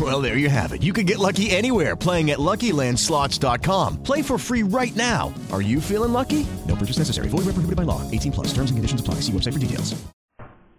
[0.00, 0.82] Well, there you have it.
[0.82, 4.02] You can get lucky anywhere playing at LuckyLandSlots.com.
[4.02, 5.32] Play for free right now.
[5.52, 6.46] Are you feeling lucky?
[6.66, 7.28] No purchase necessary.
[7.28, 8.02] Void where prohibited by law.
[8.10, 8.48] 18 plus.
[8.48, 9.20] Terms and conditions apply.
[9.24, 9.94] See website for details.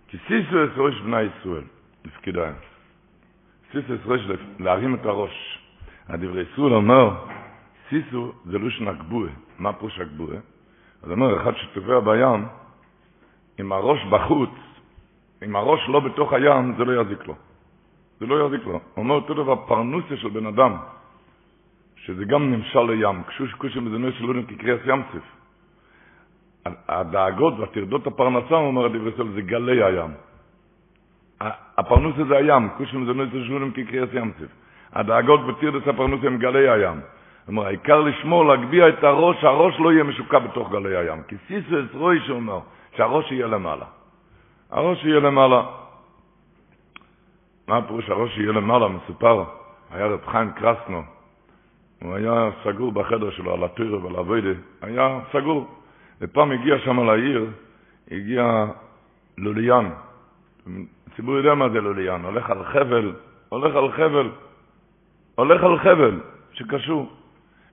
[0.07, 1.63] כי סיסו את ראש בני ישראל,
[2.01, 2.51] תפקידה.
[3.71, 4.21] סיסו את ראש
[4.59, 5.59] להרים את הראש.
[6.09, 7.15] הדברי ישראל אומר,
[7.89, 9.29] סיסו זה לושן הגבוה.
[9.59, 10.35] מה פירוש הגבוה?
[11.03, 12.45] אז אומר, אחד שטובע בים,
[13.57, 14.49] עם הראש בחוץ,
[15.41, 17.35] עם הראש לא בתוך הים, זה לא יזיק לו.
[18.22, 18.72] זה לא יזיק לו.
[18.72, 20.76] הוא אומר אותו דבר, פרנוסיה של בן אדם,
[21.96, 25.26] שזה גם נמשל לים, קשוש קושם בזנוי שלו כקריאס ים סף.
[26.88, 30.10] הדאגות והטרדות הפרנסה, הוא אומר דברי ישראל, זה גלי הים.
[31.78, 34.52] הפרנוסה זה הים, קושם זה נועץ לשלונים כקריאס ים סף.
[34.92, 37.00] הדאגות וטרדות הפרנסה הם גלי הים.
[37.48, 41.22] אומר, העיקר לשמור, להגביה את הראש, שהראש לא יהיה משוקע בתוך גלי הים.
[41.28, 42.60] כי סיסו אסרוי שאומר,
[42.96, 43.86] שהראש יהיה למעלה.
[44.70, 45.81] הראש יהיה למעלה.
[47.68, 48.88] מה הפירוש הראש יהיה למעלה?
[48.88, 49.44] מסופר,
[49.90, 51.02] היה רב חיים קרסנו.
[52.02, 55.66] הוא היה סגור בחדר שלו על הטוירה ועל הווידה, היה סגור.
[56.20, 57.50] ופעם הגיע שם לעיר,
[58.10, 58.66] הגיע
[59.38, 59.90] לוליין.
[61.06, 63.12] הציבור יודע מה זה לוליין, הולך על חבל,
[63.48, 64.30] הולך על חבל,
[65.34, 66.20] הולך על חבל
[66.52, 67.10] שקשור.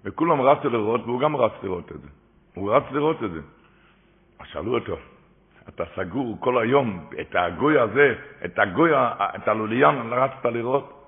[0.05, 2.07] וכולם רצו לראות, והוא גם רץ לראות את זה.
[2.55, 3.41] הוא רץ לראות את זה.
[4.39, 4.95] אז שאלו אותו,
[5.75, 8.91] אתה סגור כל היום, את הגוי הזה, את הגוי,
[9.35, 10.99] את הלוליין, רצת לראות?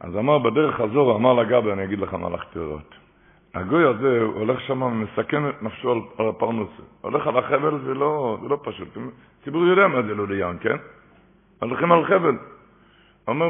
[0.00, 2.94] אז אמר בדרך חזור, אמר לגבי, אני אגיד לך מה הלכתי לראות.
[3.54, 6.82] הגוי הזה, הולך שם ומסכן את נפשו על, הפרנוסה.
[7.00, 8.88] הולך על החבל, זה לא, זה לא פשוט.
[9.40, 10.76] הציבור יודע מה זה לוליין, כן?
[11.60, 12.38] הולכים על חבל.
[13.28, 13.46] אומר,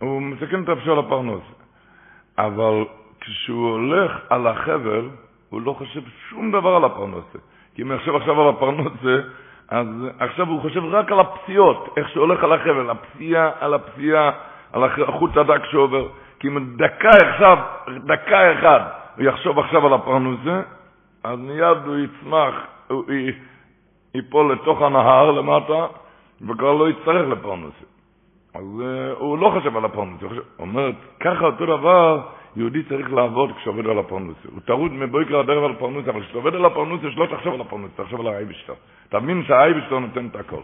[0.00, 1.52] הוא מסכן את נפשו על הפרנוסה.
[2.38, 2.84] אבל
[3.20, 5.08] כשהוא הולך על החבל,
[5.50, 7.38] הוא לא חושב שום דבר על הפרנוסה.
[7.74, 9.16] כי אם יחשב עכשיו על הפרנוסה,
[9.72, 9.86] אז
[10.18, 14.30] עכשיו הוא חושב רק על הפציעות, איך שהוא הולך על החבל, הפציעה על הפציעה,
[14.72, 16.08] על החוט הדק שעובר.
[16.38, 17.58] כי אם דקה עכשיו,
[18.04, 20.60] דקה אחת, הוא יחשוב עכשיו על הפרנוסה,
[21.24, 22.54] אז מיד הוא יצמח,
[22.88, 23.04] הוא
[24.14, 25.86] ייפול לתוך הנהר למטה,
[26.40, 27.86] וכבר לא יצטרך לפרנוסה.
[28.54, 30.90] אז uh, הוא לא חושב על הפרנוסה, הוא אומר,
[31.20, 32.20] ככה אותו דבר,
[32.56, 34.48] יהודי צריך לעבוד כשעובד על הפרנוסה.
[34.52, 37.60] הוא טרוד מבויקר עד ערב על הפרנוסה, אבל כשאתה עובד על הפרנוסה, שלא תחשוב על
[37.60, 38.72] הפרנוסה, תחשוב על האייבשטר.
[39.08, 40.60] תבין שהאייבשטר נותן את הכל.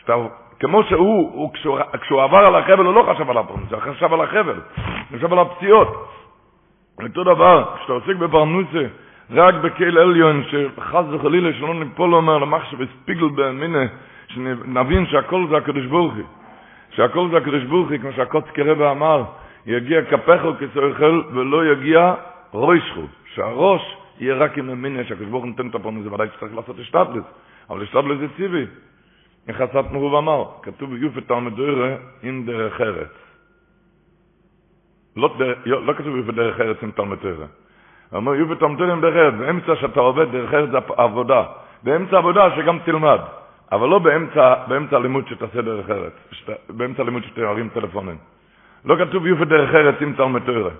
[0.00, 0.14] שאתה,
[0.60, 4.12] כמו שהוא, הוא, כשהוא, כשהוא עבר על החבל, הוא לא חשב על הפרנוסה, הוא חשב
[4.12, 4.60] על החבל,
[5.10, 6.08] הוא חשב על הפציעות.
[7.02, 8.84] אותו דבר, כשאתה עוסק בפרנוסה,
[9.30, 13.84] רק בקהל עליון, שחס וחלילה שלא ניפול אומר למחשב הספיגל באמינה,
[14.28, 16.24] שנבין שהכל זה הקדוש ברוך הוא.
[16.90, 19.22] שהכל זה הקדוש ברוך הוא, כמו שהקוצקי רבה אמר,
[19.66, 22.14] יגיע כפכו כסויכל ולא יגיע
[22.50, 23.02] רוישכו.
[23.34, 27.24] שהראש יהיה רק עם אמינה, שהקדוש נותן את הפרנוסה, ודאי שצריך לעשות אשתדלס.
[27.70, 28.66] אבל אשתדלס זה ציווי.
[29.48, 33.08] איך עצת מרוב אמר, כתוב ביופת תלמד דוירה עם דרך ארץ.
[35.16, 35.36] לא,
[35.66, 37.34] לא כתוב יופי דרך ארץ עם תלמוד תורה.
[37.34, 41.44] הוא אומר יופי תלמוד תורה עם דרך ארץ, באמצע שאתה עובד דרך ארץ זה עבודה.
[41.82, 43.18] באמצע עבודה שגם תלמד,
[43.72, 48.16] אבל לא באמצע, באמצע לימוד שתעשה דרך ארץ, שת, באמצע לימוד שתרים טלפונים.
[48.84, 50.70] לא כתוב יופי דרך ארץ עם תלמוד תורה.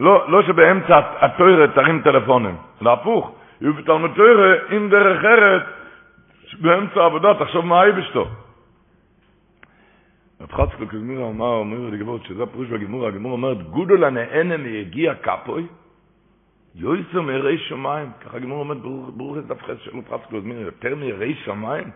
[0.00, 5.62] לא, לא שבאמצע התורה תרים טלפונים, להפוך, יופי תלמוד תורה עם דרך ארץ,
[6.60, 8.28] באמצע העבודה תחשוב מה האיבשתו.
[10.40, 15.66] רב חצקל כזמיר אמר, אומר לגבות, שזה הפירוש בגמור, הגמור אומרת, גודל הנהנה מיגיע כפוי,
[16.74, 18.10] יויסו מירי שמיים.
[18.20, 18.74] ככה הגמור אומר,
[19.16, 21.90] ברוך את דף של רב חצקל כזמיר, יותר מירי שמיים?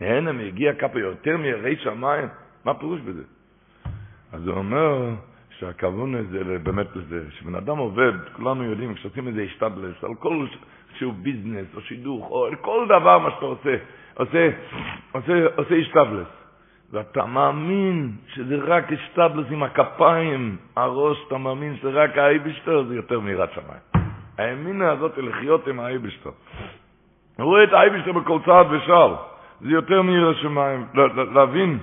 [0.00, 2.28] נהנה מיגיע כפוי, יותר מירי שמיים?
[2.64, 3.22] מה הפירוש בזה?
[4.32, 5.10] אז הוא אומר
[5.58, 10.46] שהכוון הזה באמת לזה, שבן אדם עובד, כולנו יודעים, כשעושים איזה השתדלס, על כל
[10.98, 13.76] שהוא ביזנס או שידוך, או על כל דבר מה שאתה עושה,
[14.14, 14.50] עושה,
[15.12, 16.28] עושה, עושה השתדלס.
[16.92, 23.20] ואתה מאמין שזה רק אשתדלס עם הכפיים, הראש, אתה מאמין שזה רק האייבשטר, זה יותר
[23.20, 24.08] מיראת שמיים.
[24.38, 26.30] האמינה הזאת לחיות עם האייבשטר.
[27.36, 29.10] הוא רואה את האייבשטר בכל צעד ושעל,
[29.60, 30.86] זה יותר מיראת שמיים,
[31.34, 31.78] להבין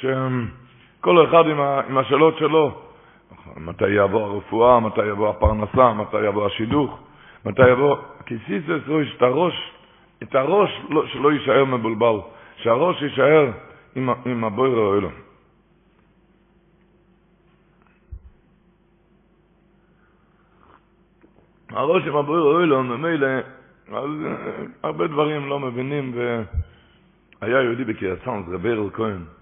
[0.00, 2.82] שכל אחד עם, ה, עם השאלות שלו,
[3.56, 6.98] מתי יבוא הרפואה, מתי יבוא הפרנסה, מתי יבוא השידוך,
[7.44, 7.96] מתי יבוא...
[8.26, 9.72] כי סיסס רואה את הראש,
[10.22, 12.16] את הראש לא, שלא יישאר מבולבל,
[12.56, 13.50] שהראש יישאר
[13.96, 15.12] עם, עם הבויר האוילום.
[21.70, 23.26] הראש עם הבויר האוילום, ממילא
[23.92, 24.10] אז
[24.82, 29.35] הרבה דברים לא מבינים, והיה יהודי בקריית צאנז, רבי ארל כהן.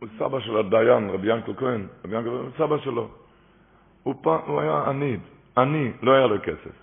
[0.00, 3.08] הוא סבא של הדיין, רבי ינקל כהן, רבי ינקל כהן, סבא שלו.
[4.02, 5.16] הוא, פעם, הוא היה עני,
[5.58, 6.74] עני, לא היה לו כסף.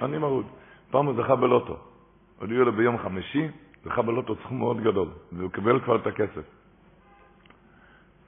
[0.00, 0.46] עני מרוד.
[0.90, 1.76] פעם הוא זכה בלוטו.
[2.38, 3.48] הודיעו לו ביום חמישי,
[3.84, 6.42] זכה בלוטו סכום מאוד גדול, והוא קיבל כבר את הכסף.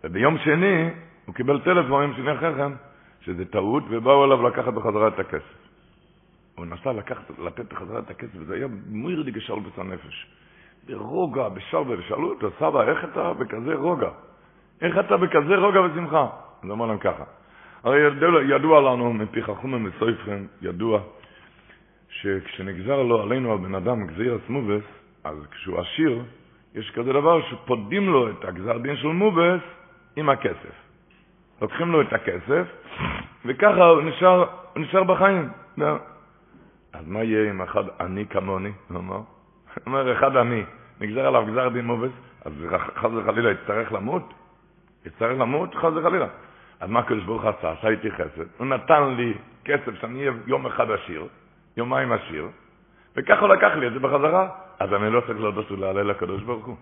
[0.05, 0.91] וביום שני,
[1.27, 2.73] הוא קיבל טלפון יום שני אחרי כן,
[3.21, 5.59] שזה טעות, ובאו אליו לקחת בחזרה את הכסף.
[6.55, 10.27] הוא נסע לקחת, לתת בחזרה את הכסף, וזה היה מוירדי גשאל הנפש.
[10.89, 14.11] ברוגע, בשלווה, ושאלו אותו, סבא, איך אתה בכזה רוגע?
[14.81, 16.27] איך אתה בכזה רוגע ושמחה?
[16.63, 17.25] אז אמר להם ככה.
[17.85, 21.01] הרי ידוע, ידוע לנו, מפי חכומים וסופרים, ידוע,
[22.09, 24.83] שכשנגזר לו עלינו על בן אדם גזיר מובס,
[25.25, 26.23] אז כשהוא עשיר,
[26.75, 29.61] יש כזה דבר שפודים לו את הגזר דין של מובס
[30.17, 30.75] עם הכסף.
[31.63, 32.67] לוקחים לו את הכסף,
[33.45, 34.45] וככה הוא נשאר,
[34.75, 35.49] הוא נשאר בחיים.
[36.93, 38.73] אז מה יהיה עם אחד עני כמוני?
[38.89, 39.21] הוא אמר,
[39.87, 40.63] אומר אחד עני,
[41.01, 42.11] נגזר עליו גזר דין מובס,
[42.45, 42.53] אז
[42.97, 44.35] חס וחלילה יצטרך למות?
[45.07, 45.75] יצטרך למות?
[45.75, 46.27] חס וחלילה.
[46.81, 47.73] אז מה הקדוש ברוך עשה?
[47.73, 48.45] עשה איתי חסד.
[48.59, 49.35] הוא נתן לי
[49.65, 51.27] כסף שאני אהיה יום אחד עשיר,
[51.77, 52.49] יומיים עשיר,
[53.17, 54.49] וככה הוא לקח לי את זה בחזרה.
[54.79, 56.77] אז אני לא צריך להודות ולהלל לקדוש ברוך הוא.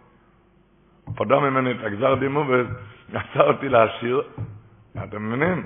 [1.16, 2.66] פדה ממני את הגזר דין מובס,
[3.14, 4.22] עשה אותי לעשיר.
[5.04, 5.64] אתם מבינים?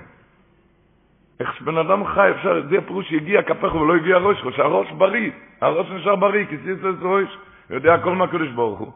[1.41, 5.31] איך שבן אדם חי, אפשר, זה הפירוש שהגיע כפך ולא הגיע ראש, שהראש בריא,
[5.61, 7.38] הראש נשאר בריא, כי סיס את ראש,
[7.71, 8.93] יודע הכל מהקדוש ברוך הוא.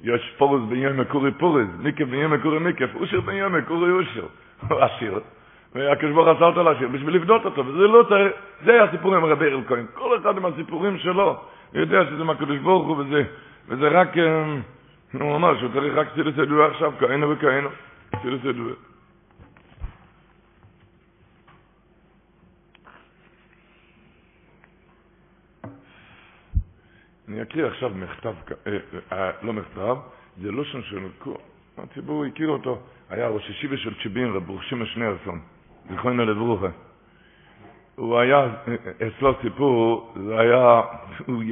[0.00, 4.26] יש פורס ביום מקורי פורס, מיקף ביום מקורי מיקף, אושר ביום מקורי אושר,
[4.68, 5.20] הוא עשיר.
[5.74, 8.32] והקדוש ברוך עשה אותו לעשיר בשביל לבדות אותו, וזה לא צריך,
[8.64, 11.36] זה הסיפור עם רבי ארל כהן, כל אחד עם הסיפורים שלו,
[11.72, 13.22] הוא יודע שזה מהקדוש ברוך הוא, וזה,
[13.68, 14.08] וזה רק,
[15.20, 17.68] הוא אמר שהוא צריך רק סילוס ידוע עכשיו, כהנו וכהנו,
[18.22, 18.72] סילוס ידוע.
[27.28, 28.34] אני אקריא עכשיו מכתב,
[28.66, 28.78] אה,
[29.12, 29.96] אה, לא מכתב,
[30.42, 31.06] זה לא שם של
[31.78, 32.78] הציבור הכיר אותו,
[33.10, 35.40] היה ראש ישיבה של צ'בין, רב ברוכשימה שניארסון,
[35.90, 36.66] זיכרונו לברוכה.
[37.96, 38.48] הוא היה,
[39.06, 40.82] אצלו סיפור, זה היה,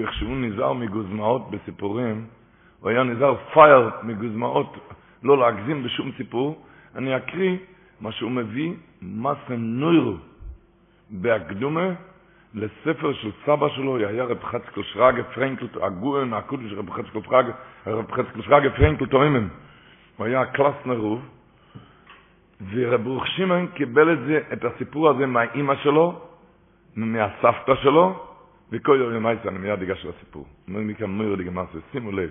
[0.00, 2.26] איך שהוא נזהר מגוזמאות בסיפורים,
[2.81, 4.76] הוא היה נזהר פייר מגוזמאות,
[5.22, 6.64] לא להגזים בשום סיפור.
[6.94, 7.56] אני אקריא
[8.00, 8.72] מה שהוא מביא,
[9.02, 10.14] מסה נוירו,
[11.11, 11.90] בהקדומה,
[12.54, 17.52] לספר של סבא שלו, היה רב חצקל שרגה פרנקל, הגוון הקודש רב חצקל שרגה,
[17.87, 19.48] רב חצקל שרגה פרנקל תואמן.
[20.16, 21.20] הוא היה קלאס נרוב,
[22.70, 26.20] ורב ברוך שמעון קיבל את זה, את הסיפור הזה מהאימא שלו,
[26.96, 28.26] מהסבתא שלו,
[28.72, 30.46] וכל יום יומייס, אני מיד אגש לסיפור.
[30.69, 32.31] אומר לי כאן מויר דגמאסה, שימו לב,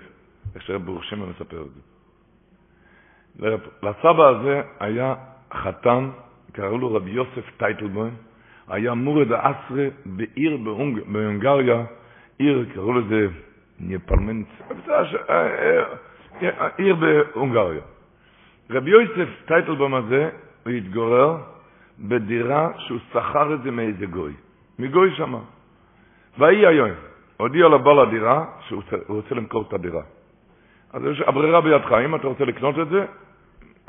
[0.54, 1.80] איך שרב ברוך שמעון מספר את זה.
[3.82, 5.14] לסבא הזה היה
[5.52, 6.10] חתן,
[6.52, 8.14] קראו לו רבי יוסף טייטלבוים,
[8.68, 10.56] היה מורד האסרה בעיר
[11.06, 11.84] בהונגריה,
[12.38, 13.28] עיר, קראו לזה
[13.80, 14.46] ניפלמנט,
[16.76, 17.82] עיר בהונגריה.
[18.70, 20.30] רבי יוסף טייטלבום הזה,
[20.64, 21.36] הוא התגורר
[21.98, 24.32] בדירה שהוא שכר את זה מאיזה גוי,
[24.78, 25.38] מגוי שמה.
[26.38, 26.90] ויהי היום,
[27.36, 30.02] הודיע לבעל הדירה שהוא רוצה למכור את הדירה.
[30.92, 33.04] אז יש הברירה בידך, אם אתה רוצה לקנות את זה,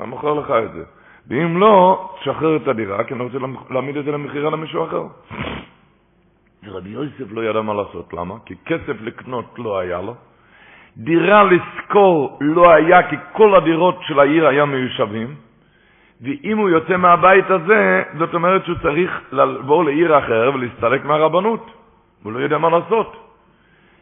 [0.00, 0.84] אני מוכר לך את זה.
[1.28, 3.38] ואם לא, תשחרר את הדירה, כי אני רוצה
[3.70, 5.02] להעמיד את זה למכירה למישהו אחר.
[6.64, 8.34] ורבי יוסף לא ידע מה לעשות, למה?
[8.46, 10.14] כי כסף לקנות לא היה לו,
[10.96, 15.34] דירה לשכור לא היה, כי כל הדירות של העיר היה מיושבים,
[16.20, 21.70] ואם הוא יוצא מהבית הזה, זאת אומרת שהוא צריך לעבור לעיר אחר ולהסתלק מהרבנות,
[22.22, 23.16] הוא לא יודע מה לעשות.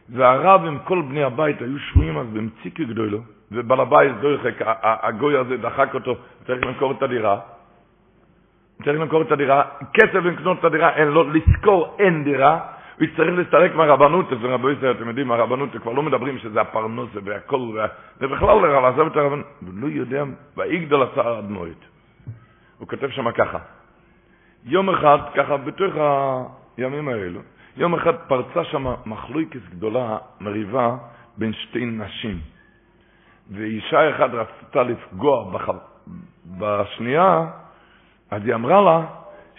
[0.08, 3.18] והרב עם כל בני הבית היו שבויים אז במציקי גדולו,
[3.52, 7.40] ובעל הבית דויחק, הגוי הזה דחק אותו, צריך למכור את הדירה.
[8.84, 9.62] צריך למכור את הדירה,
[9.94, 12.60] כסף לקנות את הדירה אין לו, לשכור אין דירה,
[12.98, 17.10] הוא יצטרך להסתלק מהרבנות, אצל רבי ישראל, אתם יודעים, הרבנות, כבר לא מדברים שזה הפרנוס
[17.24, 17.58] והכל,
[18.20, 20.24] זה בכלל לא לעזוב את הרבנות, הוא לא יודע,
[20.56, 21.80] ויגדל הצער עד מועד.
[22.78, 23.58] הוא כותב שם ככה,
[24.64, 25.94] יום אחד, ככה, בתוך
[26.76, 27.40] הימים האלו,
[27.76, 30.96] יום אחד פרצה שם מחלוקת גדולה, מריבה,
[31.36, 32.55] בין שתי נשים.
[33.50, 35.68] ואישה אחת רצתה לפגוע בח...
[36.58, 37.44] בשנייה,
[38.30, 39.00] אז היא אמרה לה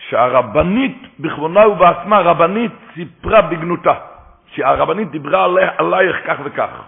[0.10, 3.94] שהרבנית, בכבונה ובעצמה, הרבנית סיפרה בגנותה,
[4.46, 6.82] שהרבנית דיברה עליה, עלייך כך וכך.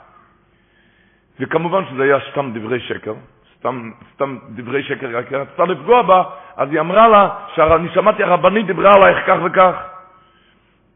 [1.40, 3.14] וכמובן שזה היה סתם דברי שקר,
[3.58, 6.24] סתם, סתם דברי שקר, רק רצתה לפגוע בה,
[6.56, 9.76] אז היא אמרה לה, שאני שמעתי הרבנית דיברה עלייך כך וכך.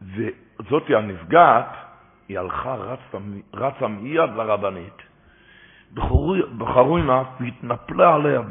[0.02, 1.70] וזאתי הנפגעת,
[2.30, 3.18] היא הלכה, רצה,
[3.54, 5.13] רצה מיד לרבנית,
[5.94, 8.42] בחרו עימה והתנפלה עליה,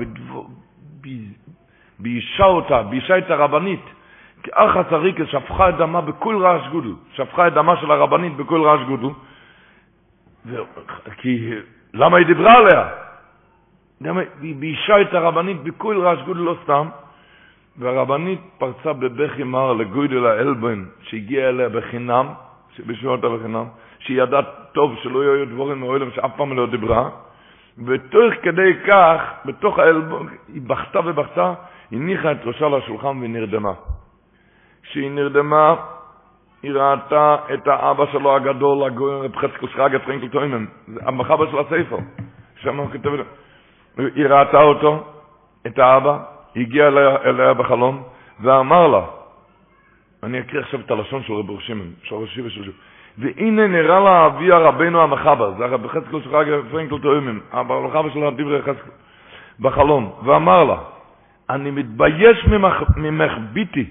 [1.98, 3.84] ביישה אותה, ביישה את הרבנית,
[4.42, 8.62] כי אחא צריקס שפכה את דמה בכל רעש גודל, שפכה את דמה של הרבנית בכל
[8.62, 9.08] רעש גודל.
[11.16, 11.50] כי
[11.94, 12.88] למה היא דיברה עליה?
[14.40, 16.88] היא ביישה את הרבנית בכל רעש גודל לא סתם,
[17.78, 22.26] והרבנית פרצה בבכי מר לגודל האלבן שהגיע אליה בחינם,
[22.76, 23.64] שבשביל אותה בחינם,
[23.98, 27.10] שהיא ידעה טוב שלא יהיו דבורים מעולם שאף פעם לא דיברה,
[27.78, 31.54] ותוך כדי כך, בתוך העלבון, היא בכתה ובכתה,
[31.92, 33.72] הניחה את ראשה לשולחן והיא נרדמה.
[34.82, 35.74] כשהיא נרדמה,
[36.62, 40.64] היא ראתה את האבא שלו הגדול, הגוי רב חצקל שרגא פרנקל טוימן,
[41.00, 41.96] המחבר של הספר,
[42.56, 43.10] שם הוא כתב,
[43.98, 45.04] היא ראתה אותו,
[45.66, 46.18] את האבא,
[46.56, 48.02] הגיע אליה, אליה בחלום,
[48.40, 49.04] ואמר לה,
[50.22, 52.72] אני אקריא עכשיו את הלשון של רב שמעון, של ראשי ושל
[53.18, 58.20] והנה נראה לה אבי הרבנו המחבר, זה הרב חזקאל של חג פרנקל תאומים, המחבר של
[58.36, 58.92] דברי חזקאל,
[59.60, 60.76] בחלום, ואמר לה,
[61.50, 63.84] אני מתבייש ממך, ממך ביתי,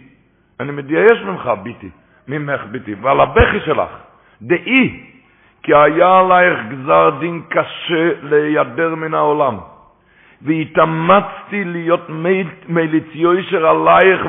[0.59, 1.89] אני מתבייש ממך ביתי,
[2.27, 3.89] ממך ביתי, ועל הבכי שלך,
[4.41, 5.03] דעי,
[5.63, 9.57] כי היה עלייך גזר דין קשה להיעדר מן העולם.
[10.41, 12.09] והתאמצתי להיות
[12.67, 14.21] מליץ יושר עלייך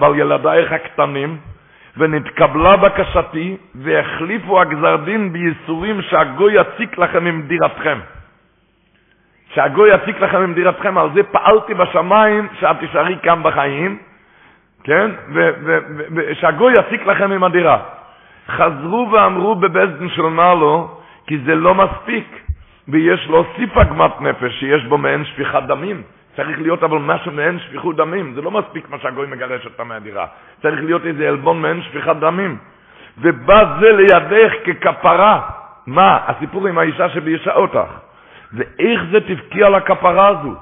[0.00, 1.36] ועל ילדייך הקטנים,
[1.96, 7.98] ונתקבלה בקשתי, והחליפו הגזר דין בייסורים שהגוי יציק לכם עם דירתכם.
[9.54, 13.98] שהגוי יציק לכם עם דירתכם, על זה פעלתי בשמיים שאת תישארי כאן בחיים,
[14.84, 15.10] כן?
[16.14, 17.78] ושהגוי יציק לכם עם הדירה.
[18.48, 22.26] חזרו ואמרו בבזדן של מעלו, כי זה לא מספיק,
[22.88, 26.02] ויש להוסיף עגמת נפש שיש בו מעין שפיכת דמים.
[26.36, 30.26] צריך להיות אבל משהו מעין שפיכות דמים, זה לא מספיק מה שהגוי מגרש אותה מהדירה.
[30.62, 32.58] צריך להיות איזה עלבון מעין שפיכת דמים.
[33.18, 35.40] ובא זה לידך ככפרה.
[35.86, 36.18] מה?
[36.26, 37.90] הסיפור עם האישה שביישה אותך.
[38.52, 40.54] ואיך זה תבכי על הכפרה הזו?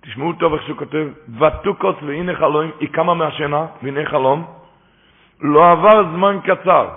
[0.00, 1.06] תשמעו טוב איך שהוא כותב,
[1.40, 4.46] ותוקוס והנה חלום, היא קמה מהשינה, והנה חלום,
[5.40, 6.88] לא עבר זמן קצר,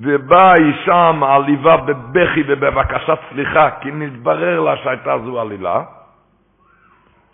[0.00, 5.82] ובאה האישה המעליבה בבכי ובבקשת סליחה, כי נתברר לה שהייתה זו עלילה,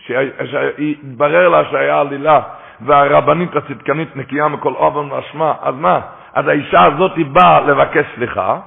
[0.07, 2.41] שהתברר לה שהיה עלילה,
[2.81, 6.01] והרבנית הצדקנית נקייה מכל אופן ואשמה, אז מה?
[6.35, 8.59] אז האישה הזאת היא באה לבקש סליחה,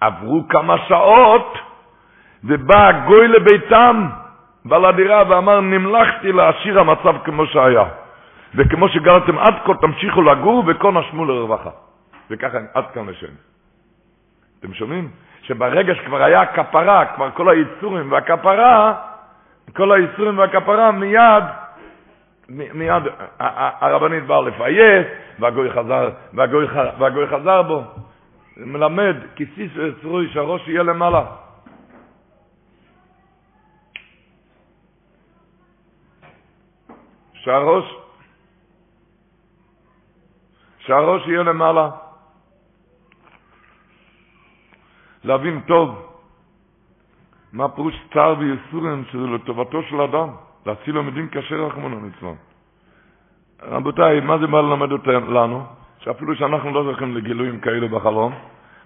[0.00, 1.58] עברו כמה שעות,
[2.44, 4.08] ובא הגוי לביתם,
[4.64, 7.84] בא לדירה ואמר, נמלכתי להשאיר המצב כמו שהיה.
[8.54, 11.70] וכמו שגרתם עד כה, תמשיכו לגור וכה נשמו לרווחה.
[12.30, 13.32] וככה עד כאן לשם.
[14.60, 15.08] אתם שומעים?
[15.42, 18.94] שברגע שכבר היה כפרה, כבר כל היצורים והכפרה,
[19.72, 21.44] כל האיסורים והכפרה מיד,
[22.48, 23.02] מיד
[23.80, 25.06] הרבנית באה לפייס,
[25.38, 26.66] והגוי חזר, והגוי,
[26.98, 27.82] והגוי חזר בו.
[28.56, 31.24] מלמד, כיסיס ועצרוי, שהראש יהיה למעלה.
[37.34, 37.96] שהראש,
[40.78, 41.90] שהראש יהיה למעלה.
[45.24, 46.07] להבין טוב
[47.52, 50.28] מה פירוש צער וייסורים שזה לטובתו של אדם,
[50.66, 52.34] להצילו מדין קשה רחמנו ליצלן.
[53.62, 55.62] רבותיי, מה זה בא ללמד אותנו?
[55.98, 58.32] שאפילו שאנחנו לא זוכים לגילויים כאלו בחלום,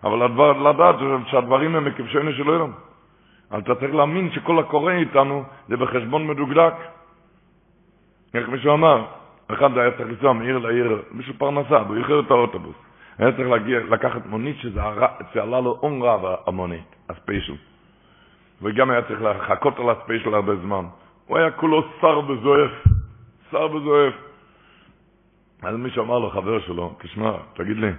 [0.05, 2.73] אבל הדבר, לדעת שהדברים הם מכבשנו של עולם.
[3.51, 6.75] אבל אתה צריך להאמין שכל הקורה איתנו זה בחשבון מדוקדק.
[8.35, 9.05] איך מישהו אמר,
[9.53, 12.77] אחד היה צריך לנסוע מעיר לעיר, מישהו פרנסה, והוא איחר את האוטובוס.
[13.19, 14.81] היה צריך להגיע, לקחת מונית שזה
[15.35, 17.72] עלה לו און רב המונית, הספיישל.
[18.63, 20.85] וגם היה צריך לחכות על הספיישל הרבה זמן.
[21.27, 22.71] הוא היה כולו שר וזועף,
[23.51, 24.15] שר וזועף.
[25.63, 27.91] אז מישהו אמר לו, חבר שלו, תשמע, תגיד לי,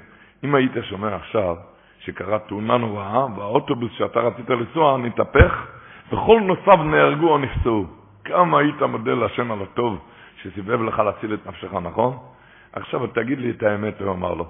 [0.43, 1.55] אם היית שומע עכשיו
[1.99, 5.65] שקרה תאונה נוראה והאוטובוס שאתה רצית לנסוע נתהפך
[6.07, 7.85] וכל נוסעיו נהרגו או נפצעו,
[8.25, 9.99] כמה היית מודה להשם על הטוב
[10.41, 12.17] שסיבב לך להציל את נפשך, נכון?
[12.73, 14.45] עכשיו תגיד לי את האמת, הוא אמר לו.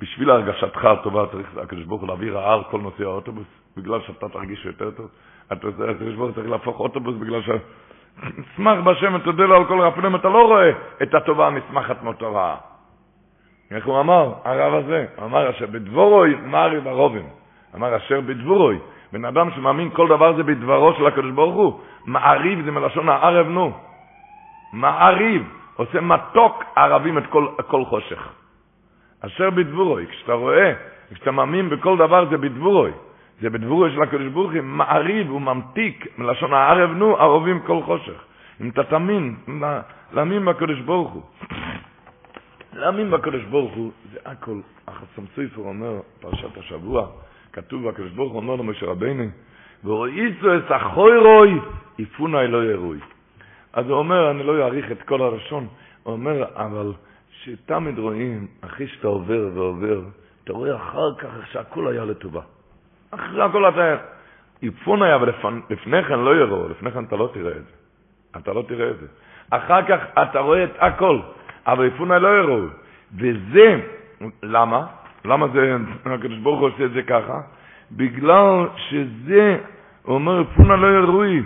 [0.00, 4.64] בשביל הרגשתך הטובה צריך הקדוש ברוך הוא להעביר רעה כל נוסעי האוטובוס, בגלל שאתה תרגיש
[4.64, 5.08] יותר טוב.
[5.50, 7.50] הקדוש ברוך צריך להפוך אוטובוס בגלל ש...
[8.56, 10.70] שמח בהשם ותודה לו על כל אם אתה לא רואה
[11.02, 12.56] את הטובה הנשמחת מאותו רעה.
[13.70, 15.06] איך הוא אמר, הרב הזה?
[15.22, 17.26] אמר אשר בדבורוי מרי ורובים.
[17.74, 18.78] אמר אשר בדבורוי.
[19.12, 21.80] בן אדם שמאמין כל דבר זה בדברו של הקדוש ברוך הוא.
[22.06, 23.72] מעריב זה מלשון הערב נו.
[24.72, 25.42] מעריב.
[25.76, 28.28] עושה מתוק ערבים את כל, כל חושך.
[29.20, 30.06] אשר בדבורוי.
[30.06, 30.72] כשאתה רואה,
[31.14, 32.92] כשאתה מאמין בכל דבר זה בדבורוי.
[33.40, 38.24] זה בדבורו של הקדוש ברוך הוא, מעריב וממתיק, מלשון הערב נו, ערבים כל חושך.
[38.60, 39.36] אם אתה תאמין,
[40.12, 41.22] להאמין בקדוש ברוך הוא.
[42.72, 44.60] להאמין בקדוש ברוך הוא, זה הכל.
[44.86, 47.08] החסם סופר אומר, פרשת השבוע,
[47.52, 49.24] כתוב בקדוש ברוך הוא אומר למשה רבינו,
[49.84, 51.60] ורואיסו את החוירוי,
[51.98, 52.98] יפונה לא ירוי.
[53.72, 55.66] אז הוא אומר, אני לא אעריך את כל הלשון,
[56.02, 56.92] הוא אומר, אבל
[57.30, 60.00] שתמיד רואים, אחרי שאתה עובר ועובר,
[60.44, 62.40] אתה רואה אחר כך שהכל היה לטובה.
[63.14, 63.96] אחרי הכל אתה...
[64.62, 67.72] יפון היה, ולפני כן לא יראו, לפני כן אתה לא תראה את זה.
[68.40, 69.06] אתה לא תראה את זה.
[69.50, 71.18] אחר כך אתה רואה את הכל,
[71.66, 72.64] אבל יפונה לא יראו.
[73.18, 73.80] וזה,
[74.42, 74.86] למה?
[75.24, 77.40] למה זה, הקדוש ברוך הוא עושה את זה ככה?
[77.92, 79.58] בגלל שזה,
[80.02, 81.42] הוא אומר, יפונה לא יראוי.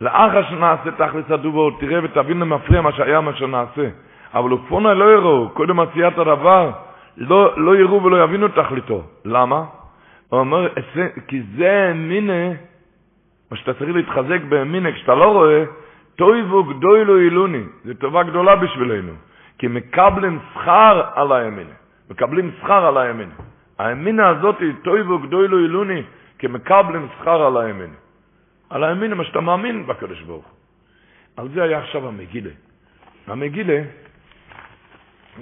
[0.00, 3.88] לאחר שנעשה תכלס הדובור, תראה ותבין למפריע מה שהיה מה שנעשה.
[4.34, 6.70] אבל יפונה לא יראו, קודם עשיית הדבר,
[7.16, 9.02] לא, לא יראו ולא יבינו תכליתו.
[9.24, 9.64] למה?
[10.28, 10.68] הוא אומר,
[11.28, 12.52] כי זה מיני,
[13.50, 15.64] מה שאתה צריך להתחזק באמינה, כשאתה לא רואה,
[16.16, 19.12] טויבו גדולו אילוני, זו טובה גדולה בשבילנו,
[19.58, 21.74] כי מקבלים שכר על הימינה,
[22.10, 23.34] מקבלים שכר על הימינה.
[23.78, 26.02] הימינה הזאת היא טויבו גדולו אילוני,
[26.38, 27.94] כי מקבלים שכר על הימינה.
[28.70, 30.44] על הימינה, מה שאתה מאמין בקדוש ברוך
[31.36, 32.50] על זה היה עכשיו המגילה.
[33.26, 33.82] המגילה,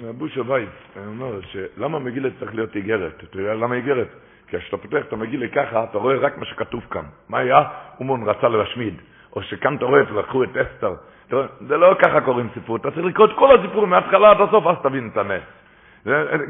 [0.01, 3.23] בושה וייס, אני אומר, שלמה המגילה צריך להיות איגרת?
[3.23, 4.07] אתה יודע למה איגרת?
[4.47, 7.03] כי כשאתה פותח את המגילה ככה, אתה רואה רק מה שכתוב כאן.
[7.29, 7.63] מה היה?
[7.99, 8.93] אומון רצה להשמיד.
[9.35, 10.93] או שכאן אתה רואה, לקחו את אסתר.
[11.67, 14.75] זה לא ככה קוראים סיפור, אתה צריך לקרוא את כל הסיפורים מההתחלה עד הסוף, אז
[14.83, 15.43] תבין את הנס.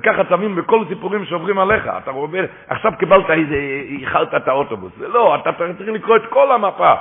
[0.03, 1.88] ככה תבין בכל סיפורים שעוברים עליך.
[2.03, 3.55] אתה רואה, עכשיו קיבלת איזה,
[4.00, 4.91] איחרת את האוטובוס.
[5.00, 6.93] זה לא, אתה צריך לקרוא את כל המפה.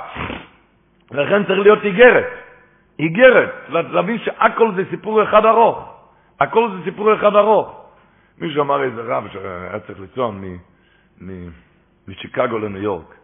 [1.11, 2.25] לכן צריך להיות איגרת.
[2.99, 5.93] איגרת, להבין שהכל זה סיפור אחד ארוך.
[6.39, 7.83] הכל זה סיפור אחד ארוך.
[8.37, 10.31] מישהו אמר איזה רב שהיה צריך לנסוע
[12.07, 13.15] משיקגו לניו יורק.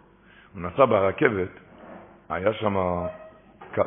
[0.54, 1.60] הוא נסע ברכבת,
[2.30, 2.76] היה שם,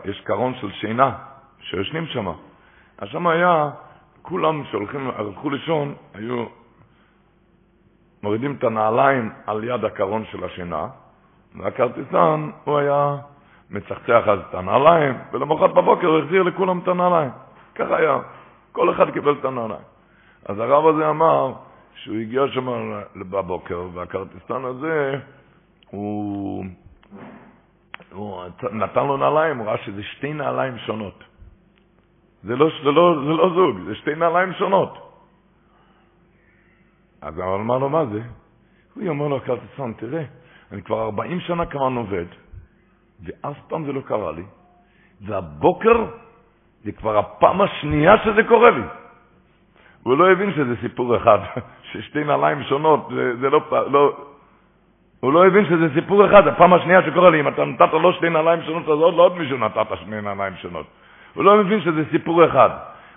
[0.05, 1.13] יש קרון של שינה,
[1.61, 2.27] שיושנים שם.
[2.99, 3.71] אז שם היה,
[4.23, 6.45] כולם שהולכים, הלכו לישון, היו
[8.23, 10.87] מורידים את הנעליים על יד הקרון של השינה,
[11.55, 13.17] והכרטיסן, הוא היה
[13.71, 17.31] מצחצח אז את הנעליים, ולמחרת בבוקר הוא החזיר לכולם את הנעליים.
[17.75, 18.19] ככה היה,
[18.73, 19.85] כל אחד קיבל את הנעליים.
[20.45, 21.53] אז הרב הזה אמר
[21.95, 22.67] שהוא הגיע שם
[23.17, 25.21] בבוקר, והכרטיסן הזה,
[25.91, 26.65] הוא
[28.13, 31.25] הוא נתן לו נעליים, הוא ראה שזה שתי נעליים שונות.
[32.43, 34.99] זה לא, זה, לא, זה לא זוג, זה שתי נעליים שונות.
[37.21, 38.23] אז הוא אמר לו, מה זה?
[38.95, 40.25] הוא אומר לו, כרטיסון, תראה,
[40.73, 42.27] אני כבר 40 שנה כמובן עובד,
[43.25, 44.45] ואף פעם זה לא קרה לי,
[45.21, 46.07] והבוקר
[46.85, 48.83] זה כבר הפעם השנייה שזה קורה לי.
[50.03, 51.39] הוא לא הבין שזה סיפור אחד,
[51.93, 54.17] ששתי נעליים שונות, זה, זה לא, לא,
[55.21, 58.29] הוא לא הבין שזה סיפור אחד, הפעם השנייה שקורה לי, אם אתה נתת לו שתי
[58.29, 60.87] נעליים שונות, אז עוד, לא עוד מישהו נתת שני נעליים שונות.
[61.35, 62.71] הוא לא מבין שזה סיפור אחד.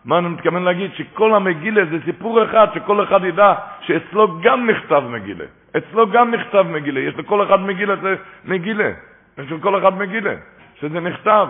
[0.05, 0.91] מה אני מתכוון להגיד?
[0.93, 5.45] שכל המגילה זה סיפור אחד, שכל אחד ידע שאצלו גם נכתב מגילה.
[5.77, 6.99] אצלו גם נכתב מגילה.
[6.99, 8.89] יש לכל אחד מגילה, זה מגילה.
[9.37, 10.33] יש לכל אחד מגילה,
[10.79, 11.47] שזה נכתב.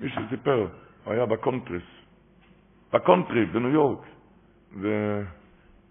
[0.00, 0.66] מישהו סיפר,
[1.04, 1.82] הוא היה ב countries,
[2.92, 4.06] ב country בניו יורק,
[4.80, 4.88] ו...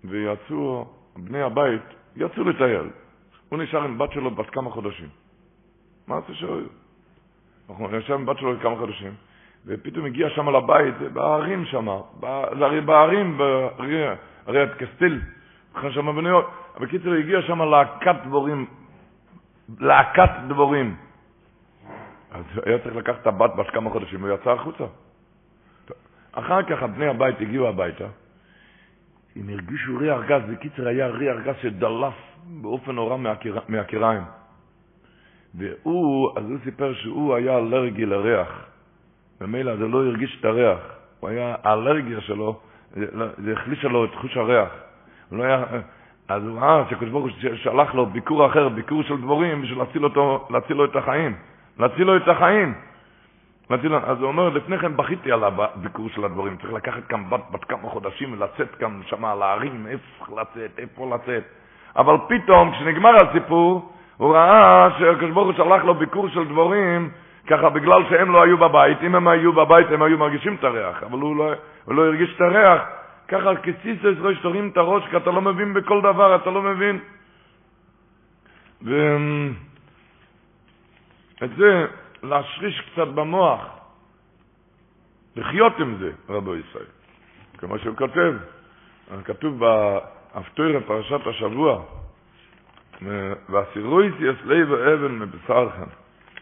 [0.04, 0.86] ויצאו,
[1.18, 1.82] בני הבית,
[2.16, 2.90] יצאו לטייל.
[3.50, 5.10] הוא נשאר עם בת שלו בת כמה חודשים.
[6.08, 6.62] מה זה שהוא?
[7.70, 9.14] אנחנו נשאר עם בת שלו כמה חודשים,
[9.66, 11.88] ופתאום הגיע שם לבית, בערים שם,
[12.22, 13.38] הרי בערים,
[14.48, 15.22] הרי קטסקיל,
[15.90, 16.46] שם בניו יורק.
[16.80, 18.66] בקיצור, הגיע שם להקת דבורים,
[19.80, 20.96] להקת דבורים.
[22.32, 24.84] אז היה צריך לקחת את הבת בת כמה חודשים, הוא יצא החוצה.
[26.32, 28.06] אחר כך בני הבית הגיעו הביתה,
[29.36, 32.14] הם הרגישו ריח גז, בקיצר היה ריח גז שדלף
[32.62, 33.18] באופן נורא
[33.68, 34.24] מהקיריים.
[35.56, 38.66] והוא, אז הוא סיפר שהוא היה אלרגי לריח.
[39.42, 40.80] ומילא זה לא הרגיש את הריח.
[41.20, 42.60] הוא היה, האלרגיה שלו,
[43.38, 44.70] זה החלישה לו את חוש הריח.
[45.30, 45.64] הוא לא היה,
[46.28, 50.04] אז הוא ראה שהקדוש ברוך הוא שלח לו ביקור אחר, ביקור של דבורים, בשביל להציל
[50.04, 51.36] אותו, להציל לו את החיים.
[51.80, 52.74] להציל לו את החיים.
[54.04, 57.64] אז הוא אומר, לפני כן בכיתי על הביקור של הדברים, צריך לקחת כאן בת, בת
[57.64, 61.44] כמה חודשים ולצאת כאן שם על הערים, איפה לצאת, איפה לצאת.
[61.96, 67.10] אבל פתאום, כשנגמר הסיפור, הוא ראה שהקדוש ברוך הוא שלח לו ביקור של דבורים,
[67.48, 71.04] ככה בגלל שהם לא היו בבית, אם הם היו בבית הם היו מרגישים את הריח,
[71.04, 71.54] אבל הוא לא,
[71.86, 72.82] הוא לא הרגיש את הריח.
[73.28, 77.00] ככה כסיסס ראש תורים את הראש, כי אתה לא מבין בכל דבר, אתה לא מבין.
[81.42, 81.86] ואת זה
[82.24, 83.62] להשריש קצת במוח,
[85.36, 86.86] לחיות עם זה, רבו ישראל.
[87.58, 88.34] כמו שהוא כותב,
[89.24, 91.84] כתוב באפטוירה, פרשת השבוע,
[93.50, 94.14] והסירויס
[94.46, 95.90] לב אבן מבשרכם,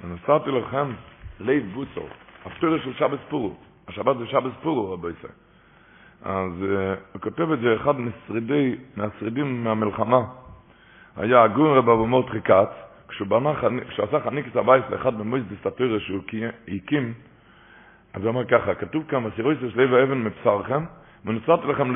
[0.04, 0.92] ונשאתי לכם
[1.40, 2.08] לב בוסו,
[2.48, 3.56] אפטוירה של שבס פורו,
[3.88, 5.34] השבת זה שבס פורו, רבו ישראל.
[6.24, 6.52] אז
[7.14, 10.22] הוא כותב את זה אחד משרידי, מהשרידים מהמלחמה,
[11.16, 13.54] היה הגון רב אבו מורדכי כץ, כשהוא בנה,
[13.90, 16.22] כשהוא עשה חניקס הבייס לאחד במויס דיסטטורה שהוא
[16.68, 17.14] הקים,
[18.14, 20.84] אז הוא אומר ככה, כתוב כאן, מסירויסוס לב האבן מבשרכם,
[21.26, 21.96] ונוצרת לכם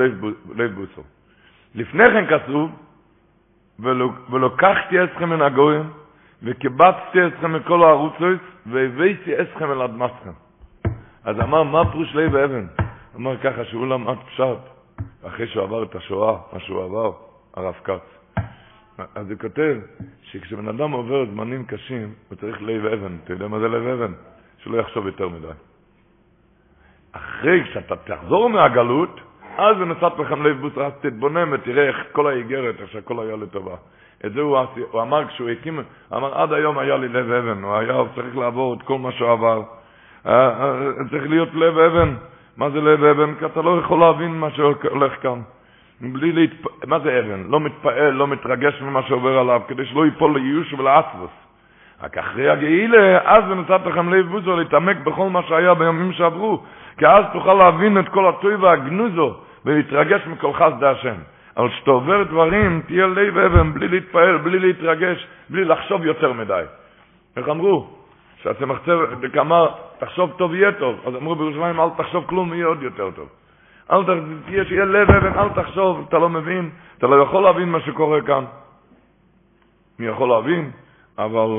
[0.56, 1.02] לב בוסו.
[1.74, 2.70] לפני כן כתוב,
[4.30, 5.90] ולוקחתי אתכם מן הגויים,
[6.42, 10.32] וקיבצתי אתכם מכל הערוצות, והבאתי אתכם אל אדמתכם.
[11.24, 12.66] אז אמר, מה פרוש לב האבן?
[13.16, 14.58] אמר ככה, שהוא למד פשט,
[15.26, 17.12] אחרי שהוא עבר את השואה, מה שהוא עבר,
[17.54, 18.21] הרב כץ.
[18.98, 19.76] אז הוא כותב
[20.22, 23.16] שכשבן אדם עובר זמנים קשים, הוא צריך לב אבן.
[23.24, 24.12] אתה יודע מה זה לב אבן?
[24.58, 25.52] שלא יחשוב יותר מדי.
[27.12, 29.20] אחרי שאתה תחזור מהגלות,
[29.56, 33.76] אז ונשאת לכם לב בוס, אז תתבונן ותראה איך כל האיגרת, איך שהכל היה לטובה.
[34.26, 34.58] את זה הוא,
[34.90, 35.80] הוא אמר כשהוא הקים,
[36.12, 39.30] אמר עד היום היה לי לב אבן, הוא היה צריך לעבור את כל מה שהוא
[39.30, 39.62] עבר.
[40.26, 40.74] אה, אה,
[41.10, 42.14] צריך להיות לב אבן.
[42.56, 43.34] מה זה לב אבן?
[43.34, 45.40] כי אתה לא יכול להבין מה שהולך כאן.
[46.02, 46.86] בלי להתפ...
[46.86, 47.42] מה זה אבן?
[47.48, 51.30] לא מתפעל, לא מתרגש ממה שעובר עליו, כדי שלא ייפול לייאוש ולעצבוס.
[52.02, 56.62] רק אחרי הגאילה, אז ונתת לכם לב בוזו להתעמק בכל מה שהיה בימים שעברו,
[56.98, 59.34] כי אז תוכל להבין את כל הטוי והגנוזו,
[59.64, 61.14] ולהתרגש מכל חסד השם.
[61.56, 66.62] אבל כשאתה עובר דברים, תהיה לב אבן, בלי להתפעל, בלי להתרגש, בלי לחשוב יותר מדי.
[67.36, 67.86] איך אמרו?
[68.42, 68.98] שהצמחצב
[69.40, 71.00] אמר, תחשוב טוב יהיה טוב.
[71.06, 73.28] אז אמרו בירושלים, אל תחשוב כלום, יהיה עוד יותר טוב.
[73.92, 74.04] אל
[74.46, 78.22] תהיה שיהיה לב אבן, אל תחשוב, אתה לא מבין, אתה לא יכול להבין מה שקורה
[78.22, 78.44] כאן.
[79.98, 80.70] מי יכול להבין?
[81.18, 81.50] אבל...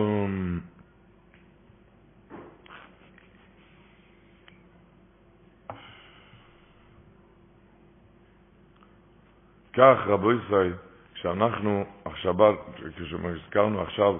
[9.73, 10.73] כך, רבו ישראל,
[11.13, 12.55] כשאנחנו, השבת,
[12.95, 14.17] כשהזכרנו עכשיו,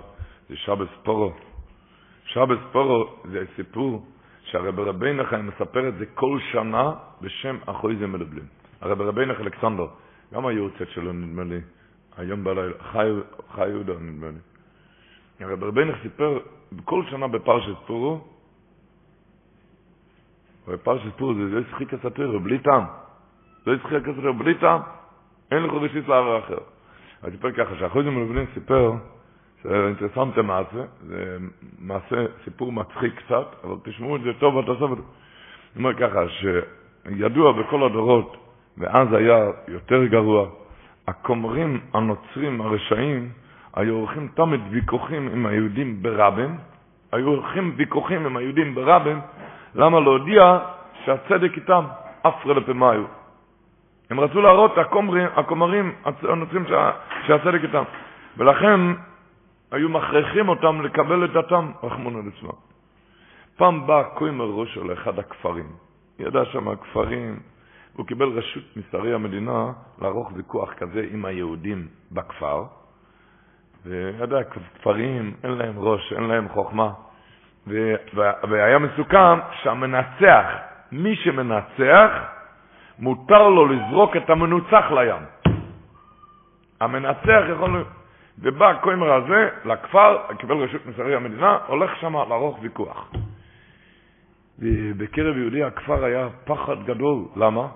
[0.49, 1.33] זה שבת ספורו.
[2.25, 4.05] שבת ספורו זה סיפור
[4.53, 8.45] שהרב רבי נחם מספר את זה כל שנה בשם אחוי זה מלבלים.
[8.81, 9.87] הרב רבי נחם אלכסנדר,
[10.33, 11.61] גם היורצת שלו נדמה לי,
[12.17, 15.45] היום בלילה, חי, יהודה נדמה לי.
[15.45, 16.39] הרב רבי נחם סיפר
[16.85, 18.27] כל שנה בפרשת ספורו,
[20.67, 22.83] בפרשת ספורו זה לא ישחיק הסתירו, בלי טעם.
[23.67, 24.81] לא ישחיק הסתירו, בלי טעם.
[25.51, 26.57] אין לך ראשית לעבר אחר.
[27.21, 28.91] אז סיפר ככה, שאחוי זה מלבלים סיפר,
[29.63, 31.37] זה אינטרסנטה מעשה, זה
[31.79, 34.91] מעשה, סיפור מצחיק קצת, אבל תשמעו את זה טוב הסוף.
[34.91, 34.99] אני
[35.75, 38.37] אומר ככה, שידוע בכל הדורות,
[38.77, 40.47] ואז היה יותר גרוע,
[41.07, 43.29] הכומרים הנוצרים הרשעים
[43.75, 46.55] היו עורכים תמיד ויכוחים עם היהודים ברבן,
[47.11, 49.19] היו עורכים ויכוחים עם היהודים ברבן,
[49.75, 50.59] למה להודיע
[51.05, 51.83] שהצדק איתם,
[52.21, 53.03] אפרה לפמיו.
[54.09, 55.91] הם רצו להראות הכומרים, הכומרים
[56.23, 56.65] הנוצרים
[57.27, 57.83] שהצדק איתם.
[58.37, 58.79] ולכן
[59.73, 62.49] היו מכריחים אותם לקבל את דתם, רחמונו ליצלן.
[63.57, 65.65] פעם בא קוימר ראשו לאחד הכפרים.
[66.19, 67.39] ידע שם הכפרים,
[67.93, 72.63] הוא קיבל רשות משרי המדינה לערוך ויכוח כזה עם היהודים בכפר.
[73.85, 76.91] וידע, כפרים, אין להם ראש, אין להם חוכמה.
[78.43, 80.45] והיה מסוכם שהמנצח,
[80.91, 82.11] מי שמנצח,
[82.99, 85.23] מותר לו לזרוק את המנוצח לים.
[86.81, 87.83] המנצח יכול...
[88.39, 93.11] ובא הכומר הזה לכפר, קיבל רשות משרי המדינה, הולך שם לערוך ויכוח.
[94.59, 97.25] ובקרב יהודי הכפר היה פחד גדול.
[97.35, 97.67] למה?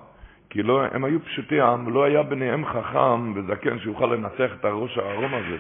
[0.50, 4.98] כי לא, הם היו פשוטי עם, לא היה ביניהם חכם וזקן שיוכל לנצח את הראש
[4.98, 5.58] הערום הזה.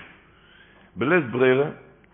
[0.96, 1.66] בלס ברירה,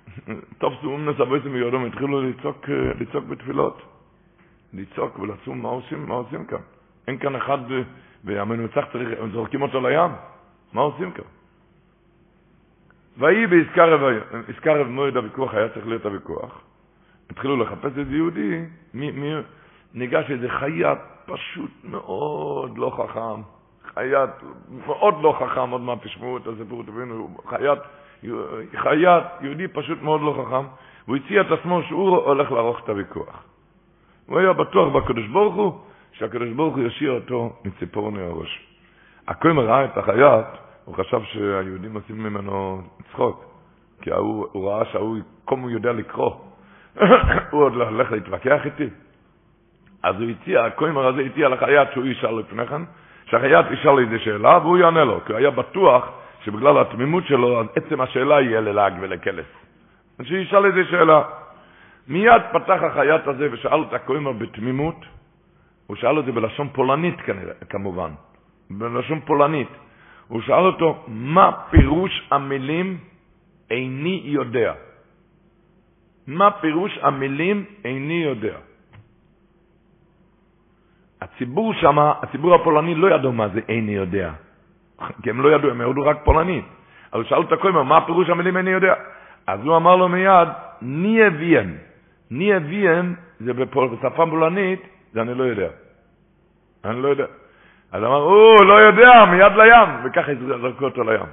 [0.60, 2.70] טוב סומם נסבויסם מיודום, התחילו לצעוק,
[3.00, 3.82] לצעוק בתפילות.
[4.74, 6.60] לצעוק ולצום, מה עושים, מה עושים כאן?
[7.08, 7.58] אין כאן אחד,
[8.24, 10.12] והמנוצח צריך, הם זורקים אותו לים.
[10.74, 11.26] מה עושים כאן?
[13.18, 16.62] ויהי בעסקרב מועד הוויכוח, היה צריך להיות הוויכוח.
[17.30, 19.34] התחילו לחפש איזה יהודי, מי, מי,
[19.94, 23.42] ניגש איזה חייט פשוט מאוד לא חכם,
[23.94, 24.30] חייט
[24.88, 27.80] מאוד לא חכם, עוד מעט תשמעו את הסיפור, תבינו, חייט,
[28.76, 30.66] חייט, יהודי פשוט מאוד לא חכם,
[31.08, 33.44] והוא הציע את עצמו שהוא הולך לערוך את הוויכוח.
[34.26, 35.80] הוא היה בטוח בקדוש ברוך הוא,
[36.12, 38.68] שהקדוש ברוך הוא ישאיר אותו מציפורני הראש.
[39.28, 43.46] הכהן ראה את החייט, הוא חשב שהיהודים עושים ממנו צחוק,
[44.02, 46.32] כי הוא, ראה שההוא, כל הוא יודע לקרוא,
[47.52, 48.90] הוא עוד הולך להתווכח איתי.
[50.04, 52.82] אז הוא הציע, הקוימר הזה הציע לחייט שהוא ישאל לפני כן,
[53.26, 56.12] שהחייט ישאל איזה שאלה והוא יענה לו, כי הוא היה בטוח
[56.44, 59.46] שבגלל התמימות שלו, אז עצם השאלה יהיה ללעג ולקלס.
[60.20, 61.22] אז שישאל איזה שאלה.
[62.08, 65.06] מיד פתח החייט הזה ושאל את הקוימר בתמימות,
[65.88, 68.12] הוא שאל את זה בלשון פולנית כנראה, כמובן,
[68.70, 69.70] בלשון פולנית.
[70.28, 72.98] הוא שאל אותו, מה פירוש המילים
[73.72, 74.74] איני יודע?
[76.28, 78.58] מה פירוש המילים איני יודע?
[81.22, 84.32] הציבור שם, הציבור הפולני לא ידעו מה זה איני יודע.
[85.24, 86.66] כי הם לא ידעו, הם ידעו רק פולנית.
[87.14, 88.94] אבל שאלו את הקוימר, מה פירוש המילים איני יודע?
[89.48, 90.48] אז הוא אמר לו מיד,
[90.82, 91.78] ני אביהם.
[92.32, 94.82] ני אביהם זה בשפה בולנית,
[95.14, 95.70] זה אני לא יודע.
[96.86, 97.26] אני לא יודע.
[97.94, 101.26] אז אמר, הוא לא יודע, מיד לים, וככה זרקו אותו לים.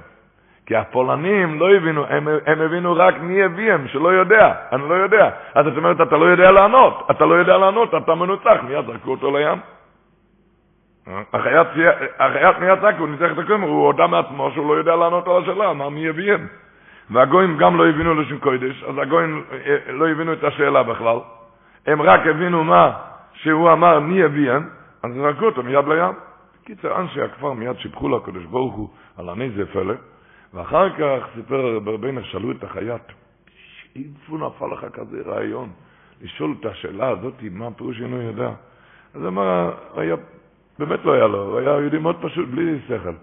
[0.65, 5.29] כי הפולנים לא הבינו, הם, הם הבינו רק מי הביאם, שלא יודע, אני לא יודע.
[5.55, 9.11] אז זאת אומרת, אתה לא יודע לענות, אתה לא יודע לענות, אתה מנוצח, מיד זרקו
[9.11, 9.59] אותו לים.
[11.33, 15.41] החייט מיד צעק, הוא ניצח את הכומר, הוא הודה מעצמו שהוא לא יודע לענות על
[15.43, 16.39] השאלה, אמר מי הביאם.
[17.09, 21.17] והגויים גם לא הבינו לשם קודש, אז הגויים אה, לא הבינו את השאלה בכלל.
[21.87, 22.91] הם רק הבינו מה
[23.33, 24.61] שהוא אמר מי הביאם,
[25.03, 26.30] אז זרקו אותו מיד לים.
[26.63, 29.93] קיצר, אנשי הכפר מיד שיבחו לקדוש ברוך הוא על הנזי פלא,
[30.53, 33.01] ואחר כך סיפר רבינו, שאלו את החייט,
[33.95, 35.69] איפה נפל לך כזה רעיון?
[36.21, 38.51] לשאול את השאלה הזאת, מה הפירוש אינו יודע?
[39.13, 40.15] אז אמר, היה,
[40.79, 43.13] באמת לא היה לו, היה יהודי מאוד פשוט, בלי שכל.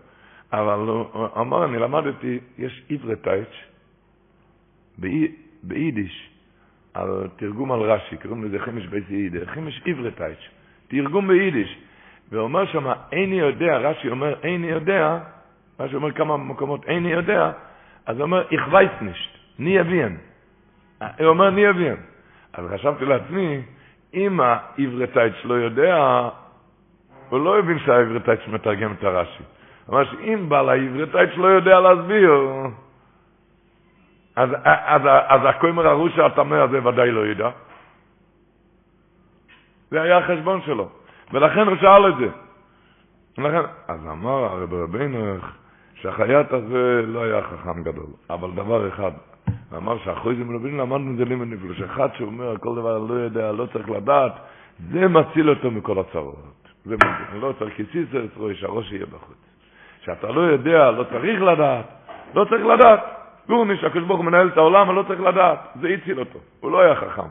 [0.53, 3.57] אבל הוא אמר, אני למדתי, יש עברתייץ'
[5.63, 6.31] ביידיש,
[6.95, 10.49] על תרגום על רש"י, קוראים לזה חימש בית יידה, חימש עברתייץ',
[10.89, 11.79] תרגום ביידיש.
[12.33, 15.19] ואומר שם, איני יודע, רש"י אומר, איני יודע,
[15.81, 17.51] רש"י אומר כמה מקומות, איני יודע,
[18.07, 20.17] אז הוא אומר, איך וייס נישט, ני יביאן.
[21.01, 21.97] הוא אומר, ני יביאן.
[22.53, 23.63] אז חשבתי לעצמי,
[24.15, 26.29] אם העברתייץ' לא יודע,
[27.29, 29.43] הוא לא הבין שהעברתייץ' מתרגם את הרש"י.
[29.91, 32.33] אמר שאם בעל העברתייץ' לא יודע להסביר,
[34.37, 37.51] אז, אז, אז הכומר הרושע הטמא הזה ודאי לא ידע.
[39.91, 40.89] זה היה החשבון שלו.
[41.33, 42.29] ולכן הוא שאל את זה.
[43.39, 45.37] ולכן, אז אמר הרב רבינו
[45.95, 49.11] שהחייט הזה לא היה חכם גדול, אבל דבר אחד,
[49.71, 53.15] הוא אמר שאחרי זה מלבין למדנו את זה לימוד נפלא, שאחד שאומר כל דבר לא
[53.15, 54.33] יודע, לא צריך לדעת,
[54.91, 56.69] זה מציל אותו מכל הצרות.
[56.85, 59.37] זה מציל, לא צריך כיסיסר שהראש יהיה בחוץ.
[60.05, 61.87] שאתה לא יודע, לא צריך לדעת,
[62.35, 63.01] לא צריך לדעת.
[63.49, 66.81] גורניש, הקדוש ברוך הוא מנהל את העולם, לא צריך לדעת, זה הציל אותו, הוא לא
[66.81, 67.29] היה חכם.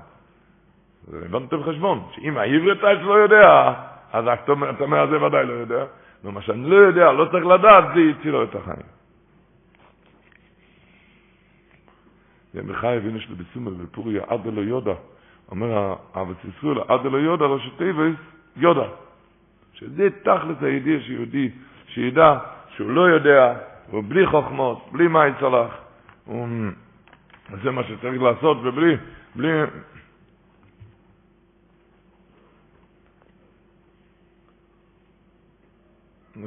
[1.13, 3.73] הבנתם חשבון, שאם העברית לא יודע,
[4.13, 5.85] אז הטמא הזה ודאי לא יודע.
[6.23, 8.97] ומה שאני לא יודע, לא צריך לדעת, זה יציל לו את החיים.
[12.53, 14.93] ימחי אבינו שלו בסומר בפוריה, עד אלו יודע,
[15.51, 18.15] אומר אבא סיסרולה, עד אלו יודע, ראשי טייבס,
[18.57, 18.87] יודע.
[19.73, 21.49] שזה תכלס הידיע שיהודי,
[21.87, 22.37] שידע
[22.75, 23.53] שהוא לא יודע,
[23.91, 25.71] הוא בלי חוכמות, בלי מה יצלח.
[27.63, 28.97] זה מה שצריך לעשות, ובלי,
[29.35, 29.49] בלי,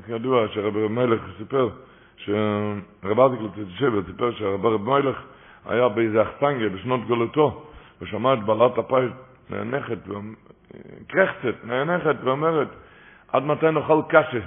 [0.08, 1.68] ידוע שהרב מלך סיפר,
[2.16, 5.22] שרב ארטיקל תשבע סיפר שהרב מלך
[5.66, 7.66] היה באיזה אכסנגיה בשנות גולתו,
[8.00, 9.12] ושמע את בעלת הפייט
[9.50, 9.98] נאנחת,
[11.06, 12.68] קרחצת, נאנחת ואומרת,
[13.28, 14.40] עד מתי נאכל קשה?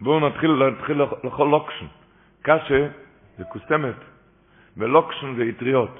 [0.00, 1.86] בואו נתחיל, נתחיל לאכול לוקשן.
[2.42, 2.88] קשה
[3.38, 3.94] זה קוסמת,
[4.76, 5.98] ולוקשן זה אטריות.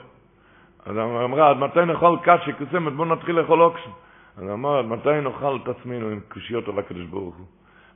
[0.87, 3.90] אז אמרה, עד מתי נאכל קשה, קוסמת, בואו נתחיל לאכול לוקשן.
[4.37, 7.46] אז אמר, עד מתי נאכל את עצמנו עם קושיות על הקדוש ברוך הוא?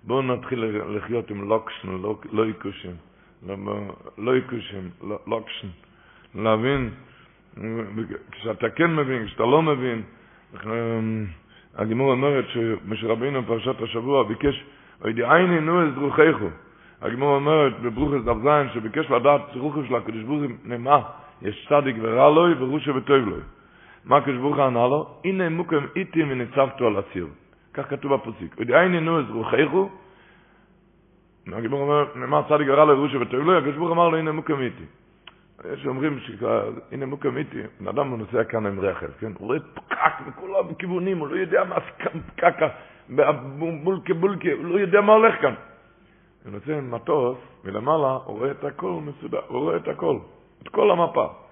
[0.05, 1.89] בואו נתחיל לחיות עם לוקשן,
[2.33, 2.95] לא יקושן.
[4.19, 4.89] לא יקושן,
[5.27, 5.69] לוקשן.
[6.35, 6.91] להבין,
[8.31, 10.03] כשאתה כן מבין, כשאתה לא מבין,
[11.75, 14.65] הגימור אומרת שמשה רבינו בפרשת השבוע ביקש,
[15.01, 16.49] וידעייני נו את רוחךו.
[17.03, 21.01] הגימור אומרת בברוכס דף זין שביקש לדעת רוחו של הקדוש ברוך הוא נאמר,
[21.43, 23.41] יש צדיק ורע לוי ורושע וטוב לוי.
[24.05, 25.21] מה הקדוש ברוך הוא ענה לו?
[25.25, 27.27] הנה מוקם איתי וניצבתו על הציר.
[27.77, 28.57] כך כתוב בפוסיק.
[28.59, 29.89] ודאי נו את רוחךו,
[31.53, 34.85] הגיבור אומר, נאמר צדיק הרע לרושע וטוב לו, הקדוש ברוך אמר לו, הנה מוקם איתי.
[35.73, 36.19] יש אומרים
[36.93, 39.33] הנה מוקם איתי, בן אדם נוסע כאן עם רכב, כן?
[39.39, 42.63] הוא רואה פקק מכל הכיוונים, הוא לא יודע מה פקק,
[43.85, 45.55] בולקה בולקה, הוא לא יודע מה הולך כאן.
[46.45, 50.19] הוא נוסע עם מטוס, מלמעלה, הוא רואה את הכל מסודר, הוא רואה את הכל,
[50.63, 51.46] את כל המפה.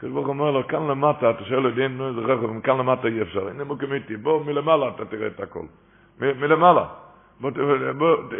[0.00, 3.22] הקדוש ברוך אומר לו, כאן למטה, אתה שואל יודעים, נו איזה רכב, מכאן למטה אי
[3.22, 5.66] אפשר, הנה מוקם איתי, בוא מלמעלה אתה תראה את הכל.
[6.20, 6.86] מלמעלה.
[7.40, 7.50] בוא,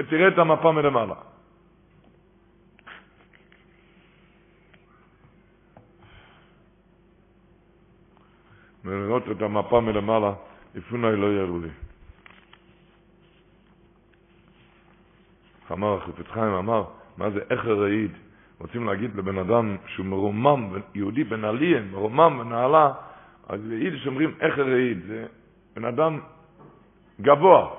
[0.09, 1.14] תראה את המפה מלמעלה.
[8.85, 10.33] ולראות את המפה מלמעלה,
[10.75, 11.68] לפני לא יראו לי.
[15.73, 16.85] אמר החפץ חיים, אמר,
[17.16, 18.30] מה זה איך הרעיד?
[18.61, 22.92] רוצים להגיד לבן אדם שהוא מרומם, יהודי בן עליין, מרומם ונעלה,
[23.49, 25.27] אז ביידיש אומרים איך הרעיד, זה
[25.77, 26.20] בן אדם
[27.20, 27.70] גבוה,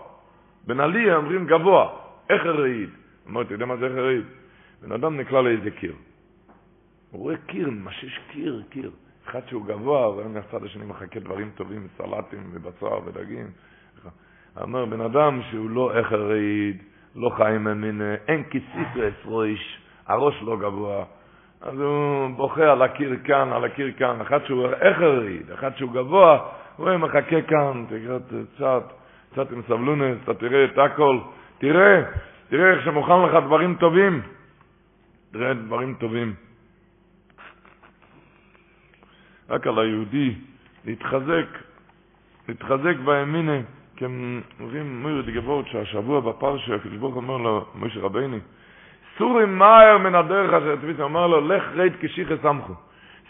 [0.67, 1.89] בן עלייה אומרים גבוה,
[2.30, 2.89] איך הרעיד.
[3.30, 4.26] אמרתי, אתה יודע מה זה איך הרעיד?
[4.82, 5.94] בן אדם נקלע לאיזה קיר.
[7.12, 8.91] הוא רואה קיר, משש קיר, קיר.
[9.26, 13.48] אחד שהוא גבוה, רואה מהצד השני מחכה דברים טובים, סלטים ובצר ודגים.
[14.62, 16.84] אומר, בן אדם שהוא לא איך הרעיד,
[17.15, 21.04] לא חיים ממין, אין כיסיפרס רויש, הראש לא גבוה,
[21.62, 26.38] אז הוא בוכה על הקיר כאן, על הקיר כאן, אחד שהוא אחריד, אחד שהוא גבוה,
[26.76, 28.18] הוא רואה, מחכה כאן, תראה
[28.56, 28.84] קצת,
[29.32, 31.20] קצת עם סבלונס, אתה תראה את הכל,
[31.58, 32.02] תראה,
[32.50, 34.22] תראה איך שמוכן לך דברים טובים,
[35.32, 36.34] תראה דברים טובים.
[39.50, 40.36] רק על היהודי
[40.86, 41.48] להתחזק,
[42.48, 43.60] להתחזק באמינה,
[43.96, 48.40] כי הם אומרים, מוירד גבורת, שהשבוע בפרשה, הקדוש ברוך אומר לו, משה רביני,
[49.22, 52.74] סורי מאיר מן הדרך אשר תביס, אמר לו, לך רית כשיחה סמכו.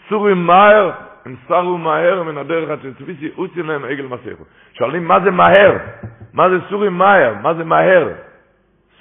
[0.08, 0.90] סורי מאיר,
[1.24, 4.44] הם סרו מהר מן הדרך אשר תביסי, אוצי להם עגל מסכו.
[4.72, 5.72] שואלים, מה זה מהר?
[6.32, 7.34] מה זה סורי מאיר?
[7.42, 8.08] מה זה מהר?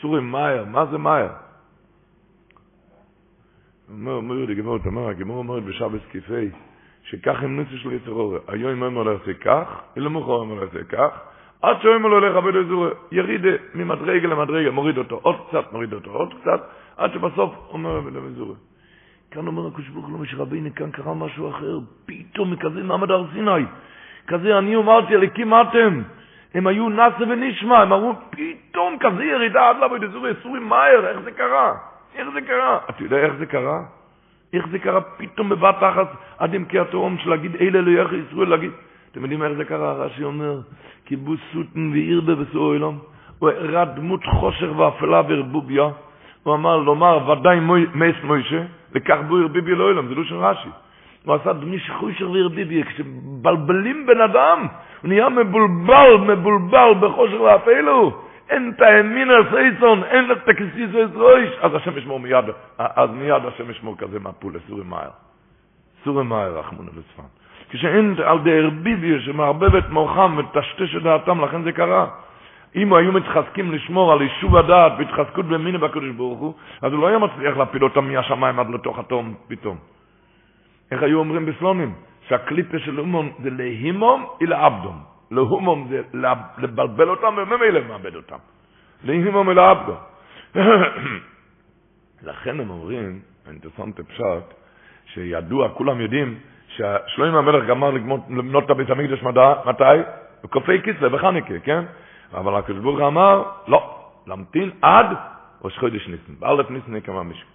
[0.02, 1.28] סורי מאיר, מה זה מהר?
[3.92, 6.50] אומר, אומר לי גמור, אומר, הגמור אומרת בשבס כיפי,
[7.04, 8.40] שכך הם נצא של יצר אורי.
[8.48, 11.20] היום אומר לו יעשה כך, ולמוחר אומר לו יעשה כך,
[11.62, 13.42] עד שאומר לו לך עבד אזור, יריד
[13.76, 16.62] ממדרגה למדרגה, מוריד אותו עוד קצת, מוריד אותו עוד קצת,
[16.98, 18.56] עד שבסוף אומר עבד אזור.
[19.32, 23.26] כאן אומר הקדוש ברוך הוא משה רבינו, כאן קרה משהו אחר, פתאום מכזה מעמד הר
[23.34, 23.66] סיני,
[24.28, 26.02] כזה אני אמרתי, אליקים אתם,
[26.54, 31.20] הם היו נאסה ונשמע, הם אמרו, פתאום כזה ירידה עד לעבוד אזור, סורים מהר, איך
[31.24, 31.74] זה קרה?
[32.16, 32.80] איך זה קרה?
[32.90, 33.80] אתה יודע איך זה קרה?
[34.54, 38.72] איך זה קרה פתאום בבת אחת עד עמקי התהום של להגיד אלה יחי ישראל, להגיד,
[39.12, 39.94] אתם יודעים איך זה קרה?
[39.94, 40.60] רש"י אומר,
[41.06, 42.98] קיבוץ סוטן וירבה בסור עולם,
[43.40, 45.90] הוא הראה דמות חושך ואפלה ורבוביה,
[46.44, 47.60] הוא אמר לומר ודאי
[47.94, 48.62] מייס מוישה,
[48.96, 50.70] לכך בו ירביבי לא עולם, זה לא של רש"י.
[51.26, 54.68] הוא עשה דמיש חושר וירביבי, כשבלבלים בן אדם,
[55.02, 61.50] הוא נהיה מבולבל, מבולבל בחושך ואפלו, אין את הימין על סייסון, אין את הכסיס רויש,
[61.62, 62.46] אז השם ישמור מיד,
[62.78, 65.10] אז מיד השם ישמור כזה מפול לסורי מאיר.
[66.04, 67.24] סורי מאיר רחמונו לצפן.
[67.70, 72.08] כשאין על דר ביביה שמערבב את מוחם וטשטש את דעתם, לכן זה קרה.
[72.76, 77.08] אם היו מתחזקים לשמור על יישוב הדעת והתחזקות במיני בקדוש ברוך הוא, אז הוא לא
[77.08, 79.78] היה מצליח להפיל אותם מהשמיים עד לתוך התום פתאום.
[80.92, 81.94] איך היו אומרים בסלונים?
[82.28, 85.04] שהקליפה של הומום זה להימום ולעבדום.
[85.32, 86.02] להומום זה
[86.58, 88.38] לבלבל אותם וממילא מאבד אותם.
[89.04, 89.98] להימום ולעבדום.
[92.28, 94.54] לכן הם אומרים, אינטרסנט פשט,
[95.06, 96.36] שידוע, כולם יודעים,
[96.68, 97.92] ששלוים המלך גמר
[98.30, 99.24] לבנות את הבית המקדש
[99.66, 99.84] מתי?
[100.44, 101.84] בקופי כיסא, בחניקה, כן?
[102.34, 105.06] אבל הקדוש ברוך אמר, לא, להמתין עד
[105.64, 106.34] ראש חודש ניסן.
[106.40, 107.52] באלף ניסן יקם המשכון.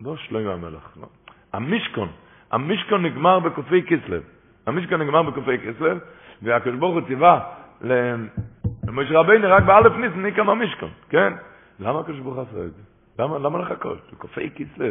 [0.00, 1.06] לא שלוים המלך, לא.
[1.52, 2.08] המשכון,
[2.50, 4.18] המשכון נגמר בקופי כסלו.
[4.66, 5.96] המשכון נגמר בקופי כסלו,
[6.42, 7.40] והקדוש ברוך הוא ציווה
[7.80, 11.32] למשה רבינו רק באלף ניסן יקם המשכון, כן?
[11.80, 12.82] למה הקדוש ברוך עשה את זה?
[13.18, 13.98] למה, למה לחכות?
[14.12, 14.86] בקופי כסלו.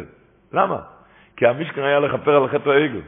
[0.52, 0.80] למה?
[1.36, 3.00] כי המשכן היה לכפר על חטא העגל.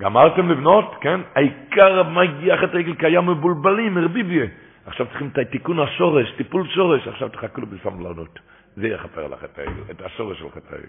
[0.00, 1.20] גמרתם לבנות, כן?
[1.34, 4.46] העיקר מגיע חטא העגל היה מבולבלים, הרביביה.
[4.86, 8.38] עכשיו צריכים את תיקון השורש, טיפול שורש, עכשיו תחכו בסבלנות.
[8.76, 10.86] זה יכפר על החטא העגל, את השורש של חטא העגל.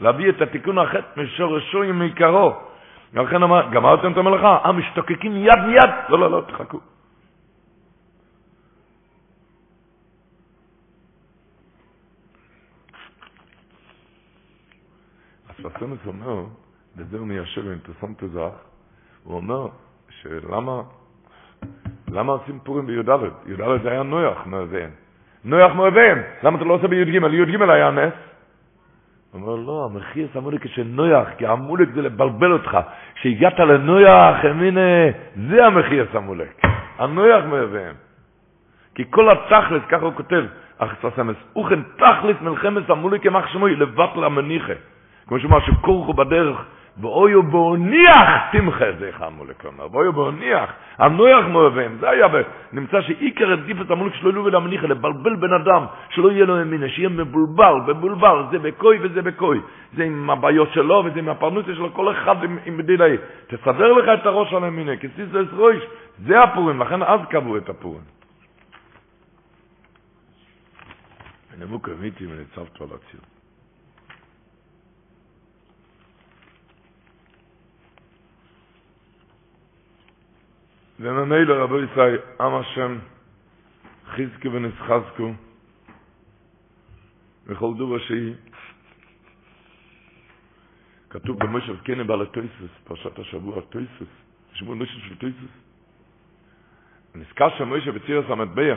[0.00, 2.54] להביא את התיקון החטא משורשו עם עיקרו.
[3.12, 6.80] ולכן אמר, גמרתם את המלאכה, אה, משתוקקים יד מיד, לא, לא, לא, תחכו.
[15.50, 16.44] הספסנס אומר,
[16.96, 18.54] וזה הוא מיישב עם פרסום תזרח,
[19.24, 19.68] הוא אומר
[20.10, 20.82] שלמה
[22.12, 23.08] למה עושים פורים בי"ד?
[23.46, 24.90] י"ד זה היה נויח מאביהם.
[25.44, 27.08] נויח מאביהם, למה אתה לא עושה בי"ג?
[27.08, 28.12] י"ג היה נס.
[29.32, 32.78] הוא אומר, לא, המחיר שמו לי כשנויח, כי המולק זה לבלבל אותך.
[33.14, 34.80] כשהגעת לנויח, הנה,
[35.48, 36.44] זה המחיר שמו לי.
[36.98, 37.94] הנויח מאביהם.
[38.94, 40.44] כי כל התכלס, ככה הוא כותב,
[40.78, 44.72] אחססמס, אוכן תכלס מלחמת המולק כמח שמוי, לבטלה מניחה.
[45.26, 46.56] כמו שאומר שכורכו בדרך,
[47.00, 52.26] ואויו באוניח תמחה זה חמולק אומר, ואויו באוניח, הנויח מאוהבים, זה היה,
[52.72, 57.08] נמצא שעיקר את המולק שלא יהיו ולהמניחה, לבלבל בן אדם, שלא יהיה לו אמינה, שיהיה
[57.08, 59.60] מבולבל, מבולבל, זה בקוי וזה בקוי,
[59.96, 64.20] זה עם הבעיות שלו וזה עם הפרנוסיה שלו, כל אחד עם, עם בדילי, תסדר לך
[64.20, 65.84] את הראש על אמינה, כי סיסלס רויש,
[66.18, 68.04] זה הפורים, לכן אז קבעו את הפורים.
[71.52, 73.31] ונמוק אמיתי ונצבתו על הציון.
[81.02, 82.98] וממילא רבו ישראל, עם השם,
[84.06, 85.32] חזקו ונסחזקו,
[87.46, 88.34] וכל דובר שהיא.
[91.10, 94.08] כתוב במושב קנה בעל הטויסוס, פרשת השבוע הטויסוס,
[94.52, 95.50] תשמעו נושא של טויסוס.
[97.14, 98.74] נזכר שמשה בצירס המטבע,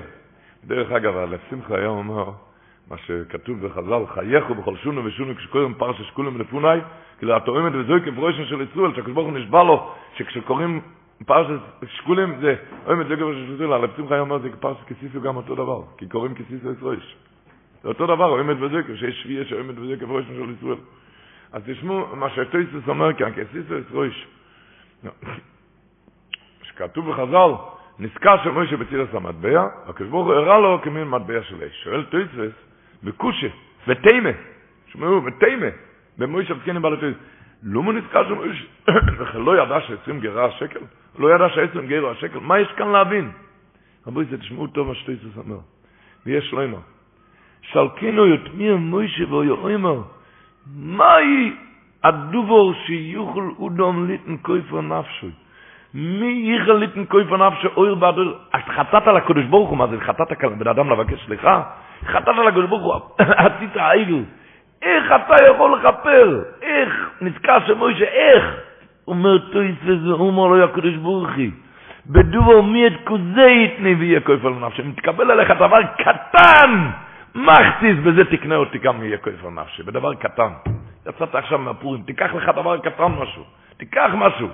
[0.63, 2.31] דרך אגב, על השמחה היום אומר,
[2.89, 6.79] מה שכתוב בחז"ל, חייכו בכל שונו ושונו כשקוראים פרשה שקולים לפוני,
[7.17, 10.81] כאילו התורמת וזוי כפרוישן של ישראל, שהקדוש ברוך הוא נשבע לו, שכשקוראים
[11.23, 12.55] פרשת שקולים זה,
[12.85, 16.07] אוי מת לגבר של שזול, הרב שמחה אומר זה פרשת כסיסו גם אותו דבר, כי
[16.07, 17.15] קוראים כסיסו את רויש.
[17.83, 20.77] זה אותו דבר, עומד בזקר, שיש שביעי שעומד בזקר ראש של ישראל.
[21.51, 24.27] אז תשמעו מה שטויסוס אומר כאן, כסיסו ראש.
[26.63, 27.51] שכתוב בחז"ל,
[27.99, 29.67] נזכר של מוישה בצילס המטבע,
[30.09, 31.83] הוא הראה לו כמין מטבע של אש.
[31.83, 32.53] שואל טויסוס,
[33.03, 33.47] בקושה,
[33.87, 34.29] בתימה,
[34.87, 35.67] שמעו, בתימה,
[36.17, 37.21] במוישה בזקנים בעל הטויסוס.
[37.63, 38.65] לא נזכר של מוישה,
[39.19, 40.79] וכן לא ידע שעשרים גרה השקל?
[41.19, 42.39] לא ידע שעשרים גרה השקל?
[42.39, 43.31] מה יש כאן להבין?
[44.07, 45.59] רבוי זה תשמעו טוב מה שטויסוס אומר.
[46.25, 46.79] ויש לו אמר.
[47.61, 50.01] שלקינו יתמיר מוישה ואויאמר,
[50.75, 51.53] מהי
[52.03, 55.31] הדובור שיוכל אודום ליטן כויפר נפשוי?
[55.93, 58.21] מי יכל ליטן כויפר נפשוי אויר בעדו?
[58.75, 59.99] חטאת על הקדוש ברוך הוא, מה זה?
[59.99, 61.63] חטאת כאן בן אדם לבקש סליחה?
[62.05, 64.23] חטאת על הקדוש ברוך הוא, עשית העגל.
[64.81, 66.43] איך אתה יכול לכפר?
[66.61, 67.09] איך?
[67.21, 68.43] נזכר שמוישה, איך?
[69.07, 71.51] אומר טויס וזה אומר לו הקדוש ברוך הוא.
[72.05, 74.81] בדובור מי את כוזי יתני ויהיה כויפר נפשי.
[74.81, 76.89] מתקבל עליך דבר קטן.
[77.35, 80.53] מחציס, בזה תקנה אותי גם יהיה כופר נפשי, בדבר קטן.
[81.09, 83.43] יצאת עכשיו מהפורים, תיקח לך דבר קטן משהו,
[83.77, 84.47] תיקח משהו.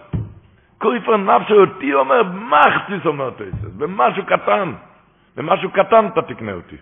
[0.77, 4.73] כופר נפשי אותי אומר, מחציס אומר תויסס, במשהו קטן,
[5.35, 6.75] במשהו קטן אתה תקנה אותי.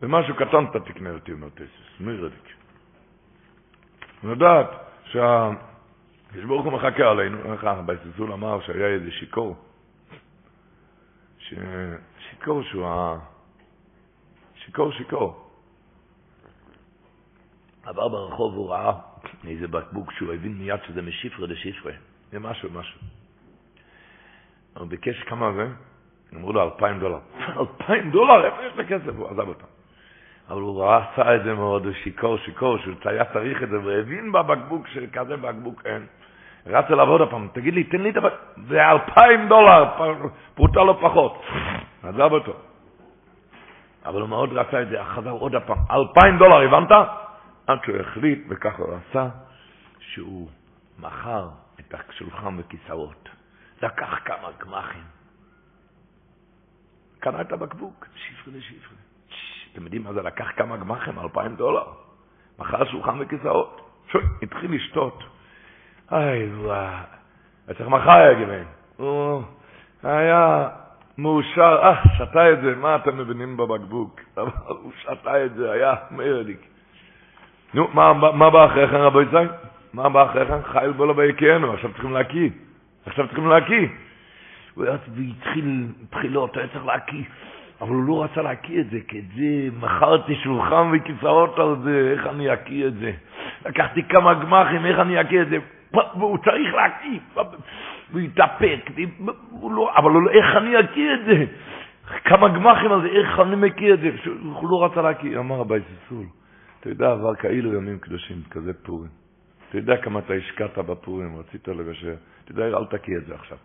[0.00, 2.54] במשהו קטן אתה תקנה אותי, אומר תויסס, מי רדיק?
[4.24, 9.56] לדעת שהקדוש ברוך הוא מחכה עלינו, איך בסיסול אמר שהיה איזה שיכור.
[12.18, 13.18] שיכור שהוא ה...
[14.54, 15.50] שיכור שיכור.
[17.84, 18.92] עבר ברחוב והוא ראה
[19.46, 21.92] איזה בקבוק שהוא הבין מיד שזה משפרה לשפרה.
[22.30, 23.00] זה משהו, משהו.
[24.76, 25.68] הוא ביקש כמה זה?
[26.34, 27.18] אמרו לו אלפיים דולר.
[27.60, 28.44] אלפיים דולר?
[28.44, 29.16] איפה יש את הכסף?
[29.16, 29.79] הוא עזב אותם.
[30.50, 33.80] אבל הוא ראה, עשה את זה מאוד, הוא שיכור, שיכור, שהוא היה צריך את זה,
[33.84, 36.06] והבין בבקבוק שכזה בקבוק אין.
[36.66, 39.84] רץ אליו עוד הפעם, תגיד לי, תן לי את הבקבוק, זה אלפיים דולר,
[40.54, 41.42] פרוטה לא פחות.
[42.02, 42.52] עזב אותו.
[44.04, 46.90] אבל הוא מאוד רצה את זה, חזר עוד הפעם, אלפיים דולר, הבנת?
[47.66, 49.28] עד שהוא החליט, וככה הוא עשה,
[49.98, 50.48] שהוא
[50.98, 51.48] מכר
[51.80, 53.28] את השולחן וכיסאות.
[53.82, 55.04] לקח כמה גמחים.
[57.20, 58.99] קנה את הבקבוק, שפרי לשפרי.
[59.72, 61.18] אתם יודעים מה זה לקח כמה גמחים?
[61.18, 61.84] אלפיים דולר.
[62.58, 63.80] מכר שולחן וכיסאות.
[64.42, 65.24] התחיל לשתות.
[66.12, 66.94] איי, וואי.
[67.70, 68.62] אצלך מחר היה גמל.
[68.96, 69.42] הוא
[70.02, 70.68] היה
[71.18, 74.20] מאושר, אה, שתה את זה, מה אתם מבינים בבקבוק?
[74.38, 76.60] אבל הוא שתה את זה, היה מרדיק.
[77.74, 79.48] נו, מה, בא אחרי כן, רבו יצחק?
[79.92, 80.62] מה בא אחרי כן?
[80.62, 82.50] חייל בו ביקרנו, עכשיו צריכים להקיא.
[83.06, 83.88] עכשיו צריכים להקיא.
[84.74, 84.86] הוא
[85.36, 87.24] התחיל בחילות, היה צריך להקיא.
[87.80, 92.12] אבל הוא לא רצה להקיא את זה, כי את זה מכרתי שולחן וכיסאות על זה,
[92.12, 93.12] איך אני אקיא את זה?
[93.66, 95.56] לקחתי כמה גמחים, איך אני אקיא את זה?
[95.92, 97.18] והוא צריך להקיא.
[98.10, 98.90] והוא התאפק,
[99.62, 101.44] לא, אבל לא, איך אני אקיא את זה?
[102.24, 104.10] כמה גמחים על זה, איך אני מכיר את זה?
[104.42, 106.26] הוא לא רצה להקיא, אמר רבי סיסול,
[106.80, 109.10] אתה יודע, עבר כאילו ימים קדושים, כזה פורים.
[109.68, 112.14] אתה יודע כמה אתה השקעת בפורים, רצית לבשר,
[112.44, 113.58] אתה יודע, אל תקיא את זה עכשיו.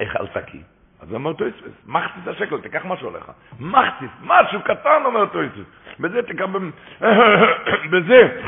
[0.00, 0.60] איך אל תקיא?
[1.00, 3.32] אז אמר טויסס, מחציס השקל, תיקח משהו עליך.
[3.60, 5.68] מחציס, משהו קטן, אומר טויסס.
[6.00, 6.70] בזה תקבל,
[7.92, 8.40] בזה,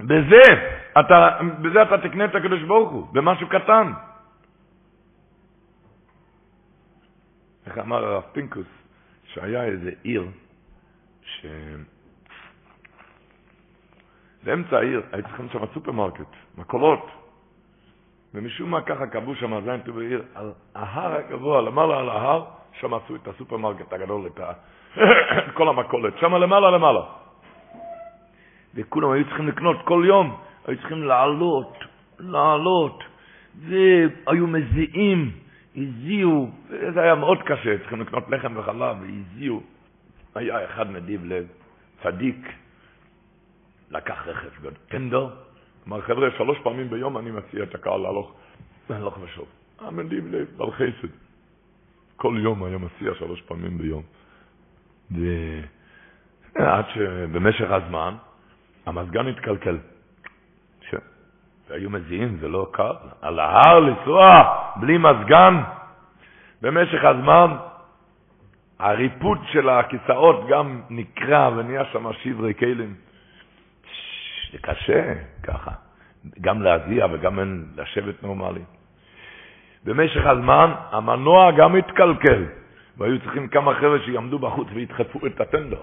[0.00, 0.42] בזה,
[1.00, 3.92] אתה, בזה אתה תקנה את הקדוש ברוך הוא, במשהו קטן.
[7.66, 8.66] איך אמר הרב פינקוס,
[9.24, 10.26] שהיה איזה עיר,
[11.22, 11.46] ש...
[14.44, 17.17] באמצע העיר, הייתי צריכים שם סופרמרקט, מכולת.
[18.34, 22.44] ומשום מה ככה קבעו שם זין ט"ו בעיר, על ההר הגבוה, למעלה על ההר,
[22.80, 24.40] שם עשו את הסופרמרקט הגדול, את.
[25.56, 27.00] כל המכולת, שם למעלה למעלה.
[28.74, 31.78] וכולם היו צריכים לקנות כל יום, היו צריכים לעלות,
[32.18, 33.04] לעלות,
[33.54, 35.30] והיו מזיעים,
[35.76, 36.50] הזיעו,
[36.94, 39.62] זה היה מאוד קשה, צריכים לקנות לחם וחלב, והזיעו.
[40.34, 41.46] היה אחד נדיב לב,
[42.02, 42.52] צדיק,
[43.90, 45.30] לקח רכב, טנדר,
[45.86, 48.34] אמר, חבר'ה, שלוש פעמים ביום אני מציע את הקהל להלוך,
[48.90, 49.46] להלוך ושוב.
[50.32, 51.08] לב, בעל חסד.
[52.16, 54.02] כל יום היה מציע שלוש פעמים ביום.
[56.54, 58.14] ועד שבמשך הזמן,
[58.86, 59.78] המזגן התקלקל.
[61.68, 62.92] והיו מזיעים, זה לא קל.
[63.22, 64.42] על ההר לנסוע
[64.76, 65.54] בלי מזגן.
[66.62, 67.56] במשך הזמן,
[68.78, 72.94] הריפוד של הכיסאות גם נקרע ונהיה שם שברי כלים.
[74.52, 75.70] זה קשה, ככה.
[76.40, 77.38] גם להזיע וגם
[77.76, 78.62] לשבת נורמלי.
[79.84, 82.44] במשך הזמן המנוע גם התקלקל,
[82.96, 85.82] והיו צריכים כמה חבר'ה שיעמדו בחוץ וידחפו את הטנדר.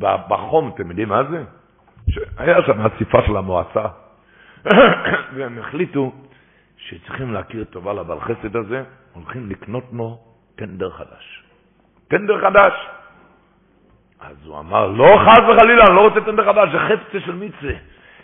[0.00, 1.44] בחום, אתם יודעים מה זה?
[2.36, 3.86] היה שם אסיפה של המועצה,
[5.34, 6.12] והם החליטו
[6.76, 10.18] שצריכים להכיר טובה לבעל חסד הזה, הולכים לקנות לו
[10.56, 11.42] טנדר חדש.
[12.08, 12.72] טנדר חדש.
[14.20, 17.72] אז הוא אמר, לא חס וחלילה, אני לא רוצה טנדר חדש, זה חפצה של מצווה.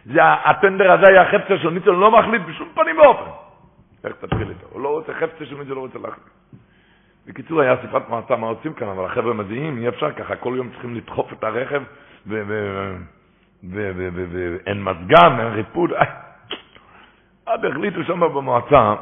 [0.07, 3.31] זה, הטנדר הזה היה חפצה של מצווה, הוא לא מחליט בשום פנים ואופן.
[4.05, 4.67] איך תתחיל איתו?
[4.71, 6.27] הוא לא רוצה חפצה של מצווה, לא רוצה להחליט.
[7.27, 10.71] בקיצור, היה אסיפת מועצה, מה עושים כאן, אבל החבר'ה מזיעים, אי אפשר ככה, כל יום
[10.71, 11.83] צריכים לדחוף את הרכב,
[12.27, 13.03] ואין
[14.83, 15.91] מזגן, אין ריפוד.
[17.47, 18.95] עד החליטו שם במועצה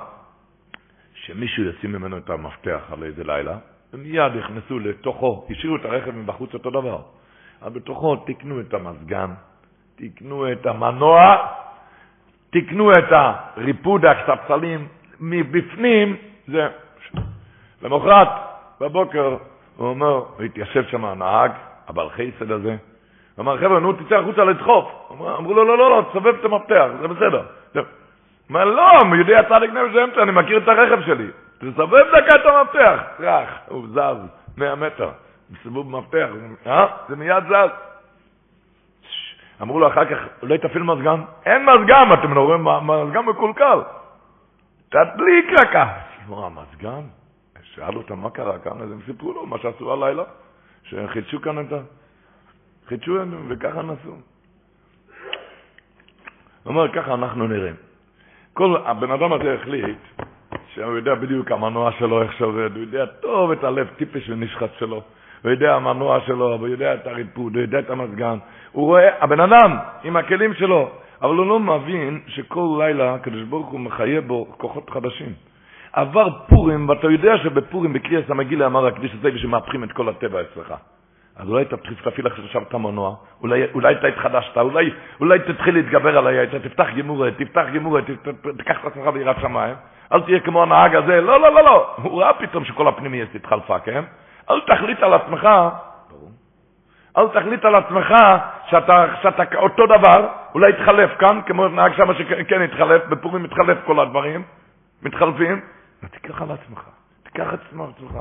[1.14, 3.56] שמישהו ישים ממנו את המפתח על איזה לילה,
[3.94, 6.98] ומיד נכנסו לתוכו, השאירו את הרכב מבחוץ אותו דבר.
[7.62, 9.30] אבל בתוכו תיקנו את המזגן,
[9.96, 11.36] תיקנו את המנוע,
[12.50, 14.88] תיקנו את הריפוד, הספסלים,
[15.20, 16.16] מבפנים,
[16.46, 16.68] זה...
[17.82, 18.28] למחרת,
[18.80, 19.36] בבוקר,
[19.76, 21.50] הוא אומר, התיישב שם הנהג,
[21.88, 22.76] הבעל חסד הזה,
[23.40, 24.88] אמר, חבר'ה, נו, תצא החוצה לדחוף.
[25.10, 27.42] אמרו לו, לא, לא, לא, תסובב את המפתח, זה בסדר.
[27.74, 27.82] הוא
[28.48, 28.82] אומר, לא,
[29.14, 31.26] יהודי הצדיק נפש אמצע, אני מכיר את הרכב שלי.
[31.58, 33.02] תסובב דקה את המפתח.
[33.16, 35.10] טראח, הוא זז 100 מטר,
[35.50, 36.28] בסיבוב מפתח,
[36.66, 36.86] אה?
[37.08, 37.70] זה מיד זז.
[39.62, 41.20] אמרו לו אחר כך, אולי תפעיל מזגן?
[41.46, 43.80] אין מזגן, אתם רואים, מזגן מקולקל.
[44.88, 45.76] תדליק רק.
[46.26, 47.00] אמרו, המזגן?
[47.62, 50.22] שאל אותם מה קרה כאן, אז הם סיפרו לו מה שעשו הלילה,
[50.82, 51.78] שחידשו כאן את ה...
[52.88, 54.08] חידשו לנו, וככה נסו.
[54.08, 54.20] הוא
[56.64, 57.74] אומר, ככה אנחנו נראים.
[58.52, 59.98] כל הבן אדם הזה החליט
[60.74, 65.02] שהוא יודע בדיוק המנוע שלו, איך שעובד, הוא יודע טוב את הלב טיפש ונשחט שלו,
[65.42, 68.38] הוא יודע המנוע שלו, הוא יודע את הריפוד, הוא יודע את המזגן.
[68.72, 70.90] הוא רואה, הבן אדם עם הכלים שלו,
[71.22, 75.32] אבל הוא לא מבין שכל לילה הקדוש ברוך הוא מחיה בו כוחות חדשים.
[75.92, 80.74] עבר פורים, ואתה יודע שבפורים, בקריאס המגילה אמר הקדיש הזה, שמהפכים את כל הטבע אצלך.
[81.36, 86.42] אז אולי תפעיל עכשיו את המנוע, אולי, אולי אתה התחדשת, אולי, אולי תתחיל להתגבר עליי,
[86.42, 88.04] אתה תפתח גימורת, תפתח גימורת,
[88.56, 89.74] תיקח את עצמך ביראת שמיים,
[90.12, 93.78] אל תהיה כמו הנהג הזה, לא, לא, לא, לא, הוא ראה פתאום שכל הפנימיות התחלפה,
[93.78, 94.04] כן?
[94.50, 95.48] אל תחליט על עצמך,
[97.16, 98.14] אל תחליט על עצמך
[98.70, 104.00] שאתה, שאתה אותו דבר, אולי יתחלף כאן, כמו נהג שם שכן התחלף, בפורים מתחלף כל
[104.00, 104.42] הדברים,
[105.02, 105.60] מתחלפים,
[106.02, 106.80] ותיקח על עצמך,
[107.22, 108.18] תיקח את עצמך.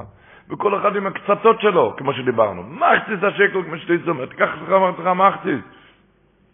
[0.50, 2.64] וכל אחד עם הקצתות שלו, כמו שדיברנו.
[2.64, 5.62] מחציס השקל, כמו שאתה אומר, תיקח לך אמרתך מחציס.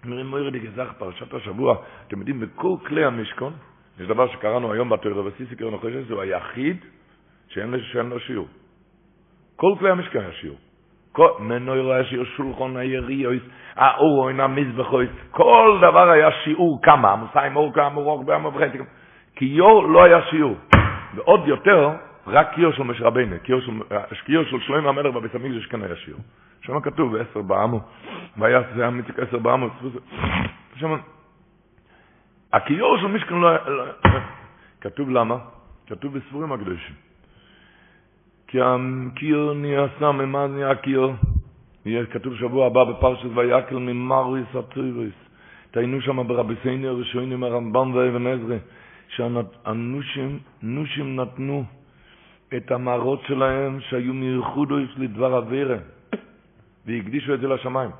[0.05, 1.75] אומרים מוירי דגזך, פרשת השבוע,
[2.07, 3.53] אתם יודעים, בכל כלי המשכון,
[3.99, 6.77] יש דבר שקראנו היום בתוירה וסיסי קראנו חושש, זה היחיד
[7.47, 7.73] שאין
[8.09, 8.47] לו, שיעור.
[9.55, 10.57] כל כלי המשכון היה שיעור.
[11.39, 13.43] מנוירו היה שיעור שולחון היריויס,
[13.75, 18.49] האורוין, המזבחויס, כל דבר היה שיעור כמה, המוסיים אור כמה, אור כמה,
[19.35, 20.55] כי יור לא היה שיעור.
[21.15, 21.89] ועוד יותר,
[22.27, 23.35] רק קיור של משה רבינו,
[24.23, 26.21] קיור של שלוים המלך בבית המקדש כאן היה שיעור.
[26.61, 27.79] שם כתוב בעשר בעמו,
[28.37, 29.67] והיה זה היה מציק עשר בעמו,
[30.75, 30.95] שם,
[32.53, 33.59] הקיור של משכן לא היה,
[34.81, 35.37] כתוב למה?
[35.87, 36.95] כתוב בספורים הקדושים.
[38.47, 41.13] כי הקיור נעשה, ממה נהיה הקיור?
[41.85, 45.13] יהיה כתוב שבוע הבא בפרשת ויקל ממריס הטריבריס.
[45.71, 48.57] תהיינו שם ברבי סייני הראשונים הרמב"ם ואבן עזרא,
[49.07, 51.63] שהנושים, נושים נתנו
[52.57, 55.77] את המערות שלהם שהיו מייחודויס לדבר אבירה,
[56.85, 57.91] והקדישו את זה לשמיים.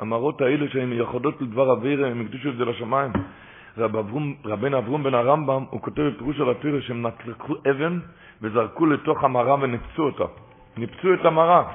[0.00, 3.12] המערות האלה שהן מייחודות לדבר אבירה, הם הקדישו את זה לשמיים.
[3.78, 7.98] רב אברום, רבן אברום בן הרמב"ם, הוא כותב בפירוש על התירה שהם נטלקו אבן
[8.42, 10.24] וזרקו לתוך המערה וניפצו אותה.
[10.76, 11.72] ניפצו את המערה.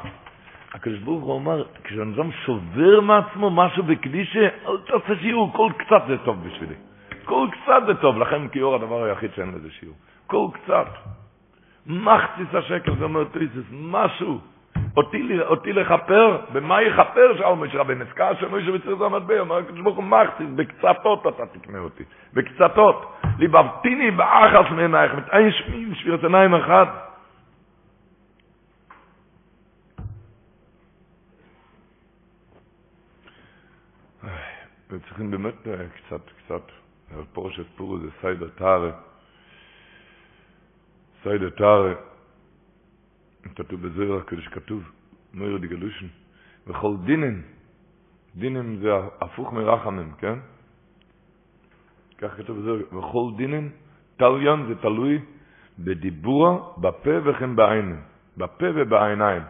[0.73, 6.17] הקדוש ברוך הוא אומר, כשאדם שובר מעצמו משהו בקדישה, אל תעשה שיעור, כל קצת זה
[6.25, 6.75] טוב בשבילי.
[7.25, 9.95] כל קצת זה טוב, לכן כיור הדבר היחיד שאין לזה שיעור.
[10.27, 10.87] כל קצת.
[11.87, 14.39] מחציס השקל, זה אומר תריסס, משהו.
[14.97, 19.81] אותי, אותי לכפר, במה יכפר שאול משה רבי נזכר שמוישה בצריך זה המטבע, אומר הקדוש
[19.81, 22.03] ברוך הוא מחציס, בקצתות אתה תקנה אותי,
[22.33, 23.13] בקצתות.
[23.39, 26.85] ליבבתיני באחס מעינייך, מתעין שמין שבירת עיניים אחד.
[34.89, 36.61] וצריכים באמת קצת, קצת,
[37.33, 38.91] פורשת פורו זה סיידר טהרה.
[41.23, 41.93] סיידה טארה,
[43.55, 44.91] כתוב בזוהר הקדוש כתוב,
[45.33, 46.05] מויר דגלושן,
[46.67, 47.41] וכל דינן,
[48.35, 48.89] דינן זה
[49.21, 50.39] הפוך מרחמים, כן?
[52.17, 53.67] כך כתוב בזוהר, וכל דינן,
[54.17, 55.19] טליון זה תלוי
[55.79, 58.01] בדיבורה, בפה וכן בעין,
[58.37, 59.41] בפה ובעיניים.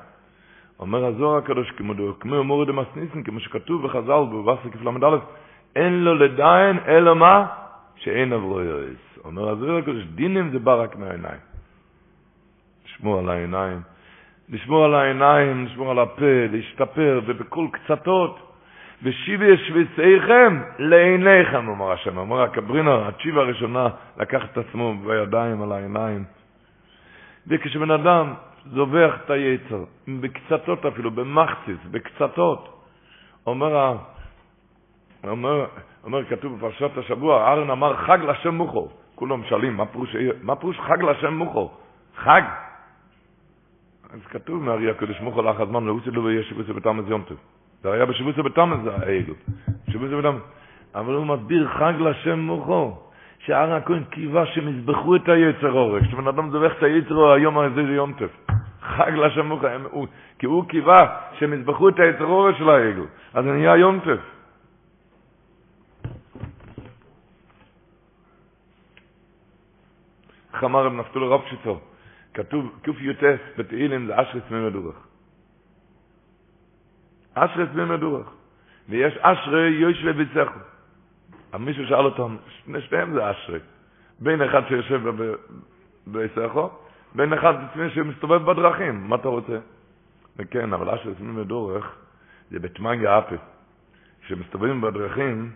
[0.80, 1.72] אומר הזוהר הקדוש,
[2.20, 5.18] כמו אמור דמסניסן, כמו שכתוב בחז"ל, בבשר כפל"א,
[5.76, 7.48] אין לו לדיין, אלא מה?
[7.96, 9.18] שאין עברו יועץ.
[9.26, 11.55] אומר הזוהר הקדוש, דינם זה בא רק מהעיניים.
[12.96, 13.82] לשמור על העיניים,
[14.50, 18.56] לשמור על העיניים, לשמור על הפה, להשתפר, ובכל קצתות,
[19.04, 22.18] ושיבי שביציכם לעיניכם, אומר השם.
[22.18, 23.88] אומר הקברינה, התשיבה הראשונה,
[24.18, 26.24] לקח את עצמו בידיים על העיניים.
[27.48, 28.34] וכשבן אדם
[28.66, 32.82] זובח את היצר, בקצתות אפילו, במחציס, בקצתות.
[33.48, 33.98] אומר,
[35.24, 35.66] אומר,
[36.04, 38.90] אומר כתוב בפרשת השבוע, אהרן אמר חג לשם מוכו.
[39.16, 39.78] כולם שואלים,
[40.44, 41.72] מה פירוש חג לשם מוכו?
[42.16, 42.42] חג?
[44.14, 47.38] אז כתוב מארי הקדוש מוכו לאח הזמן, לאוסי לו ויש שיבוסי בתמז יום טוב.
[47.82, 49.34] זה היה בשיבוסי בתמז העגל.
[49.92, 50.42] שיבוסי בתמז.
[50.96, 52.98] אבל הוא מסביר חג לשם מוכו.
[53.40, 57.86] שהר הכהן קיווה שהם יזבחו את היצר אורק, שבן אדם זובח את היצר היום הזה
[57.86, 58.52] זה יום טף.
[58.82, 59.68] חג לשם מוכו,
[60.40, 64.20] כי הוא קיווה שהם יזבחו את היצר אורק של העגל, אז זה נהיה יום טף.
[70.54, 71.78] איך אמר רב נפתול רב שיצו?
[72.36, 74.96] כתוב קי"ס בתהילים זה אשרי צמי מדורך.
[77.34, 78.28] אשרי צמי מדורך.
[78.90, 80.60] ויש אשרי יושבי ביצחו.
[81.60, 82.36] מישהו שאל אותם,
[82.80, 83.60] שניהם זה אשרי.
[84.20, 85.02] בין אחד שיושב
[86.08, 86.70] ביצחו,
[87.16, 87.54] בין אחד
[87.94, 89.58] שמסתובב בדרכים, מה אתה רוצה?
[90.38, 91.96] וכן, אבל צמי מדורך
[92.52, 93.40] זה בתמנגה אפס.
[94.22, 95.52] כשמסתובבים בדרכים,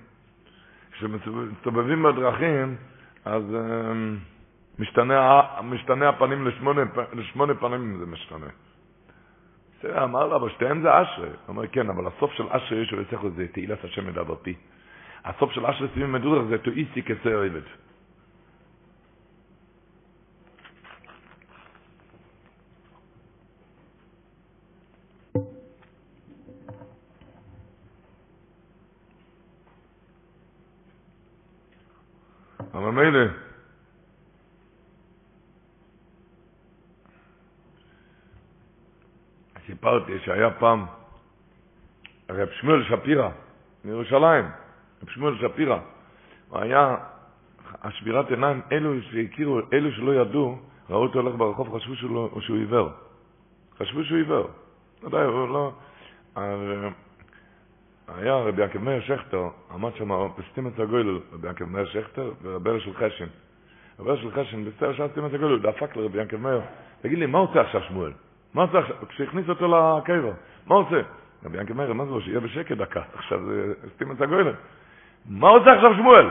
[0.91, 2.75] כשמסתובבים בדרכים,
[3.25, 3.43] אז...
[3.43, 4.38] Um,
[4.80, 6.82] משתנה, משתנה הפנים לשמונה,
[7.13, 8.45] לשמונה פנים זה משתנה.
[9.80, 11.27] בסדר, אמר לו, אבל שתיהם זה אשרי.
[11.27, 14.53] הוא אומר, כן, אבל הסוף של אשרי יש ולצחו זה תהילת השם מדבר פי.
[15.25, 17.61] הסוף של אשרי סביב מדורך זה תואיסי כסר עבד.
[32.73, 33.38] אבל מילא,
[40.20, 40.86] שהיה פעם
[42.30, 43.30] רב שמואל שפירא
[43.86, 44.45] מירושלים,
[45.03, 45.80] רב שמואל שפירא,
[46.51, 46.95] היה,
[47.84, 50.59] השבירת עיניים, אלו שהכירו, אלו שלא ידעו,
[50.89, 52.89] ראו אותו הולך ברחוב, חשבו שהוא, שהוא עיוור.
[53.80, 54.47] חשבו שהוא עיוור.
[55.03, 55.74] ודאי, הוא לא...
[58.07, 62.93] היה רבי יעקב מאיר שכטר, עמד שם בסתימת הגויל, רבי יעקב מאיר שכטר ורבי של
[62.93, 63.28] חשן.
[63.99, 66.61] רבי של חשן, בסתר שעה סתימת הגויל, הוא דפק לרבי יעקב מאיר,
[67.01, 68.11] תגיד לי, מה עושה עכשיו שמואל?
[68.53, 68.95] מה זה עכשיו?
[69.07, 70.31] כשהכניס אותו לקבר,
[70.67, 71.01] מה עושה?
[71.45, 74.55] רבי ינקי אומר, מה זה, שיהיה בשקט דקה, עכשיו זה סתים את הגוילת.
[75.25, 76.29] מה עושה עכשיו שמואל?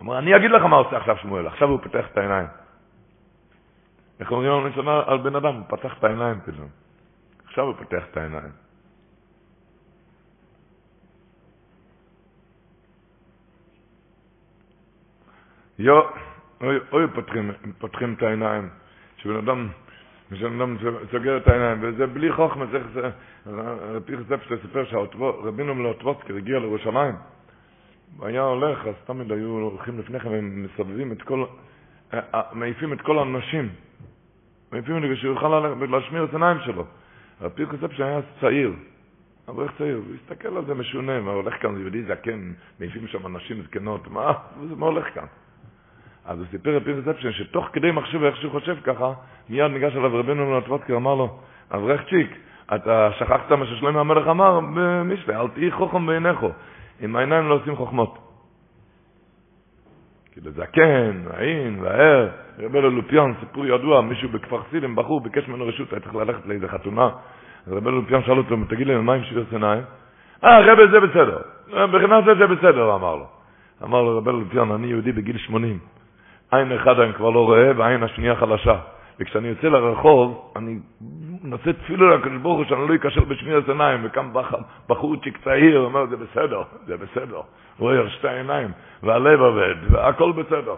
[0.00, 2.46] אומר, אני אגיד לך מה עושה עכשיו שמואל, עכשיו הוא פותח את העיניים.
[4.20, 6.68] איך אומרים לנו נשנה על בן אדם, הוא פתח את העיניים פתאום.
[7.44, 8.52] עכשיו הוא פותח את העיניים.
[15.78, 16.00] יו,
[16.60, 18.68] אוי, אוי פותחים, פותחים את העיניים.
[19.16, 19.68] שבן אדם
[20.30, 20.76] ושבן אדם
[21.12, 22.86] סוגר את העיניים, וזה בלי חוכמה, צריך,
[23.46, 27.14] רבי חספשטר סיפר שרבינו מלוטבוצקר הגיע לירושלים,
[28.18, 31.44] והיה הולך, אז תמיד היו הולכים לפני כן ומסבבים את כל,
[32.14, 33.68] אה, אה, מעיפים את כל הנשים,
[34.72, 36.84] מעיפים את זה שהוא יוכל ללכת להשמיר את העיניים שלו.
[37.40, 38.72] רבי חספשטר היה צעיר,
[39.48, 43.62] אברך צעיר, הוא הסתכל על זה משונה, מה הולך כאן יהודי זקן, מעיפים שם נשים
[43.62, 44.32] זקנות, מה,
[44.76, 45.26] מה הולך כאן?
[46.26, 49.12] אז הוא סיפר רבי רספשן שתוך כדי מחשב איך שהוא חושב ככה,
[49.48, 51.38] מיד ניגש אליו רבנו מנטוודקר, אמר לו,
[51.74, 52.30] אברך צ'יק,
[52.74, 56.38] אתה שכחת מה ששלמה המלך אמר במשלי, אל תהי חוכם בעיניך,
[57.00, 58.18] עם העיניים לא עושים חוכמות.
[60.32, 65.92] כאילו זקן, העין, והער, רבנו לופיון, סיפור ידוע, מישהו בכפר סילים, בחור, ביקש ממנו רשות,
[65.92, 67.10] היה צריך ללכת לאיזה חתונה,
[67.66, 69.66] אז רבנו לופיון שאל אותו, תגיד לי, מה עם שיר סיני?
[70.44, 71.38] אה, רבי זה בסדר,
[71.86, 73.26] מבחינת זה זה בסדר, אמר לו.
[73.84, 75.78] אמר לו רבנו לופיון, אני יהודי בגיל 80,
[76.52, 78.78] עין אחד אני כבר לא רואה, והעין השנייה חלשה.
[79.20, 80.78] וכשאני יוצא לרחוב, אני
[81.42, 84.32] נושא תפילו לקדוש ברוך הוא שאני לא אכשל בשמיר עיניים, וקם
[84.88, 87.36] בחורצ'יק צעיר, אומר, זה בסדר, זה בסדר.
[87.36, 88.68] הוא רואה שתי עיניים,
[89.02, 90.74] והלב עובד, והכל בסדר.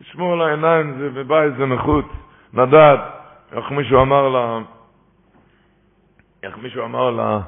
[0.00, 2.04] לשמור על העיניים זה בבית זה נכות,
[2.54, 3.00] לדעת,
[3.52, 4.58] איך מישהו אמר לה,
[6.42, 7.40] איך מישהו אמר לה,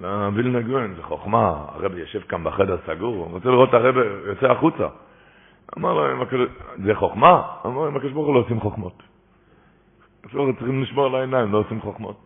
[0.00, 4.46] לווילנה גוין, זה חוכמה, הרבי יושב כאן בחדר סגור, הוא רוצה לראות את הרבי יוצא
[4.46, 4.88] החוצה.
[5.78, 6.24] אמר לו,
[6.84, 7.42] זה חוכמה?
[7.66, 9.02] אמר לו, עם הקדוש ברוך הוא לא עושים חוכמות.
[10.26, 12.16] אפילו צריכים לשמור על העיניים, לא עושים חוכמות.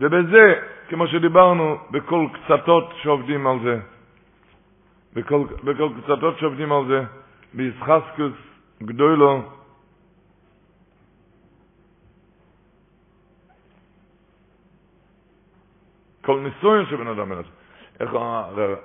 [0.00, 0.54] ובזה,
[0.88, 3.80] כמו שדיברנו, בכל קצתות שעובדים על זה,
[5.14, 7.04] בכל, בכל קצתות שעובדים על זה,
[7.54, 8.32] בישחסקוס
[8.82, 9.42] גדולו,
[16.30, 17.48] כל ניסויים שבן אדם מנסה.
[18.00, 18.10] איך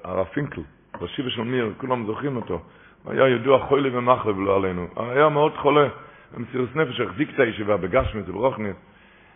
[0.03, 0.61] הרב פינקל,
[1.01, 2.61] בשיבה של מיר, כולם זוכרים אותו,
[3.05, 5.87] היה ידוע חולי ומחרב לא עלינו, היה מאוד חולה,
[6.33, 8.75] במסירות נפש, החזיק את הישיבה בגשמית וברוכנית,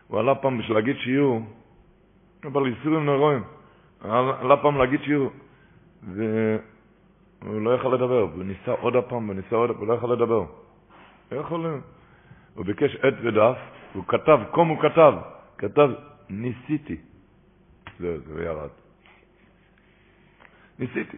[0.07, 1.41] הוא עלה פעם בשביל להגיד שיעור,
[2.45, 3.43] אבל ייסורים נורואים,
[4.01, 5.31] עלה פעם להגיד שיעור,
[7.45, 10.43] הוא לא יכול לדבר, והוא ניסה עוד הפעם, וניסה עוד הפעם, הוא לא יכול לדבר.
[11.31, 11.79] לא יכול...
[12.55, 13.57] הוא ביקש עט ודף,
[13.93, 15.13] הוא כתב, קום הוא כתב,
[15.57, 15.89] כתב,
[16.29, 17.08] ניסיתי.
[17.99, 18.69] זהו, זה ירד.
[20.79, 21.17] ניסיתי.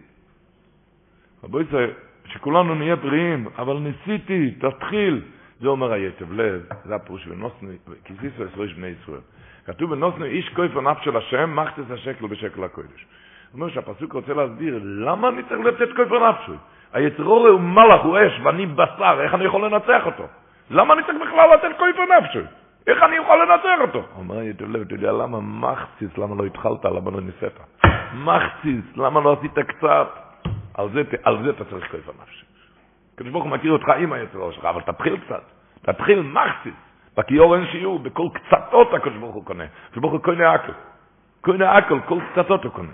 [1.44, 1.92] רבו ישראל,
[2.26, 5.22] שכולנו נהיה בריאים, אבל ניסיתי, תתחיל.
[5.60, 7.70] זה אומר היטב לב, זה הפירוש בנוסנו,
[8.06, 9.22] כיסיסו עשרוש בני ישראל.
[9.66, 13.06] כתוב בנוסנו, איש כויפר נפש של השם, מחצס השקל בשקל הקודש.
[13.46, 16.52] זאת אומרת שהפסוק רוצה להסביר, למה אני צריך לתת כויפר נפשי?
[16.94, 20.28] היצרור הוא מלאך, הוא אש, ואני בשר, איך אני יכול לנצח אותו?
[20.72, 22.61] למה אני צריך בכלל לתת כויפר נפשי?
[22.88, 24.04] איך אני יכול לנצח אותו?
[24.18, 27.60] אומר, לב, אתה יודע למה מחציס, למה לא התחלת, למה לא ניסית?
[28.14, 30.08] מחציס, למה לא עשית קצת?
[30.74, 32.46] על זה, על זה אתה צריך כויפר נפשי.
[33.16, 35.44] הקדוש ברוך הוא מכיר אותך עם היצר שלך, אבל תתחיל קצת.
[35.82, 36.74] תתחיל מחציס.
[37.18, 39.64] בכיור אין שיעור, בכל קצתות הקדוש ברוך הוא קונה.
[39.64, 40.72] הקדוש ברוך הוא קונה הכל.
[41.42, 42.94] קונה הכל, כל קצתות הוא קונה.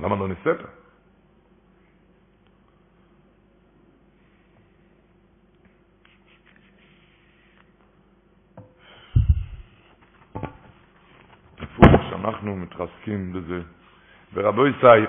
[0.00, 0.66] למה לא ניסית?
[12.24, 13.60] הפוך שאנחנו מתחזקים בזה.
[14.34, 15.06] ורבו ישראל,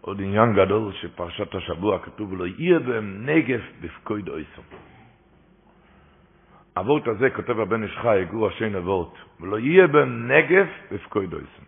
[0.00, 4.64] עוד עניין גדול שפרשת השבוע כתוב לו, יהיה בהם נגף בפקוד אויסום.
[6.76, 11.64] אבות הזה כותב הבן איש חי, גור השן אבות, ולא יהיה בהם נגף בפקוד אויסום.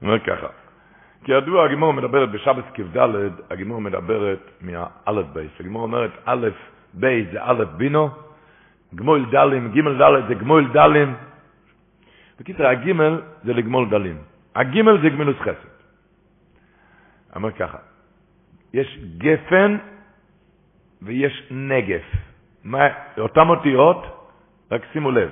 [0.00, 0.48] הוא אומר ככה,
[1.24, 2.96] כי ידוע הגימור מדברת בשבת כ"ד,
[3.50, 5.50] הגימור מדברת מהאלף בייס.
[5.60, 6.48] הגימור אומרת א'
[6.94, 8.10] בייס זה א' בינו,
[8.94, 11.14] גמול דלים, ג' ד' זה גמול דלים.
[12.40, 12.92] בקיצר, הג'
[13.44, 14.18] זה לגמול דלים.
[14.54, 15.68] הג' זה גמילוס חסד.
[17.36, 17.78] אומר ככה,
[18.74, 19.76] יש גפן
[21.02, 22.06] ויש נגף.
[22.64, 24.00] מה, אותם אותיות,
[24.70, 25.30] רק שימו לב.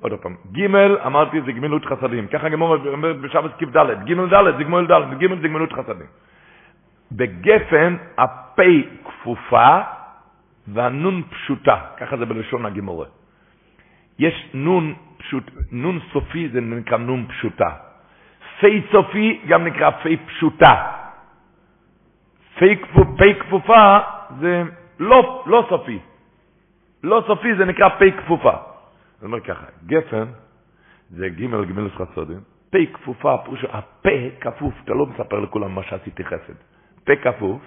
[0.00, 0.74] עוד פעם, ג'
[1.06, 5.40] אמרתי זה גמילות חסדים, ככה גמור אומרת בשבת כ"ד, ג' ד' זה גמול ד', ג'
[5.40, 6.06] זה גמילות חסדים.
[7.12, 8.60] בגפן הפ'
[9.04, 9.80] כפופה
[10.68, 13.06] והנון פשוטה, ככה זה בלשון הגמורה.
[14.18, 17.70] יש נון פשוט, נון סופי זה נקרא נון פשוטה.
[18.60, 20.92] פי סופי גם נקרא פי פשוטה.
[22.58, 23.98] פי כפופה
[24.40, 24.62] זה
[24.98, 25.98] לא, לא סופי.
[27.02, 28.52] לא סופי זה נקרא פי כפופה.
[29.14, 30.24] זאת אומרת ככה, גפן
[31.10, 32.40] זה ג' גמילוס חסודים,
[32.70, 34.10] פי כפופה, פירושו, הפה
[34.40, 36.54] כפוף, אתה לא מספר לכולם מה שעשיתי חסד.
[37.04, 37.60] פה כפוף,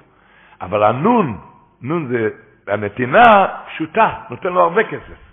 [0.61, 1.37] אבל הנון,
[1.81, 2.29] נון זה,
[2.67, 5.32] הנתינה פשוטה, נותן לו הרבה כסף.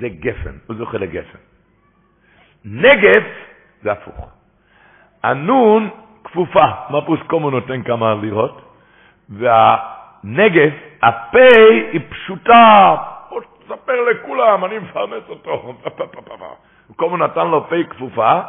[0.00, 1.38] זה גפן, הוא זוכה לגפן.
[2.64, 3.24] נגף
[3.82, 4.28] זה הפוך.
[5.22, 5.88] הנון
[6.24, 8.60] כפופה, פירוש קומו נותן כמה לירות,
[9.28, 10.72] והנגף,
[11.02, 11.48] הפה
[11.92, 12.96] היא פשוטה,
[13.64, 15.74] תספר לכולם, אני מפרנס אותו.
[16.96, 18.40] קומו נתן לו פה כפופה,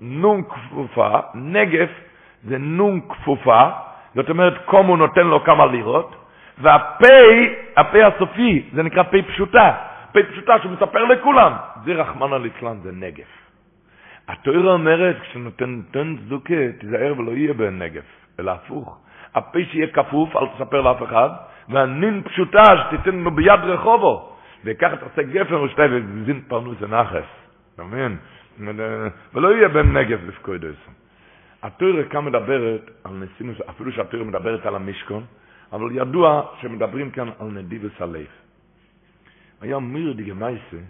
[0.00, 1.90] נון כפופה, נגף
[2.44, 3.70] זה נון כפופה,
[4.14, 6.14] זאת אומרת קומו נותן לו כמה לירות,
[6.60, 7.06] והפה,
[7.76, 9.74] הפה הסופי, זה נקרא פה פשוטה.
[10.12, 11.52] פה פשוטה שמספר לכולם.
[11.84, 13.40] זה רחמנא ליצלן, זה נגף.
[14.28, 18.04] התוירה אומרת, כשנותן צדוקה, תיזהר ולא יהיה בן נגף,
[18.40, 18.98] אלא הפוך.
[19.34, 21.28] הפה שיהיה כפוף, אל תספר לאף אחד,
[21.68, 24.32] והנין פשוטה, שתיתן לנו ביד רחובו.
[24.64, 27.28] וככה תעשה גפן ושתי וזין פרנוס הנחס.
[27.74, 28.16] אתה מבין?
[29.34, 30.76] ולא יהיה בהם נגף בפקודס.
[31.62, 35.24] התוירה כאן מדברת על נסינוס, אפילו שהתוירה מדברת על המשכון,
[35.72, 38.26] אבל ידוע שמדברים כאן על נדיבס הלב.
[39.60, 40.80] היה מוירא'דיגע מעשה,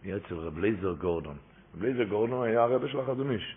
[0.00, 1.36] אצל רב לייזר גורדון.
[1.74, 3.56] רב לייזר גורדון היה הרבה של החזון איש.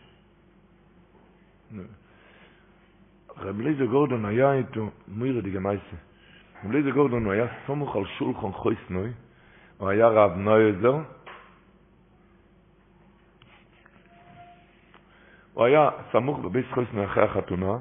[3.37, 5.97] רב לייזר גורדון היה איתו מוירא'דיגע מעשה.
[6.65, 9.11] רב לייזר גורדון היה סמוך על שולחן חויסנוי,
[9.77, 10.95] הוא היה רב לייזר,
[15.53, 17.77] הוא היה סמוך בבית חויסנוי אחרי החתונה,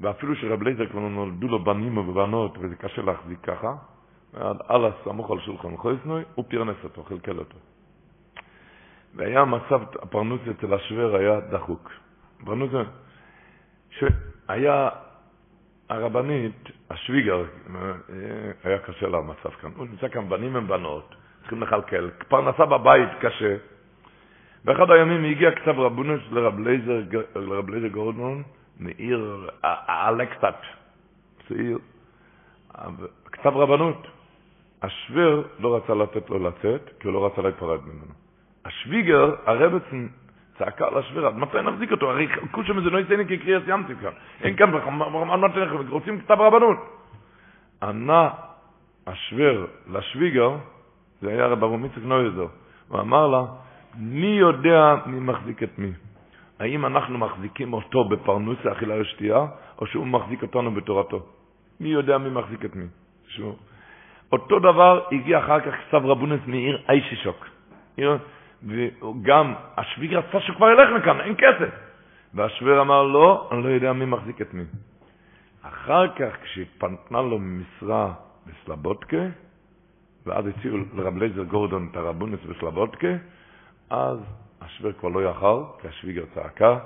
[0.00, 3.74] ואפילו שרב לייזר כבר נולדו לו בנים ובנות, וזה קשה להחזיק ככה,
[4.68, 7.56] על הסמוך על שולחן חויסנוי, הוא פרנס אותו, כלכל אותו.
[9.14, 11.90] והיה מצב, הפרנוס אצל השווער היה דחוק.
[12.44, 12.70] פרנוס,
[13.90, 14.88] שהיה
[15.88, 17.44] הרבנית, השוויגער,
[18.64, 19.70] היה קשה לה המצב כאן.
[19.76, 23.56] הוא נמצא כאן, בנים הם בנות, צריכים לכלכל, פרנסה בבית קשה.
[24.64, 27.00] באחד הימים הגיע כתב רבונוס לרב לייזר,
[27.36, 28.42] לרב לייזר גורדון,
[28.78, 29.50] מעיר
[29.88, 30.54] אלקטת,
[31.48, 31.78] צעיר,
[33.32, 34.06] כתב רבנות.
[34.82, 38.14] השוור לא רצה לתת לו לצאת, כי הוא לא רצה להיפרד ממנו.
[38.64, 40.06] השוויגר, הרבצן,
[40.58, 42.10] צעקה על השוור, עד מתי נחזיק אותו?
[42.10, 44.12] הרי כושם זה לא יצא לי כקריאת ימתי כאן.
[44.40, 46.76] אין כאן, על מה תלך, רוצים כתב רבנות.
[47.82, 48.30] ענה
[49.06, 50.56] השוור לשוויגר,
[51.22, 52.46] זה היה רב אבו מיצק נויזר,
[52.88, 53.42] הוא אמר לה,
[53.98, 55.92] מי יודע מי מחזיק את מי?
[56.60, 59.46] האם אנחנו מחזיקים אותו בפרנוסה, אכילה ושתייה,
[59.78, 61.26] או שהוא מחזיק אותנו בתורתו?
[61.80, 62.84] מי יודע מי מחזיק את מי?
[63.28, 63.54] שהוא...
[64.32, 67.46] אותו דבר הגיע אחר כך כסב רבונס מעיר איישישוק.
[68.62, 71.74] וגם השוויג רצה שכבר ילך מכאן, אין כסף.
[72.34, 74.64] והשווער אמר לא, אני לא יודע מי מחזיק את מי.
[75.62, 78.12] אחר כך, כשהתפנתה לו משרה
[78.46, 79.22] בסלבודקה,
[80.26, 83.08] ואז הציעו לרב לייזר גורדון את הרבונס בסלבודקה,
[83.90, 84.18] אז
[84.60, 86.78] השווער כבר לא יכל, כי השוויגער צעקה,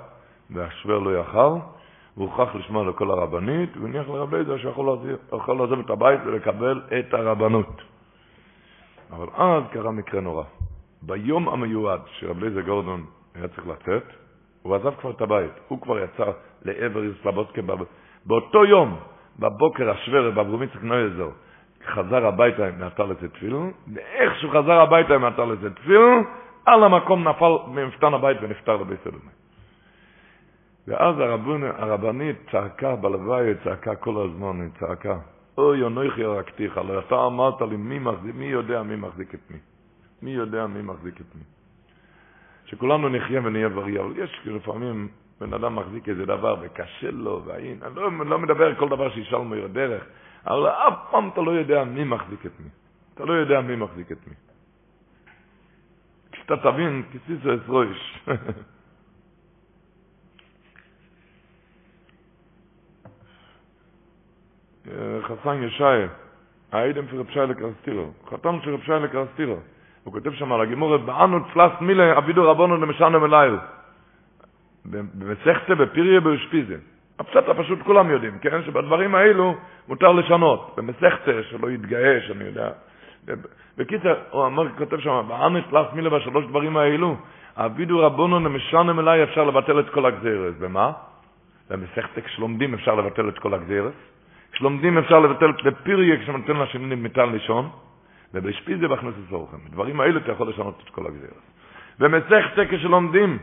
[0.49, 4.99] והשווער לא יכל, והוא הוכרח לשמוע לקול הרבנית, והניח לרב לייזר שיכול
[5.59, 7.81] לעזוב את הבית ולקבל את הרבנות.
[9.11, 10.43] אבל אז קרה מקרה נורא.
[11.01, 13.05] ביום המיועד שרב לייזר גורדון
[13.35, 14.03] היה צריך לצאת,
[14.61, 16.31] הוא עזב כבר את הבית, הוא כבר יצא
[16.65, 17.61] לעבר סלבודקה.
[18.25, 18.99] באותו יום,
[19.39, 21.29] בבוקר השוור באברום יצחק נויזר
[21.85, 26.23] חזר הביתה עם נטל את תפילין, ואיך חזר הביתה עם נטל את תפילין,
[26.65, 29.31] על המקום נפל ממפתן הבית ונפטר לבית סדומי.
[30.87, 31.15] ואז
[31.77, 35.17] הרבנית צעקה בלוואי, צעקה כל הזמן, היא צעקה,
[35.57, 39.57] אוי, אנוכי הרגתיך, לא אתה אמרת לי מי, מחזיק, מי יודע מי מחזיק את מי.
[40.21, 41.41] מי יודע מי מחזיק את מי.
[42.65, 45.07] שכולנו נחיה ונהיה בריא, אבל יש לפעמים
[45.39, 49.41] בן אדם מחזיק איזה דבר וקשה לו, והאין, אני לא, לא מדבר כל דבר שישאל
[49.41, 50.03] מאיר דרך,
[50.47, 52.69] אבל אף פעם אתה לא יודע מי מחזיק את מי.
[53.13, 54.33] אתה לא יודע מי מחזיק את מי.
[56.45, 58.19] כשאתה תבין, כסיסו אסרויש.
[65.21, 65.83] חסן ישי,
[66.71, 69.57] האידם של רב שיילה קרסטירו, חתם של רב שיילה קרסטירו,
[70.03, 73.55] הוא כותב שם על הגימורת, באנו צלס מילה אבידו רבונו למשנה מלייל.
[74.85, 76.77] במסכתה בפיריה באושפיזה.
[77.19, 78.63] הפשט הפשוט כולם יודעים, כן?
[78.63, 79.55] שבדברים האלו
[79.87, 80.73] מותר לשנות.
[80.77, 82.69] במסכתה, שלא יתגאה, שאני יודע.
[83.77, 87.15] בקיצר, הוא אמר, כותב שם, באנו צלס מילה בשלוש דברים האלו,
[87.57, 90.55] אבידו רבונו למשנה מלייל אפשר לבטל את כל הגזירס.
[90.59, 90.91] במה?
[91.69, 93.93] במסכתה כשלומדים אפשר לבטל את כל הגזירס.
[94.51, 97.69] כשלומדים אפשר לבטל בפיריה כשנותן לשני מיטה לישון.
[98.33, 99.57] ובשפיזה בכנסת אורחם.
[99.69, 101.41] דברים האלה אתה יכול לשנות את כל הגזירה.
[101.99, 103.37] ומסכת כשלומדים,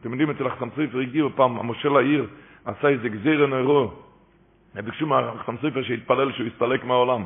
[0.00, 2.26] אתם יודעים, אצל החסמסריפר הגיעו פעם, המושל העיר
[2.64, 3.92] עשה איזה גזירה נוירו,
[4.74, 7.24] וביקשו מהחסמסריפר שיתפלל שהוא יסתלק מהעולם.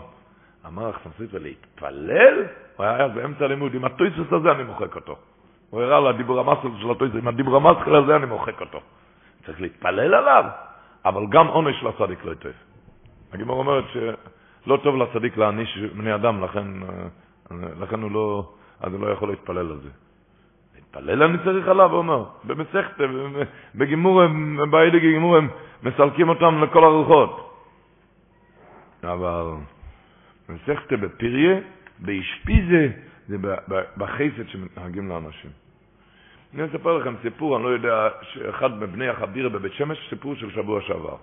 [0.66, 2.44] אמר החסמסריפר, להתפלל?
[2.76, 5.16] הוא היה באמצע הלימוד, עם הטויסוס הזה אני מוחק אותו.
[5.70, 8.80] הוא הראה לדיבור המסל של הטויסוס, עם הדיבור המסל הזה אני מוחק אותו.
[9.46, 10.44] צריך להתפלל עליו,
[11.04, 12.56] אבל גם עונש לצדיק לא יטויס.
[13.32, 13.96] הגימור אומרת ש...
[14.66, 16.66] לא טוב לצדיק להעניש בני אדם, לכן,
[17.80, 19.88] לכן הוא לא, אז הוא לא יכול להתפלל על זה.
[20.74, 22.94] להתפלל אני צריך עליו, הוא אומר, במסכת,
[23.74, 24.22] בגימור,
[24.70, 25.48] באידי גימור הם
[25.82, 27.46] מסלקים אותם לכל הרוחות.
[29.04, 29.44] אבל
[30.50, 31.60] במסכת בפריה,
[31.98, 32.88] באשפיזה,
[33.28, 33.36] זה
[33.96, 35.50] בחסד שמתנהגים לאנשים.
[36.54, 40.80] אני אספר לכם סיפור, אני לא יודע, שאחד מבני החביר בבית שמש, סיפור של שבוע
[40.80, 41.16] שעבר.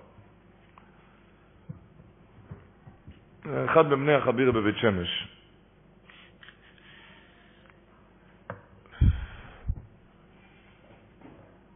[3.64, 5.28] אחד מבני החביר בבית שמש.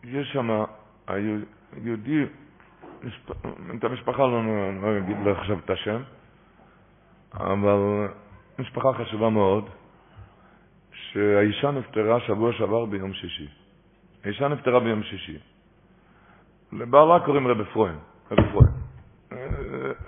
[0.05, 0.51] יש שם,
[1.07, 2.25] היהודי,
[3.79, 4.43] את המשפחה לא,
[4.83, 6.03] לא אגיד לך עכשיו את השם,
[7.35, 8.09] אבל
[8.59, 9.69] משפחה חשובה מאוד,
[10.93, 13.49] שהאישה נפטרה שבוע שעבר ביום שישי.
[14.25, 15.39] האישה נפטרה ביום שישי.
[16.73, 17.95] לבעלה קוראים רב אפרים,
[18.31, 18.67] רב אפרים.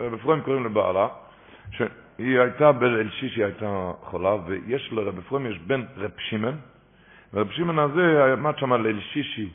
[0.01, 1.09] רב אפרים קוראים לבעלה,
[1.71, 6.57] שהיא הייתה בליל שישי, הייתה חולה, ויש לרב אפרים, יש בן רב שמעון,
[7.35, 9.49] ורב שמעון הזה עמד שם ליל שישי,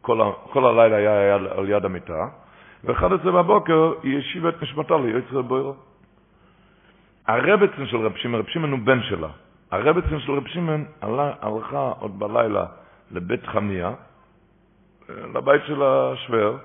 [0.00, 2.28] כל, ה, כל הלילה היה, על יד המיטה,
[2.84, 5.74] ו-11 בבוקר היא השיבה את נשמתה ליוצר בוירו.
[7.26, 9.28] הרבצן של רב שמעון, רב שמעון הוא בן שלה,
[9.70, 10.84] הרבצן של רב שמעון
[11.42, 12.66] הלכה עוד בלילה
[13.10, 13.92] לבית חמיה,
[15.08, 16.56] לבית של השוור,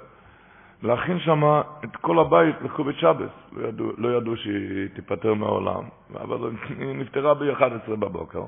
[0.84, 1.44] להכין שם
[1.84, 3.30] את כל הבית לקובת שבס.
[3.52, 5.84] לא ידעו, לא ידעו שהיא תיפטר מהעולם,
[6.16, 8.44] אבל היא נפטרה ב-11 בבוקר.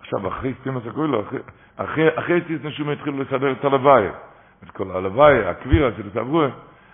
[0.00, 1.22] עכשיו, אחרי סטימה סקוילו,
[1.76, 4.08] אחרי, אחרי סטיס נשום התחילו לסדר את הלוואי,
[4.64, 6.20] את כל הלוואי, הקבירה של.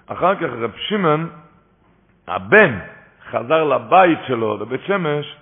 [0.07, 1.31] אחר כך רב שמעון,
[2.29, 2.79] הבן,
[3.31, 5.37] חזר לבית שלו, לבית שמש,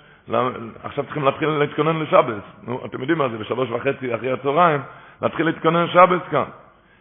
[0.82, 2.42] עכשיו צריכים להתחיל להתכונן לשבס.
[2.62, 4.80] נו, אתם יודעים מה זה, בשלוש וחצי אחרי הצהריים,
[5.22, 6.44] להתחיל להתכונן לשבס כאן.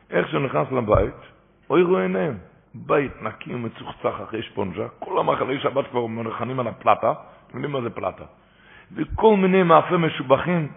[0.10, 1.16] איך שהוא נכנס לבית,
[1.70, 2.38] אוי רואה עיניהם.
[2.74, 7.14] בית נקי ומצוחצח אחרי שפונג'ה, כל המאכלי שבת כבר מונחנים על הפלטה,
[7.48, 8.24] אתם יודעים מה זה פלטה?
[8.96, 10.68] וכל מיני מאפה משובחים.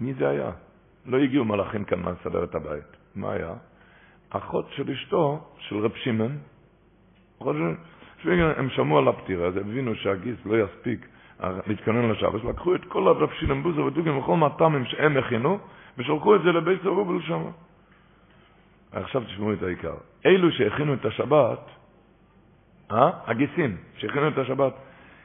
[0.00, 0.50] מי זה היה?
[1.06, 2.96] לא הגיעו מלאכים כאן לסדר את הבית.
[3.14, 3.52] מה היה?
[4.30, 6.38] אחות של אשתו, של רב שמעון,
[8.56, 11.06] הם שמעו על הפטירה, אז הבינו שהגיס לא יספיק
[11.66, 15.58] להתכונן לשבת, לקחו את כל התבשילים בוזו ודוגים וכל מהטעמים שהם הכינו,
[15.98, 17.42] ושלחו את זה לבית הרובל שם.
[18.92, 19.94] עכשיו תשמעו את העיקר.
[20.26, 21.60] אלו שהכינו את השבת,
[22.92, 23.10] אה?
[23.26, 24.72] הגיסים שהכינו את השבת,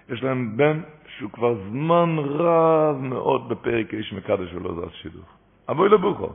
[0.09, 0.81] יש להם בן
[1.17, 5.37] שהוא כבר זמן רב מאוד בפרק איש מקדש ולא זז שידוך.
[5.69, 6.33] אבוי לבוכו.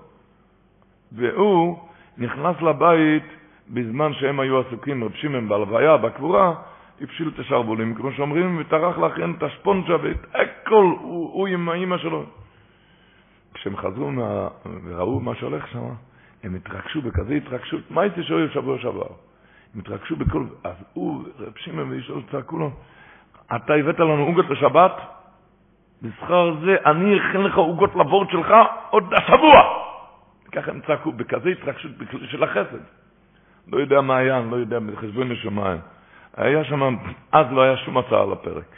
[1.12, 1.78] והוא
[2.18, 3.24] נכנס לבית
[3.70, 6.54] בזמן שהם היו עסוקים, רב שמעון בהלוויה, בקבורה,
[7.00, 11.98] הפשיל את השרבולים, כמו שאומרים, וטרח להכין את השפונג'ה ואת הכל, הוא, הוא עם האמא
[11.98, 12.24] שלו.
[13.54, 14.48] כשהם חזרו מה,
[14.84, 15.88] וראו מה שהולך שם,
[16.42, 19.06] הם התרגשו בכזה התרגשות, מה הייתי שואל שבוע שעבר?
[19.74, 22.70] הם התרגשו בכל, אז הוא, רב שמעון ואישו צעקו לו,
[23.56, 24.92] אתה הבאת לנו עוגות לשבת,
[26.02, 28.48] בשכר זה אני אכן לך עוגות לבורד שלך
[28.90, 29.62] עוד השבוע.
[30.52, 31.90] ככה הם צעקו, בכזה התרגשות
[32.30, 33.01] של החסד.
[33.72, 35.78] לא יודע מה היה, אני לא יודע, בחשבון לשמיים.
[36.36, 36.96] היה שם,
[37.32, 38.76] אז לא היה שום הצעה על הפרק.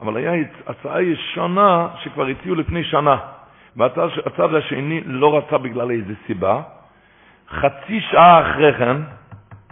[0.00, 0.32] אבל היה
[0.66, 3.16] הצעה ישנה שכבר הציעו לפני שנה.
[3.76, 6.62] והצד השני לא רצה בגלל איזו סיבה.
[7.50, 8.96] חצי שעה אחרי כן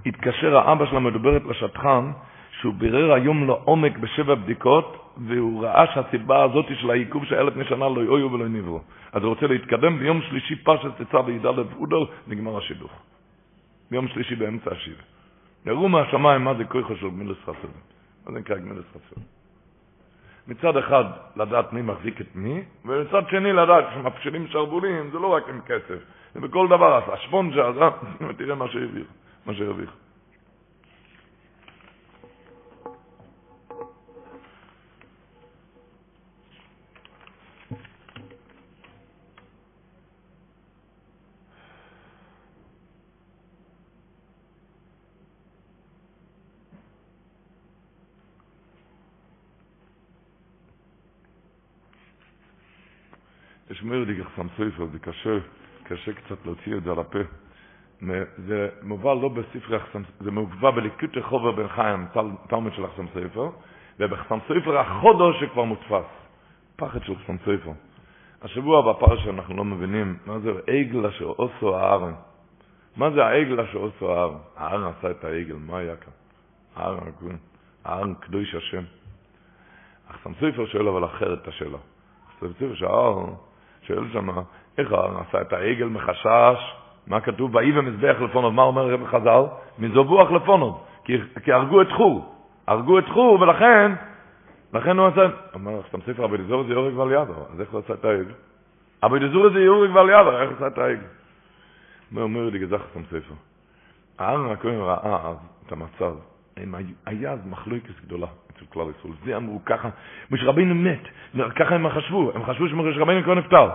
[0.07, 2.11] התקשר האבא של המדוברת לשטחן,
[2.61, 7.89] שהוא בירר היום לעומק בשבע בדיקות, והוא ראה שהסיבה הזאת של העיכוב שהיה לפני שנה
[7.89, 8.81] לא יהיו ולא נברו.
[9.13, 12.91] אז הוא רוצה להתקדם, ביום שלישי פרשת תצא וידע אודו, נגמר השידוך.
[13.91, 15.03] ביום שלישי באמצע השיבה.
[15.67, 17.75] יראו מהשמיים מה זה כוחו של גמילס חסד.
[18.27, 19.21] מה זה נקרא גמילס חסד?
[20.49, 21.05] מצד אחד
[21.37, 25.99] לדעת מי מחזיק את מי, ומצד שני לדעת כשמפשילים שרבולים זה לא רק עם כסף,
[26.35, 27.71] זה בכל דבר, השפונג'ה,
[28.39, 29.93] תראה מה שהרוויח,
[54.07, 55.39] לי גחסם ספר, זה קשה,
[55.83, 57.19] קשה קצת להוציא את זה על הפה.
[58.37, 62.07] זה מובא לא בספר החסם, זה מובא בליקוטי חובר בן חיים,
[62.49, 63.51] תלמוד של החסם ספר,
[63.99, 66.05] ובחסם ספר החודו שכבר מודפס.
[66.77, 67.73] פחד של חסם ספר.
[68.43, 72.15] השבוע בפרשה אנחנו לא מבינים מה זה עגל אשר עושו הארן.
[72.97, 74.39] מה זה העגל אשר עושו הארן?
[74.57, 76.13] הארן עשה את העגל, מה היה כאן?
[76.77, 76.99] הארן,
[77.85, 78.83] הארן קדוש השם.
[80.09, 81.79] החסם ספר שואל אבל אחרת את השאלה.
[82.41, 83.35] ספר שהארן
[83.87, 84.29] שואל שם,
[84.79, 86.75] איך עשה את העגל מחשש?
[87.07, 87.55] מה כתוב?
[87.55, 89.43] ויהי במזבח לפונו, מה אומר רב חז"ל?
[89.79, 92.35] מזובוח לפונו, כי, כי הרגו את חור.
[92.67, 93.93] הרגו את חור, ולכן,
[94.75, 97.81] לכן הוא עשה, אומר, סתם ספר, אבי דזור זה יורק ועל ידו, אז איך הוא
[97.85, 98.33] עשה את העגל?
[99.05, 101.07] אבי דזור זה יורק ועל ידו, איך עשה את העגל?
[102.15, 103.35] הוא אומר לי, גזח סתם ספר.
[104.19, 106.15] הארן הכהן ראה אז את המצב,
[107.07, 108.27] היה אז מחלוקת גדולה.
[108.57, 109.13] אצל כלל ישראל.
[109.25, 109.89] זה אמרו ככה,
[110.31, 111.09] משה מת,
[111.57, 113.69] ככה הם חשבו, הם חשבו שמשה כבר נפטר.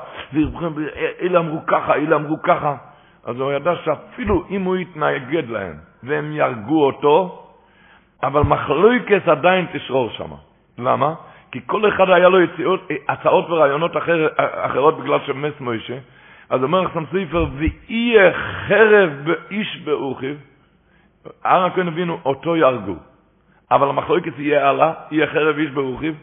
[1.21, 2.75] אלה אמרו ככה, אלה אמרו ככה.
[3.25, 7.43] אז הוא ידע שאפילו אם הוא יתנגד להם והם יהרגו אותו,
[8.23, 10.31] אבל מחלוקת עדיין תשרור שם.
[10.77, 11.13] למה?
[11.51, 15.97] כי כל אחד היה לו יציאות, הצעות ורעיונות אחר, אחרות בגלל שמס מוישה.
[16.49, 18.33] אז אומר חסם סופר, ויהיה
[18.67, 20.35] חרב באיש באוחיו,
[21.43, 22.95] הר הכהן הבינו, אותו יהרגו.
[23.71, 26.13] אבל המחלוקת יהיה הלאה, יהיה חרב איש ברוחיו.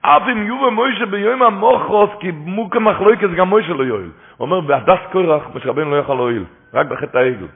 [0.00, 4.10] אף אם יובה מוישה ביום המוחרוס, כי מוקה מחלוקת גם מוישה לא יועיל.
[4.36, 6.44] הוא אומר, בהדס קורח, משה רבנו לא יוכל להועיל,
[6.74, 7.46] רק בחטא העגל.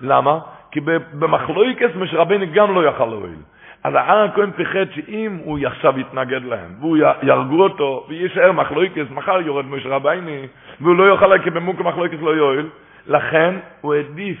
[0.00, 0.38] למה?
[0.70, 0.80] כי
[1.12, 3.38] במחלוקת משה רבנו גם לא יוכל להועיל.
[3.84, 9.40] אז הער הכהן פיחד שאם הוא עכשיו יתנגד להם, והוא יהרגו אותו, ויישאר מחלוקת, מחר
[9.40, 10.46] יורד משה רבני,
[10.80, 12.66] והוא לא יוכל, כי במוקה מחלוקת לא יועיל,
[13.06, 14.38] לכן הוא העדיף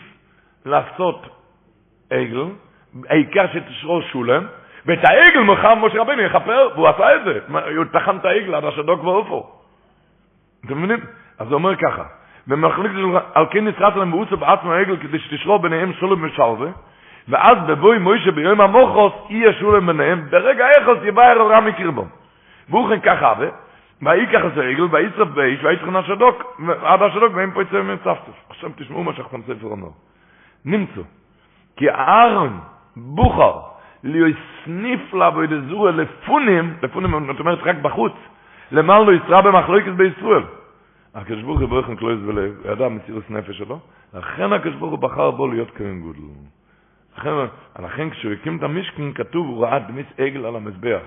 [0.66, 1.37] לעשות
[2.10, 2.44] עגל,
[3.08, 4.46] העיקר שתשרור שולם,
[4.86, 7.38] ואת העגל מחר משה רבנו יכפר, והוא עשה את זה.
[7.76, 9.46] הוא טחן את העגל עד השדוק ואופו.
[10.66, 10.98] אתם מבינים?
[11.38, 12.04] אז הוא אומר ככה,
[12.48, 16.68] של על כן נצרת להם בעוצה בעצמו העגל כדי שתשרור ביניהם שולם ושלווה,
[17.28, 22.06] ואז בבואי מוישה ביום המוחוס יהיה שולם ביניהם, ברגע האחוס יבא הרע מקרבו.
[22.68, 23.34] והוא כן ככה,
[24.32, 28.50] ככה זה עגל, ויצרף באיש, ויצרף השדוק, עד השדוק, והם פה יצא מצפתף.
[28.50, 29.88] עכשיו תשמעו מה שחתם ספר אומר.
[30.64, 31.00] נמצא,
[31.78, 32.60] כי אהרון,
[32.96, 33.58] בוכר,
[34.04, 38.12] להיות סניף לעבוד זורה לפונים, לפונים, זאת אומרת רק בחוץ,
[38.72, 40.42] למען לא ישרה במחלוקת בישראל.
[41.14, 43.78] הקדוש ברוך הוא בלב, הוא ידע מסירות נפש שלו,
[44.14, 46.20] לכן הקדוש ברוך הוא בחר בו להיות כהן גודל.
[47.18, 47.30] לכן,
[47.78, 51.02] לכן כשהוא הקים את המשכן כתוב, הוא ראה דמיס עגל על המזבח.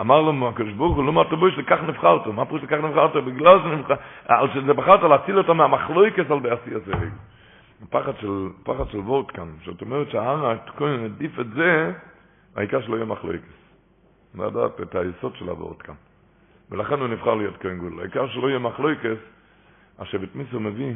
[0.00, 3.16] אמר לו הקדוש ברוך הוא, לא מה תבוש לכך נבחרת, מה פירוש לכך נבחרת?
[3.24, 3.94] בגלל שנבחר,
[4.28, 6.92] על שזה בחרת להציל אותו מהמחלוקת על בעשי הזה.
[7.90, 11.92] פחד של, פחד של וורט כאן, זאת אומרת שההר הכהן עדיף את זה,
[12.56, 13.56] העיקר שלא יהיה מחלוקת.
[14.34, 15.94] לדעת את היסוד של הבאות כאן.
[16.70, 18.00] ולכן הוא נבחר להיות כהן גודל.
[18.00, 19.18] העיקר שלא יהיה מחלוקס,
[19.98, 20.94] השבט מיסו מביא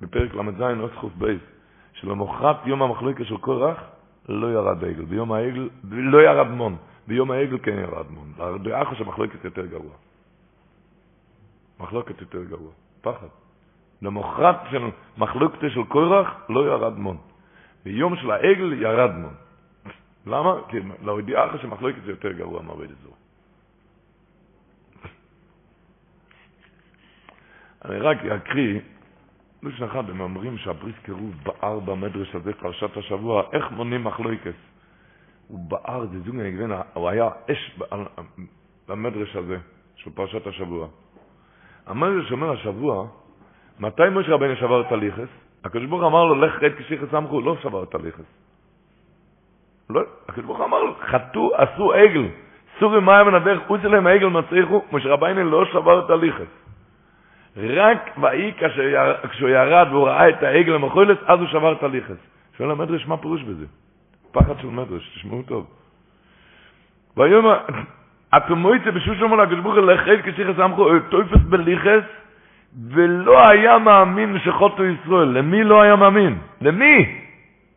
[0.00, 1.40] בפרק ל"ז עוד חוף בייס,
[1.92, 3.78] שלמחרת יום המחלוקס של קורח
[4.28, 6.76] לא ירד עגל, ביום העגל לא ירד מון,
[7.06, 8.32] ביום העגל כן ירד מון.
[8.62, 9.92] דעך שמחלוקת יותר גרוע.
[11.80, 13.39] מחלוקת יותר גרוע, פחד.
[14.02, 14.82] למחרת של
[15.18, 17.16] מחלוקת של קורח לא ירד מון.
[17.84, 19.34] ביום של העגל ירד מון.
[20.26, 20.54] למה?
[20.68, 23.10] כי להודיעך שמחלוקת זה יותר גרוע מעבד זו.
[27.84, 28.80] אני רק אקריא,
[29.62, 34.54] לושן אחד, הם אומרים שהבריס קירוב בער במדרש הזה, פרשת השבוע, איך מונים מחלוקת?
[35.48, 37.78] הוא בער, זה זוג הנגבנה, הוא היה אש
[38.88, 39.58] במדרש הזה
[39.96, 40.88] של פרשת השבוע.
[41.86, 43.08] המדרש אומר השבוע,
[43.80, 45.28] מתי משה רבנו שבר את הליכס?
[45.64, 48.24] הקדוש ברוך אמר לו, לך רד כשיחס סמכו, לא שבר את הליכס.
[49.90, 52.28] לא, הקדוש ברוך אמר לו, חטאו, עשו עגל,
[52.78, 56.52] סורי מים ונדרך, חוץ אליהם העגל מצריכו, משה רבנו לא שבר את הליכס.
[57.56, 58.52] רק ויהי
[59.30, 62.16] כשהוא ירד והוא ראה את העגל המחולת, אז הוא שבר את הליכס.
[62.58, 63.66] שואל המדרש, מה פירוש בזה?
[64.32, 65.66] פחד של מדרש, תשמעו טוב.
[67.16, 67.58] ויאמר,
[68.36, 72.04] אתם מויצא בשושו מול הקדוש ברוך הוא לחייל כשיחס אמחו, טויפס בליכס,
[72.90, 75.28] ולא היה מאמין שחוטו ישראל.
[75.28, 76.38] למי לא היה מאמין?
[76.60, 77.18] למי?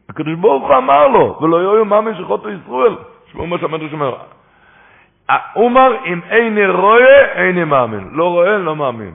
[0.10, 2.96] הקדוש ברוך הוא אמר לו, ולא היה מאמין שחוטו ישראל.
[3.32, 4.16] שמעו מה שהמדרש אומר.
[5.54, 8.10] הוא אמר, אם איני רואה, איני מאמין.
[8.12, 9.12] לא רואה, לא מאמין.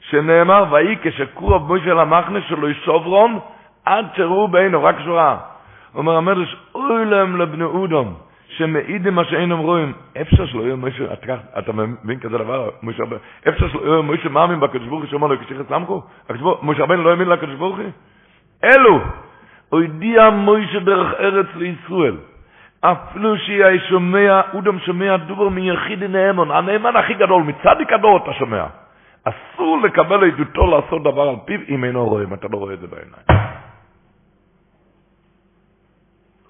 [0.00, 3.38] שנאמר, ויהי כשקורב מוישה למחנה שלו יסוברון,
[3.84, 5.36] עד שראו בעינו, רק שורה.
[5.94, 8.14] אומר המדרש, אוי להם לבני אודום,
[8.56, 9.92] שמעידים מה שאינם רואים.
[10.20, 11.04] אפשר שלא יהיה מוישה,
[11.58, 12.70] אתה מבין כזה דבר,
[13.48, 16.02] אפשר שלא יהיה מוישה מאמין בקדוש ברוך הוא שאומר לו, כשיחס סמכו?
[16.62, 17.86] מוישה רבנו לא האמין לקדוש ברוך הוא?
[18.64, 19.00] אלו,
[19.68, 22.16] הודיע מוישה דרך ארץ לישראל.
[22.80, 28.64] אפילו שיהיה שומע, אודם שומע דובר מיחיד נאמון, הנאמן הכי גדול, מצדיק הדור אתה שומע.
[29.24, 32.80] אסור לקבל עדותו לעשות דבר על פיו אם אינו רואה, אם אתה לא רואה את
[32.80, 33.51] זה בעיניים.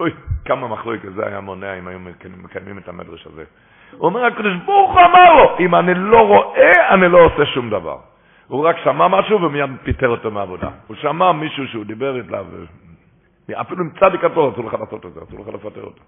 [0.03, 0.11] אוי,
[0.45, 1.99] כמה מחלוקת זה היה מונע אם היו
[2.37, 3.45] מקיימים את המדרש הזה.
[3.93, 7.71] הוא אומר, הקדוש ברוך הוא אמר לו, אם אני לא רואה, אני לא עושה שום
[7.71, 7.99] דבר.
[8.49, 10.71] הוא רק שמע משהו ומיד פיטר אותו מעבודה.
[10.87, 12.47] הוא שמע מישהו שהוא דיבר אליו,
[13.53, 16.03] אפילו עם צדיק התור אסור לך לעשות את זה, אסור לך לפטר אותו.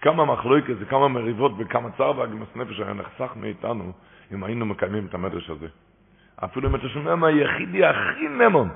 [0.00, 3.92] כמה מחלוקת וכמה מריבות וכמה צער והגמס נפש היה נחסך מאיתנו
[4.32, 5.68] אם היינו מקיימים את המדרש הזה.
[6.44, 8.68] אפילו אם אתה שומע מהיחידי הכי נמון,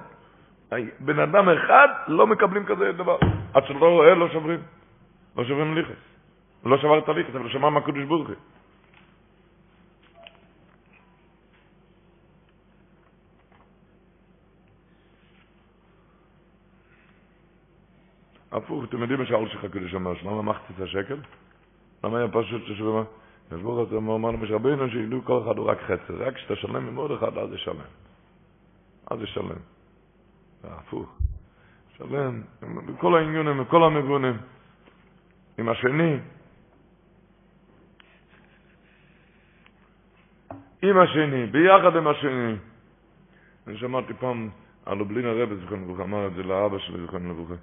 [1.00, 3.18] בן אדם אחד לא מקבלים כזה דבר.
[3.54, 4.60] עד שלא רואה לא שוברים.
[5.36, 6.00] לא שוברים ליכס.
[6.64, 8.36] לא שבר את הליכס, אבל שמע מהקדוש ברוך הוא.
[18.52, 21.16] הפוך, אתם יודעים מה שאל שלך קדוש אומר, למה מחצית השקל?
[22.04, 23.02] למה היה פשוט ששווה
[23.52, 26.96] את זה, אמר למשה רבינו שידעו כל אחד הוא רק חצר, רק כשאתה שלם עם
[26.96, 27.76] עוד אחד, אז ישלם.
[29.10, 29.58] אז ישלם.
[30.64, 31.18] הפוך.
[31.96, 32.42] שלם,
[32.86, 34.36] בכל העניונים, בכל המגונים.
[35.58, 36.16] עם השני,
[40.82, 42.54] עם השני, ביחד עם השני.
[43.66, 44.48] אני שמעתי פעם
[44.86, 47.54] על לובלין הרבי, זכרון לברכה, אמר את זה לאבא שלי, זכרון לברכה.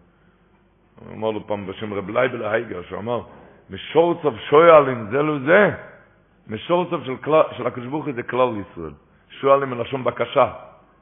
[1.00, 3.24] הוא אמר לו פעם בשם רב לייבל הייגר, שהוא אמר,
[3.74, 5.70] משורצוב שויאלים זה לא זה,
[6.48, 7.16] משורצוב של,
[7.58, 8.94] של הקדוש זה כלל ישראל.
[9.30, 10.54] שואלים מלשון בקשה,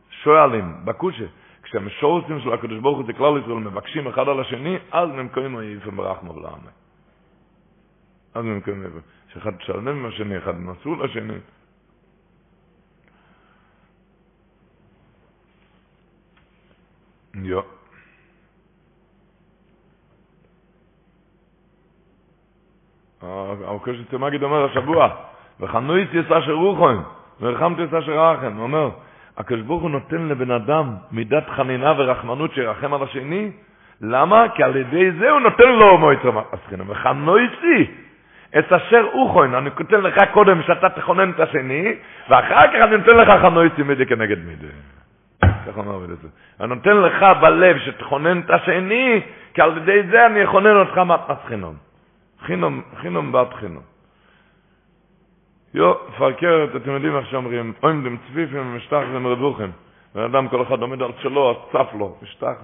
[0.10, 1.26] שואלים, בקושה.
[1.64, 5.98] כשהמשורצים של הקדוש ברוך הוא זה כלל ישראל מבקשים אחד על השני, אז נמכרים היפם
[5.98, 6.72] ברחמו ולעמי.
[8.34, 8.99] אז נמכרים היפם.
[9.34, 11.39] שאחד תשלם עם השני, אחד מסור לשני.
[23.23, 23.76] יו.
[23.76, 25.10] הקדוש תמגיד אומר השבוע,
[25.60, 27.02] וחנויס יסע שרוחוים,
[27.41, 28.89] ורחמת יסע שרחם, הוא אומר,
[29.38, 33.52] הקדוש ברוך הוא נותן לבן אדם מידת חנינה ורחמנות שירחם על השני,
[34.02, 34.45] למה?
[34.56, 37.91] כי על ידי זה הוא נותן לו מועצה מסכינה, וחנויסי,
[38.60, 41.93] את אשר אוכוין, אני נותן לך קודם שאתה תכונן את השני,
[42.30, 44.68] ואחר כך אני נותן לך חנויסי מידי כנגד מידי.
[45.41, 46.27] ככה אומר את זה.
[46.60, 49.22] אני נותן לך בלב שתכונן את השני,
[49.53, 51.02] כי על ידי זה אני אכונן אותך.
[51.48, 51.76] חינום,
[52.41, 53.84] חינום בת חינום.
[55.73, 59.69] יו, פרקרת, אתם יודעים איך שאומרים, עומדים צפיפים ומשטח ומרבוכם.
[60.15, 62.55] בן אדם כל אחד עומד על שלו, אז צף לו, משטח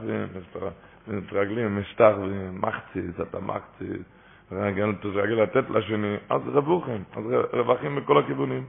[1.07, 4.03] ומתרגלים, משטח ומחציס, אתה מחציס,
[4.51, 7.23] רגל, תרגל לתת לשני, אז רבוכם, אז
[7.53, 8.63] רווחים מכל הכיוונים.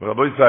[0.00, 0.42] ורבו ישי,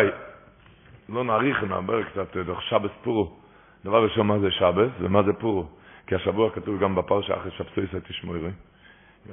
[1.09, 3.37] לא נאריך, נעבר קצת, דוח שבס פורו.
[3.85, 5.65] דבר ראשון, מה זה שבס ומה זה פורו?
[6.07, 8.39] כי השבוע כתוב גם בפרשה אחרי שבסויס תשמורי.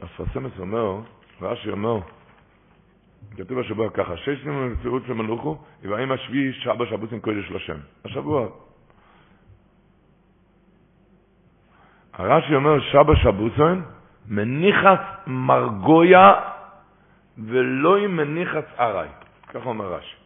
[0.02, 0.98] הספרסמס אומר,
[1.42, 1.98] רש"י אומר,
[3.36, 7.76] כתוב השבוע ככה, שש שנים למציאות למלוכו, ובאים השביעי שבא שבוסים קודש לשם.
[8.04, 8.48] השבוע.
[12.12, 13.82] הרש"י אומר, שבא שבוסים,
[14.28, 16.32] מניחס מרגויה
[17.38, 19.08] ולא עם מניחס ארעי.
[19.48, 20.16] ככה אומר רש"י.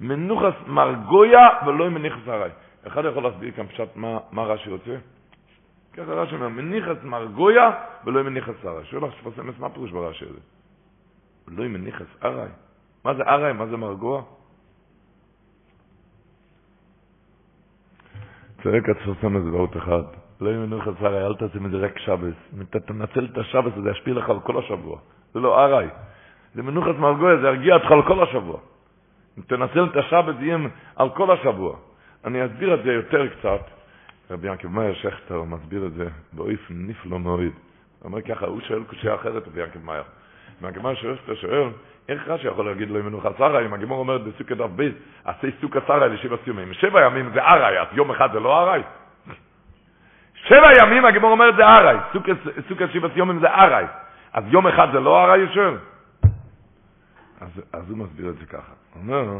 [0.00, 2.50] מנוחס מרגויה ולא עם מניחס ארעי.
[2.86, 4.96] אחד יכול להסביר כאן פשט מה, מה רש"י רוצה?
[5.96, 7.70] ככה רש"י אומר, מניחס מרגויה
[8.04, 8.84] ולא מניחס ארעי.
[8.84, 10.40] שואל לך שפרסמת, מה פירוש ברש"י הזה?
[11.48, 12.48] לא עם מניחס ארעי.
[13.04, 13.52] מה זה ארעי?
[13.52, 14.22] מה זה מרגוע?
[18.62, 20.02] צועק הזה באות אחד.
[20.40, 22.34] לא עם מניחס ארעי, אל תעשה מזה רק שבס.
[22.70, 24.98] תנצל את השבס הזה, ישפיע לך על כל השבוע.
[25.34, 25.88] זה לא ארעי.
[26.54, 28.58] זה מנוחת מרגויה, זה ירגיע אותך על כל השבוע.
[29.38, 30.58] אם תנצל את השבת, זה יהיה
[30.96, 31.76] על כל השבוע.
[32.24, 33.75] אני אסביר את זה יותר קצת.
[34.30, 37.40] רבי יעקב מאיר שכטר מסביר את זה באופן נפלא מאוד.
[37.40, 37.50] הוא
[38.04, 40.02] אומר ככה, הוא שואל קושייה אחרת, רבי יעקב מאיר.
[40.62, 41.68] רבי מאיר שכטר שואל,
[42.08, 44.94] איך רש"י יכול להגיד לו מנוחה שרה, אם הגימור אומרת בסוכה דף בית,
[45.24, 46.72] עשי סוכה שרה לשבע סיומים.
[46.74, 48.82] שבע ימים זה ארעי, אז יום אחד זה לא ארעי?
[50.34, 51.96] שבע ימים הגימור אומרת זה ארעי,
[52.68, 53.84] סוכה שבע סיומים זה ארעי.
[54.32, 55.76] אז יום אחד זה לא ארעי, שואל?
[57.40, 58.72] אז, אז הוא מסביר את זה ככה.
[58.94, 59.38] הוא אומר,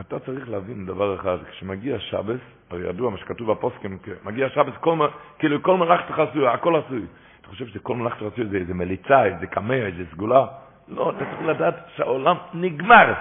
[0.00, 2.40] אתה צריך להבין דבר אחד, כשמגיע שבס,
[2.70, 4.98] הרי ידוע מה שכתוב בפוסקים, מגיע שבס, כל,
[5.38, 7.02] כאילו כל מלאכת עשוי, הכל עשוי.
[7.40, 10.46] אתה חושב שכל מלאכת עשוי זה איזה מליצה, איזה קמע, איזה סגולה?
[10.88, 13.12] לא, אתה צריך לדעת שהעולם נגמר.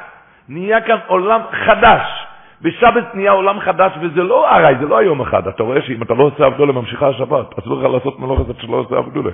[0.50, 2.26] נהיה כאן עולם חדש.
[2.62, 5.48] בשבת נהיה עולם חדש, וזה לא ארעי, זה לא היום אחד.
[5.48, 7.60] אתה רואה שאם אתה לא עושה עבדולה, ממשיכה השבת.
[7.60, 9.32] אסור לך לעשות מלאכת שלא עושה עבדולה.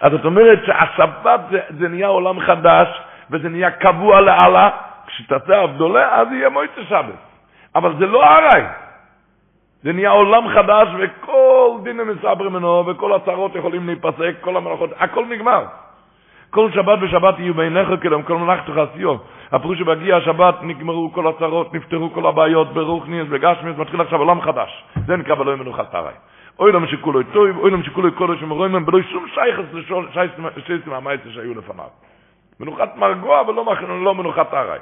[0.00, 2.88] אז זאת אומרת שהשבת זה, זה נהיה עולם חדש,
[3.30, 4.70] וזה נהיה קבוע לאללה,
[5.08, 7.14] כשתעשה אבדולה, אז יהיה מועצה שבת.
[7.74, 8.62] אבל זה לא ארעי.
[9.82, 15.24] זה נהיה עולם חדש, וכל דיני מסבר מנו, וכל הצהרות יכולים להיפסק, כל המלאכות, הכל
[15.24, 15.64] נגמר.
[16.50, 19.16] כל שבת ושבת יהיו בעיניך כאילו, כל מלאכתך עשיו.
[19.52, 24.84] הפירוש שבהגיע השבת נגמרו כל הצרות, נפתרו כל הבעיות ברוכניאס, בגשמיאס, מתחיל עכשיו עולם חדש.
[25.06, 26.14] זה נקרא בלוי מנוחת ארעי.
[26.58, 29.64] אוי להם שכולו טוב, אוי להם שכולו קודש ומרואים להם בלוי שום שייכס
[30.56, 31.88] לשייסים המייסה שהיו לפניו.
[32.60, 34.78] מנוחת מרגוע ולא לא מנוחת ארעי.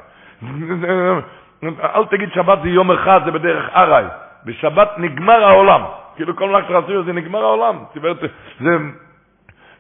[1.65, 4.05] אל תגיד שבת זה יום אחד, זה בדרך ארעי.
[4.45, 5.83] בשבת נגמר העולם.
[6.17, 7.85] כאילו כל מלאכת רצוי זה נגמר העולם.
[8.61, 8.71] זה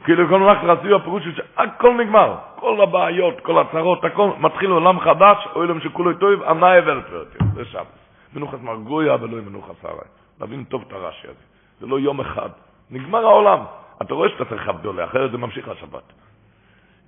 [0.05, 2.37] כאילו כל מלאכת רצוי הפירוש שהכל נגמר.
[2.57, 7.39] כל הבעיות, כל הצרות, הכל מתחיל עולם חדש, אוילם שכולו טוב, ענאי ולפרטי.
[7.55, 7.87] זה שבת.
[8.35, 10.09] מנוחת מרגויה ולא מנוחת ארעי.
[10.41, 11.45] להבין טוב את הרש"י הזה.
[11.81, 12.49] זה לא יום אחד.
[12.91, 13.59] נגמר העולם.
[14.03, 16.13] אתה רואה שאתה צריך עבדולה, אחרת זה ממשיך לשבת.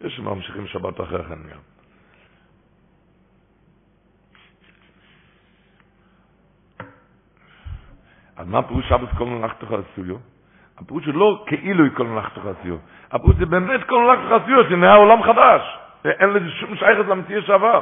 [0.00, 1.77] יש שממשיכים שבת אחרי כן גם.
[8.38, 10.16] אז מה פירוש שבת כל מלאכתך עשויו?
[10.78, 12.76] הפירוש הוא לא כאילו כל מלאכתך עשויו.
[13.10, 15.62] הפירוש זה באמת כל מלאכתך עשויו, זה נהיה עולם חדש.
[16.04, 17.80] אין לזה שום שייכת למציאות שעבר.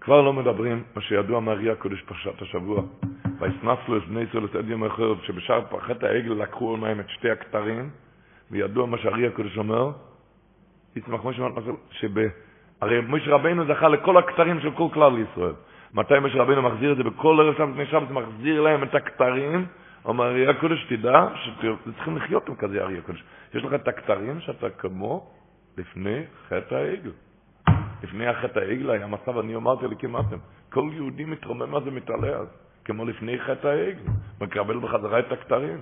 [0.00, 2.82] כבר לא מדברים, מה שידוע מהרי הקודש פרשת השבוע.
[3.38, 7.30] ויסנסו את בני ישראל את עד יום אחר, שבשאר פחת העגל לקחו מהם את שתי
[7.30, 7.90] הכתרים,
[8.50, 9.90] וידוע מה שהרי הקודש אומר,
[10.96, 12.28] יצמח משה רבנו, שב...
[12.80, 15.54] הרי משה רבינו זכה לכל הכתרים של כל כלל ישראל.
[15.94, 17.02] מתי משה רבינו מחזיר את זה?
[17.02, 19.66] בכל ערב שם לפני שבת מחזיר להם את הכתרים,
[20.04, 23.24] אומר ארי הקודש, תדע שצריכים לחיות עם כזה ארי הקודש.
[23.54, 25.30] יש לך את הכתרים שאתה כמו
[25.78, 27.10] לפני חטא העגל.
[28.02, 30.38] לפני החטא העגל היה מצב, אני אמרתי לכמעטם,
[30.72, 32.48] כל יהודי מתרומם מה זה מתעלה אז,
[32.84, 34.02] כמו לפני חטא העגל,
[34.40, 35.78] מקבל בחזרה את הכתרים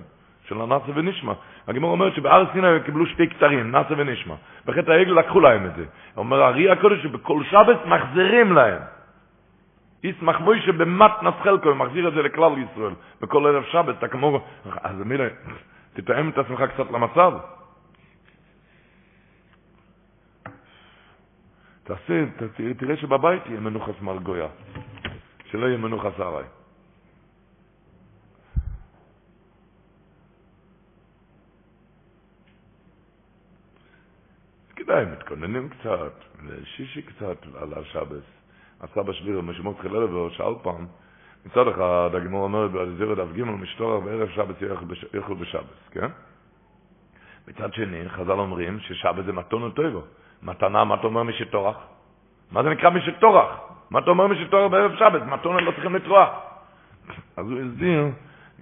[0.49, 1.33] של הנאסה ונשמע.
[1.67, 4.35] הגמור אומרת שבהר סיני הם קיבלו שתי כתרים, נאסה ונשמע.
[4.65, 5.85] בחטא העגל לקחו להם את זה.
[6.17, 8.81] אומר הארי הקודש שבכל שבת מחזירים להם.
[10.03, 12.93] ישמח מוישה במט נסחלקו, מחזיר את זה לכלל ישראל.
[13.21, 14.41] בכל ערב שבת, אתה כמו...
[14.83, 15.27] אז מילה,
[15.93, 17.33] תתאם את עצמך קצת למצב.
[21.83, 22.23] תעשה,
[22.77, 24.47] תראה, שבבית יהיה מנוחס מרגויה,
[25.51, 26.58] שלא יהיה מנוחס ארעי.
[34.79, 36.11] כדאי, מתכוננים קצת,
[36.63, 38.23] שישי קצת על השבס.
[38.81, 40.87] הסבא שלי, משמעות חיללו, שאל פעם,
[41.45, 44.61] מצד אחד, הגמור אומרת, באזיר דף ג' משטורח בערב שבס
[45.13, 46.07] יאכלו בשבס, כן?
[47.47, 50.01] מצד שני, חז"ל אומרים ששבס זה מתון וטויבו.
[50.43, 51.77] מתנה, מה אתה אומר משטורח?
[52.51, 53.59] מה זה נקרא משטורח?
[53.89, 55.21] מה אתה אומר משטורח בערב שבת?
[55.21, 56.29] מתונה לא צריכים לטרוח.
[57.37, 58.05] אז הוא הסביר,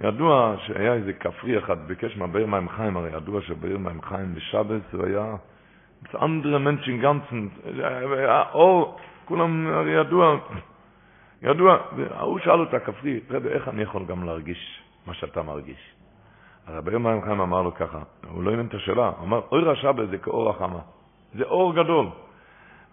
[0.02, 4.94] ידוע שהיה איזה כפרי אחד, ביקש מהבאר מים חיים, הרי ידוע שבאר מים חיים בשבת
[4.94, 5.36] הוא היה,
[6.12, 7.48] זה אנדרה מנצ'ין גנצן,
[8.18, 10.38] היה אור, כולם הרי ידוע,
[11.42, 11.78] ידוע,
[12.12, 15.94] ההוא שאל אותה, כפרי, רבי, איך אני יכול גם להרגיש מה שאתה מרגיש?
[16.68, 18.00] אז רבי מים חיים אמר לו ככה,
[18.30, 20.80] הוא לא הבין את השאלה, הוא אמר, אוי רשע בזה כאור החמה.
[21.34, 22.08] זה אור גדול.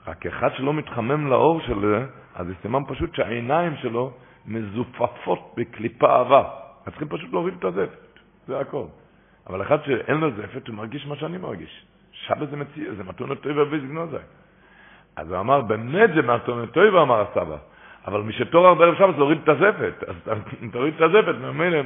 [0.06, 1.98] רק אחד שלא מתחמם לאור שלו,
[2.34, 4.12] אז זה סימן פשוט שהעיניים שלו
[4.46, 6.44] מזופפות בקליפה אהבה.
[6.86, 8.84] אז צריכים פשוט להוריד את הזפת, זה הכל.
[9.46, 11.86] אבל אחד שאין לו זפת, הוא מרגיש מה שאני מרגיש.
[12.26, 14.18] שבת זה מציע, זה מתון הטבע בזגנו זה.
[15.16, 17.56] אז הוא אמר, באמת זה מתון הטבע, אמר הסבא.
[18.06, 20.04] אבל מי שתור בערב שבת להוריד את הזפת.
[20.08, 20.38] אז
[20.72, 21.78] תוריד את הזפת, ממילא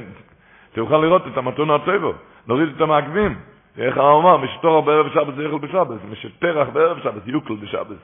[0.73, 2.11] תוכל לראות את המתון הטבע,
[2.47, 3.39] להוריד את המעקבים.
[3.77, 7.55] איך הוא אמר, מי שתור בערב שבת זה יאכל בשבת, מי שפרח בערב שבת יוקל
[7.55, 7.97] בשבת.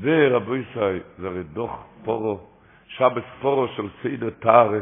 [0.00, 2.40] זה רבו ישראל, זה הרי דוח פורו,
[2.96, 4.80] שבס פורו של סיידר טארה.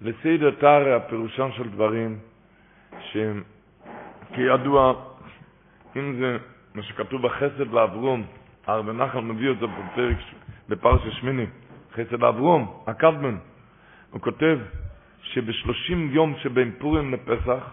[0.00, 2.18] לסיידר טארה הפירושן של דברים
[3.00, 3.42] שהם
[4.34, 4.94] כידוע,
[5.96, 6.36] אם זה
[6.74, 8.26] מה שכתוב בחסד לאברום,
[8.66, 10.16] הרב נחל מביא את זה בפרק,
[10.68, 11.46] בפרשה שמיני,
[11.92, 13.36] חסד לאברום, הקדמן,
[14.10, 14.58] הוא כותב
[15.22, 17.72] שבשלושים יום שבין פורים לפסח,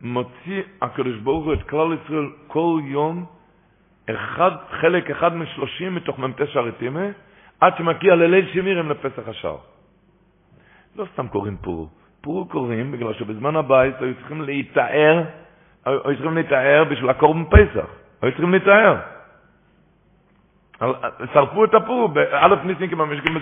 [0.00, 3.26] מוציא הקדוש ברוך הוא את כלל ישראל כל יום
[4.10, 4.50] אחד,
[4.80, 7.06] חלק אחד משלושים מתוך מ"ט שעריתימה,
[7.60, 9.56] עד שמגיע לליל שמירים לפסח השער.
[10.96, 11.88] לא סתם קוראים פורו.
[12.20, 15.22] פורו קוראים בגלל שבזמן הבית היו צריכים להתאר,
[15.84, 17.86] היו צריכים להתאר בשביל הקורבן פסח.
[18.22, 18.96] היו צריכים להתאר.
[21.32, 23.34] שרפו את הפורו, באלף ניסים כמו משקים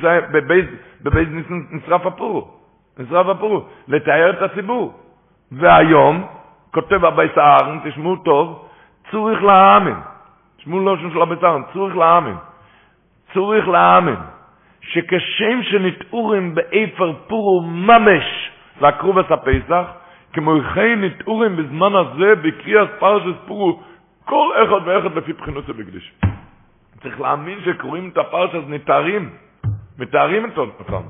[1.02, 2.50] בבייז ניסים נשרף הפורו.
[2.98, 4.94] נשרף הפורו, לתאר את הציבור.
[5.52, 6.26] והיום,
[6.70, 8.68] כותב הבייס הארן, תשמעו טוב,
[9.10, 9.96] צורך להאמין.
[10.56, 12.36] תשמעו לושן של הבצרן, צורך להאמין.
[13.34, 14.16] צורך להאמין.
[14.82, 18.50] שכשם שנטעורים באיפר פורו ממש
[18.80, 19.86] לקרובס הפסח,
[20.32, 23.82] כמו כן נטעורים בזמן הזה בקריאת פרשס פורו
[24.24, 26.12] כל אחד ואחד לפי בחינות ובקדיש.
[27.02, 29.30] צריך להאמין שקוראים את הפרשס נתארים,
[29.98, 30.44] מתארים
[30.78, 31.02] אותם.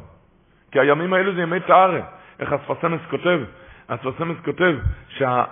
[0.72, 2.00] כי הימים האלו זה ימי תארה.
[2.40, 3.40] איך אספסמס כותב?
[3.86, 4.74] אספסמס כותב
[5.08, 5.44] שה,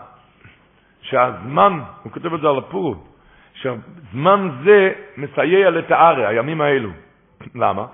[1.03, 2.95] שהזמן, הוא כותב את זה על הפורו,
[3.55, 6.91] שזמן זה מסייע לתארה, הימים האלו.
[7.63, 7.87] למה?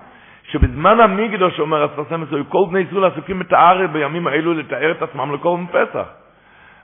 [0.51, 5.33] שבזמן המקדוש, אומר אספסמס, היו כל בני ישראל עסוקים בתארה בימים האלו לתאר את עצמם
[5.33, 6.07] לכל פסח.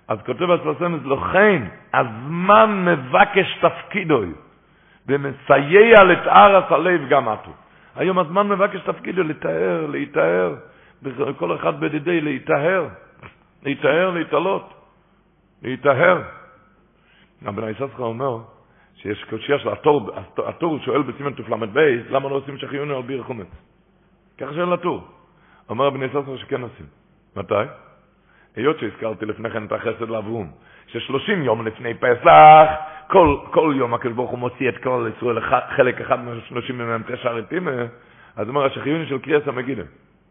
[0.08, 1.64] אז כותב אספסמס, לכן
[1.94, 4.32] הזמן מבקש תפקידוי
[5.08, 7.52] ומסייע לתאר הלב גם עטו.
[7.96, 10.56] היום הזמן מבקש תפקידו לתאר, להתאר,
[11.38, 12.88] כל אחד בדידי להתאר,
[13.64, 14.74] להתאר, להתעלות,
[15.62, 16.22] להתאר.
[17.46, 18.38] הבן איססקה אומר,
[18.96, 21.80] שיש קושייה של הטור, הטור שואל בסימן תל"ב,
[22.10, 23.48] למה לא עושים שחיוני על ביר חומץ?
[24.38, 25.08] ככה שואל הטור.
[25.70, 26.86] אומר הבן איססקה שכן עושים.
[27.36, 27.54] מתי?
[28.56, 30.52] היות שהזכרתי לפני כן את החסד לאברום,
[30.88, 32.68] ששלושים יום לפני פסח,
[33.08, 35.40] כל, כל יום הקדוש ברוך הוא מוציא את כל ישראל
[35.76, 37.72] חלק אחד מהשלושים מהם תשע רתימה,
[38.36, 39.84] אז אומר השחיוני של קריאס המגילה.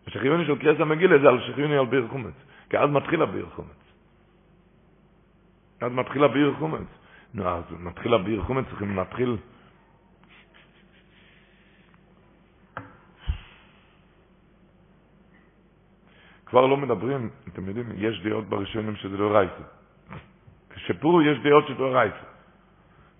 [0.06, 2.34] השחיוני של קריאס המגילה זה על שחיוני על ביר חומץ,
[2.70, 3.82] כי אז מתחיל הביר חומץ.
[5.80, 7.01] אז מתחיל הביר חומץ.
[7.34, 9.36] נו, אז מתחיל הביר חומץ, צריכים להתחיל...
[16.46, 19.62] כבר לא מדברים, אתם יודעים, יש דעות בראשונים שזה לא רייסה.
[20.70, 22.26] כשפורו יש דעות שזה לא רייסה.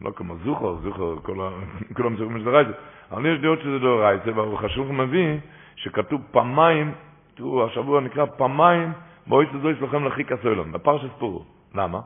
[0.00, 1.16] לא כמו זוכר, זוכר,
[1.96, 2.72] כולם זוכרים שזה רייסה.
[3.10, 5.38] אבל יש דעות שזה לא רייסה, והוא חשוב מביא
[5.76, 6.92] שכתוב פעמיים,
[7.34, 8.92] תראו, השבוע נקרא פעמיים,
[9.26, 11.44] בואי תזו לכם לחיק הסוילון, בפרשת פורו.
[11.74, 12.00] למה?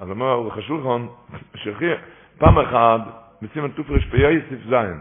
[0.00, 1.08] אז אומר אורך השולחון,
[2.38, 3.00] פעם אחת,
[3.42, 5.00] בסימן תופרש פייסיף זין,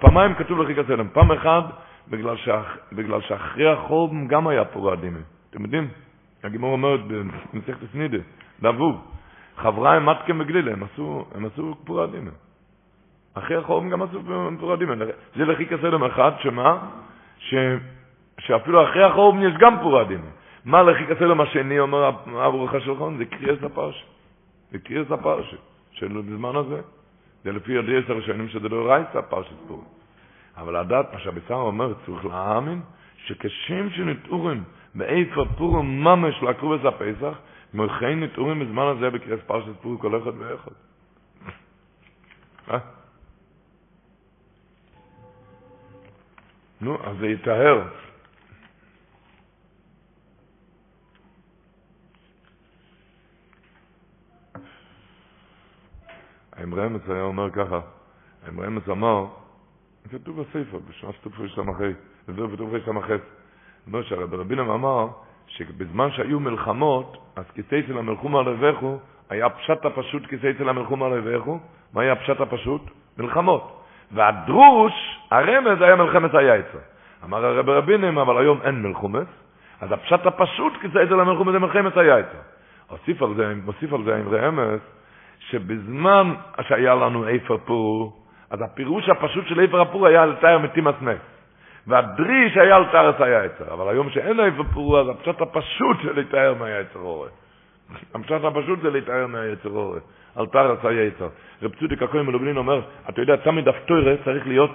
[0.00, 1.64] פעמיים כתוב לחיק הסלם, פעם אחת
[2.08, 5.18] בגלל, שאח, בגלל שאחרי החורבן גם היה פורה דימה.
[5.50, 5.88] אתם יודעים?
[6.44, 7.00] הגימור אומרת
[7.52, 8.18] במסכת סנידה,
[8.62, 8.96] דאבוב,
[9.56, 11.74] חברה הם מתקם בגלילה, הם עשו, הם עשו
[12.12, 12.30] דימה.
[13.34, 14.20] אחרי החורבן גם עשו
[14.60, 14.94] פורה דימה.
[15.36, 16.78] זה לחיק הסלם אחד, שמה?
[17.38, 17.54] ש,
[18.38, 20.26] שאפילו אחרי החורבן יש גם פורה דימה.
[20.64, 22.08] מה לחיק הסלם השני, אומר
[22.46, 23.18] אבו רכה שלחון?
[23.18, 24.19] זה קריאס הפרשה.
[24.70, 25.56] זה קריאס הפרשה.
[26.00, 26.80] של בזמן הזה.
[27.44, 29.84] זה לפי עשר הראשונים שזה לא רייסה, פרשת פורים.
[30.56, 32.80] אבל לדעת מה שהביצר אומר, צריך להאמין,
[33.16, 34.64] שכשם שנטעורים
[34.94, 37.38] באיפה פורים ממש לקרוב את הפסח,
[37.74, 40.72] מוכן נטעורים בזמן הזה בקריאס פרשת פורים כל אחד ואחד.
[46.80, 47.82] נו, אז זה יטהר.
[56.60, 57.80] האמרמס היה אומר ככה,
[58.46, 59.26] האמרמס אמר,
[60.12, 61.92] כתוב בספר, בשנת תופרי סמכי,
[62.28, 63.12] וזה בתופרי סמכי,
[63.86, 65.06] אומר שהרבי רבינם אמר
[65.46, 68.98] שבזמן שהיו מלחמות, אז כיסא של המלחום הלבכו,
[69.30, 71.58] היה פשט הפשוט כיסא של המלחום הלבכו,
[71.92, 72.82] מה היה פשט הפשוט?
[73.18, 73.82] מלחמות.
[74.12, 74.92] והדרוש,
[75.30, 76.78] הרמז היה מלחמת היצר.
[77.24, 79.28] אמר הרב רבינים, אבל היום אין מלחומס,
[79.80, 82.38] אז הפשט הפשוט כיסא של המלחום זה מלחמת היצר.
[82.88, 84.80] הוסיף על זה, מוסיף על זה עם רמז,
[85.48, 86.34] שבזמן
[86.68, 88.12] שהיה לנו איפר פור,
[88.50, 91.18] אז הפירוש הפשוט של איפר הפור היה לתאר מתים הסנס.
[91.86, 93.74] והדריש היה על תרס היצר.
[93.74, 97.28] אבל היום שאין איפה פור, אז הפשט הפשוט זה לתאר מהיצר אורי.
[98.14, 100.00] הפשט הפשוט זה לתאר מהיצר אורי.
[100.36, 101.28] על תרס היצר.
[101.62, 104.70] רב צודיק הכהן מלובלין אומר, אתה יודע, תמיד הפטוירה צריך להיות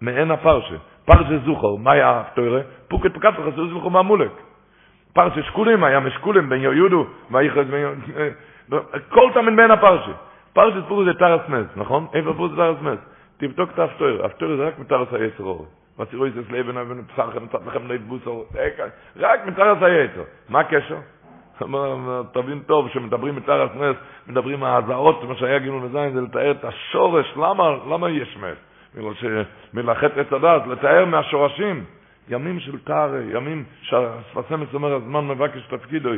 [0.00, 0.74] מעין הפרשה.
[1.04, 2.60] פרשה זוכר, מה היה הפטוירה?
[2.88, 4.32] פוקט פקט וחסר זוכר מהמולק.
[5.12, 8.02] פרשה שקולים, היה משקולים בין יהודו, ויחס בין יהודו.
[9.08, 10.12] כל תמיד בין הפרשה.
[10.52, 12.06] פרשה פור זה תרס מס, נכון?
[12.14, 12.98] איפה פור זה תרס מס?
[13.36, 14.26] תבדוק את הפטוירה.
[14.26, 15.66] הפטוירה זה רק מתרס היצר אורי.
[15.96, 18.46] was ihr ist leben und psachen und sagen nicht buso
[19.16, 20.98] רק taras ayetzo מה הקשר
[22.32, 26.64] תבין טוב שמדברים mit taras nes מדברים מהזעות מה שהיה גילו לזין זה לתאר את
[26.64, 28.56] השורש למה למה יש מת
[28.94, 31.84] בגלל שמלאכת את הדעת לתאר מהשורשים
[32.28, 36.10] ימים של תאר ימים שהספסמס אומר הזמן מבקש תפקידו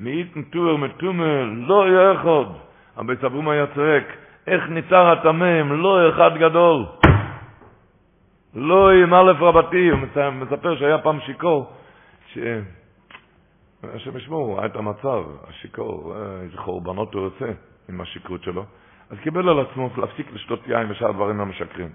[0.00, 2.56] מאיתן טור מתומה לא יחוד
[2.96, 4.04] אבל בצברום היה צועק,
[4.46, 6.84] איך ניצר התמם, לא אחד גדול.
[8.54, 9.98] לא עם א' רבתי, הוא
[10.32, 11.72] מספר שהיה פעם שיכור,
[12.32, 12.38] ש...
[13.94, 17.46] השם ישמור, היה את המצב, השיכור, איזה חורבנות הוא עושה
[17.88, 18.64] עם השכרות שלו,
[19.10, 21.88] אז קיבל על עצמו להפסיק לשתות יין ושאר דברים המשקרים.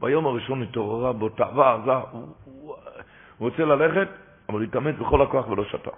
[0.00, 2.74] ביום הראשון התעוררה בו תאווה עזה, הוא, הוא,
[3.38, 4.08] הוא רוצה ללכת,
[4.48, 5.90] אבל התאמץ בכל הכוח ולא שתה.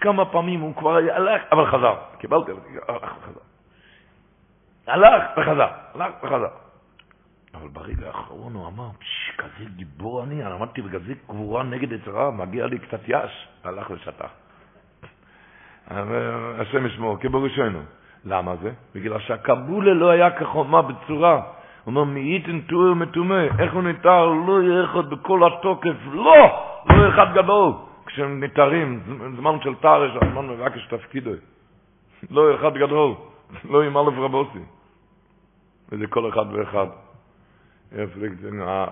[0.00, 1.94] כמה פעמים הוא כבר הלך, אבל חזר.
[2.18, 2.52] קיבלתי,
[2.88, 3.40] הלך וחזר.
[4.86, 6.48] הלך וחזר, הלך וחזר.
[7.54, 8.88] אבל ברגע האחרון הוא אמר,
[9.38, 14.24] כזה גיבור אני, אני עמדתי בכזה גבורה נגד יצרה, מגיע לי קצת יש, הלך ושתה.
[16.60, 17.80] השם ישמור, כבראשנו.
[18.24, 18.72] למה זה?
[18.94, 21.34] בגלל שהקבולה לא היה כחומה בצורה.
[21.84, 24.24] הוא אומר, מאיתן טור מטומא, איך הוא ניתר?
[24.26, 26.64] לא יהיה אחד בכל התוקף, לא!
[26.90, 27.72] לא אחד גדול.
[28.08, 29.00] כשהם ניתרים,
[29.36, 31.30] זמן של תרש, הזמן מבקש תפקידו.
[32.30, 33.14] לא אחד גדול,
[33.70, 34.64] לא עם אלף רבוסי.
[35.92, 36.86] וזה כל אחד ואחד.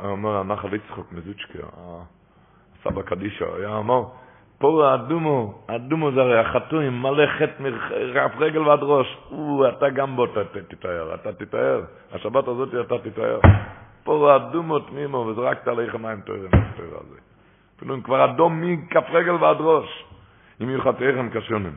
[0.05, 1.66] אומר הנחל יצחוק מזוצ'קה,
[2.80, 4.02] הסבא קדישא, היה אמר,
[4.59, 10.16] פה האדומו, האדומו זה הרי החתום מלא חטא מרף רגל ועד ראש, הוא, אתה גם
[10.16, 10.26] בו
[10.68, 11.82] תתאר, אתה תתאר,
[12.12, 13.40] השבת הזאת אתה תתאר.
[14.05, 17.26] פה האדומו תמימו, וזרקת עליך מים תוארים, תואר הזה.
[17.77, 20.05] אפילו אם כבר אדום מכף רגל ועד ראש,
[20.62, 21.77] אם יהיו חטאיכם כשונים.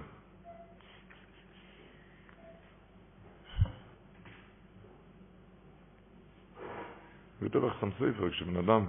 [7.41, 8.85] וכתוב לך שם ספר, כשבן אדם,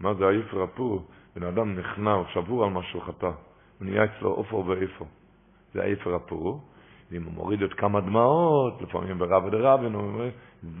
[0.00, 3.30] מה זה עייף רפור, בן אדם נכנע או שבור על משהו חטא,
[3.78, 5.04] הוא נהיה אצלו עופר ואיפה.
[5.74, 6.64] זה עייף רפור,
[7.10, 10.28] ואם הוא מוריד את כמה דמעות, לפעמים ברב ודרבן, הוא אומר,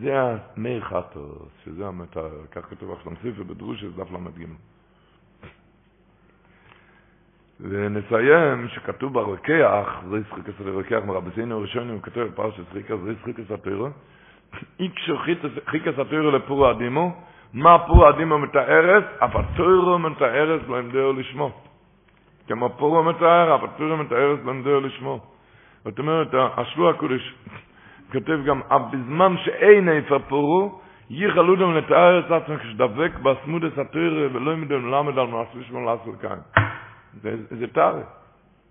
[0.00, 4.46] זה המי חטוס, שזה המתר, כך כתוב לך שם ספר בדרוש, זה דף ל"ג.
[7.62, 13.90] ונסיים שכתוב ברוקח, זה ישחקס לרוקח מרבסינו הראשונים, כתוב בפרשת שחיקס, זה ישחקס התורה,
[14.80, 15.18] איקשו
[15.66, 17.12] חיכס התורה לפור האדימו,
[17.54, 21.50] מה פור האדימו מתארס, אף התורה מתארס לא ימדעו לשמו.
[22.48, 25.20] כמו פור מתאר, אף התורה מתארס לא ימדעו לשמו.
[25.84, 27.34] זאת אומרת, השלוע הקודש
[28.12, 30.80] כותב גם, אף בזמן שאין איפה פורו,
[31.10, 36.20] ייחלו דם לתאר את עצמם כשדבק בסמודס התורה ולא ימדעו למד על מעשו שמו לעשות
[36.20, 36.38] כאן.
[37.50, 38.02] זה תארה.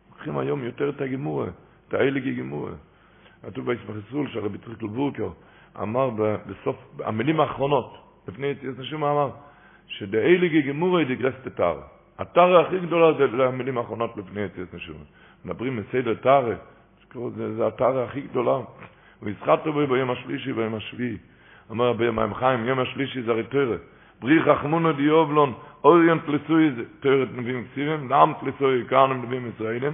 [0.09, 1.47] לוקחים היום יותר את הגימורה,
[1.87, 2.71] את האליגי גימורה.
[3.45, 5.29] כתוב ישראל שהרבי צריך לבורקר
[5.81, 6.09] אמר
[6.45, 7.97] בסוף, המילים האחרונות,
[8.27, 9.29] לפני יציאת נשום אמר,
[9.87, 11.83] שדאליגי גימורה דגרסת תארה.
[12.19, 14.97] התארה הכי גדולה זה המילים האחרונות לפני יציאת נשום.
[15.45, 16.55] מדברים מסדר תארה,
[17.35, 18.59] זה, זה התארה הכי גדולה.
[19.21, 21.17] וישחטו בו ביום השלישי וביום השביעי.
[21.69, 23.77] אומר רבי מים חיים, יום השלישי זה הרי תורה.
[24.19, 25.53] בריך רחמונו דיובלון,
[25.83, 29.93] אוריינט פלסוי זה תורת נביאים קסיבים, נעם פלסוי כאן נביאים ישראלים.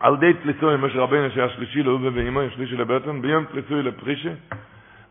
[0.00, 4.32] על די פלסוי משה רבינו שהיה שלישי לאובה ואימו, שלישי לבטן, ביום פלסוי לפרישה.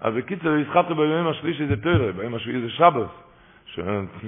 [0.02, 3.10] אז בקיצר, ישחטו ביום השלישי זה תורה, ביום השביעי זה שבס,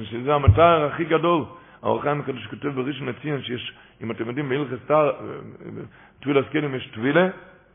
[0.03, 1.43] שזה המתאר הכי גדול.
[1.83, 3.73] האור חיים הקדוש כותב בראשון לציון שיש,
[4.03, 5.11] אם אתם יודעים, בהלכס תר,
[6.19, 7.27] טביל הסקלים יש טבילה,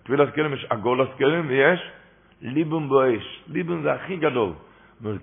[0.03, 1.81] טביל הסקלים יש עגול הסקלים, ויש
[2.43, 3.43] ליבום באש.
[3.49, 4.53] ליבום זה הכי גדול.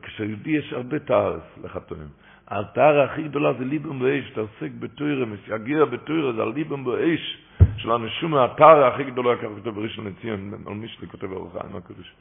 [0.01, 2.07] כשיהודי יש הרבה תארס לחתונים.
[2.47, 7.37] התאר הכי גדולה זה ליבם באש, אתה עוסק בתוירה, משיגיע בתוירה, זה הליבם באש
[7.77, 11.81] של הנשום, התאר הכי גדולה, ככה כותב בראשון לציון, על מי שלי כותב אורחה, מה
[11.81, 12.13] קודש.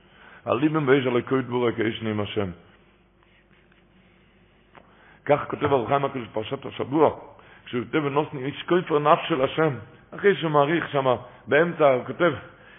[0.45, 2.51] הליבם באש על הכוי דבורה כאש נעים השם.
[5.25, 7.19] כך כותב על חיים הקדוש פרשת השבוע,
[7.65, 9.75] כשהוא כותב ונוסני איש כופר נפש של השם,
[10.15, 11.07] אחרי שהוא מעריך שם,
[11.47, 12.33] באמצע הוא כותב,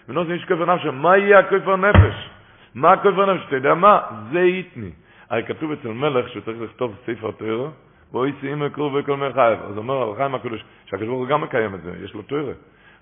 [0.08, 2.39] ונוסני איש כופר נפש, מה יהיה הכופר נפש?
[2.74, 3.44] מה הכופר נפש?
[3.46, 4.00] אתה יודע מה?
[4.32, 4.90] זה איתני.
[5.30, 7.68] הרי כתוב אצל מלך שצריך לכתוב ספר תורה,
[8.12, 9.58] בו יצא אימא קרוב וכל מרחייב.
[9.70, 12.52] אז אומר על חיים הקדוש, שהקדוש ברוך הוא גם מקיים את זה, יש לו תורה.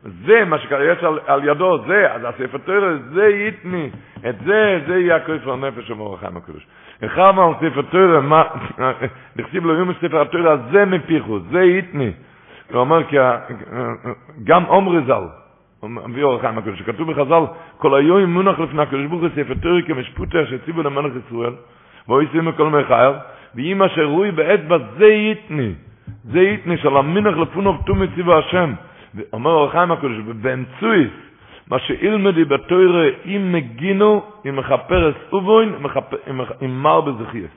[0.02, 3.90] זה מה שיש על, על ידו, זה, אז הספר תורה, זה יתני,
[4.28, 6.66] את זה, זה יהיה הכופר נפש, אומר החיים הקדוש.
[7.04, 8.42] אחד על ספר תורה, מה,
[9.36, 12.12] נכתיב לו יום ספר התורה, זה מפיחו, זה יתני.
[12.70, 13.00] הוא אומר,
[14.44, 15.24] גם עומרי ז"ל,
[15.82, 17.42] מביא אור החיים הקדוש, שכתוב בחז"ל,
[17.76, 21.52] כל היום מונח לפני הקדוש ברוך הוא ספר תורה כמשפוטה שציבו למלך ישראל,
[22.08, 23.14] והוא ישים מכל מחייו,
[23.54, 25.72] ואם אשר רוי באצבע זה יתני,
[26.24, 28.72] זה יתני של המינך לפונוב תומי ציבו השם.
[29.32, 31.10] אומר אור החיים הקדוש, ובאמצויס,
[31.70, 35.74] מה שאילמדי בתוירה, אם מגינו, אם מכפר אסובוין,
[36.64, 37.50] אם מר בזכייס.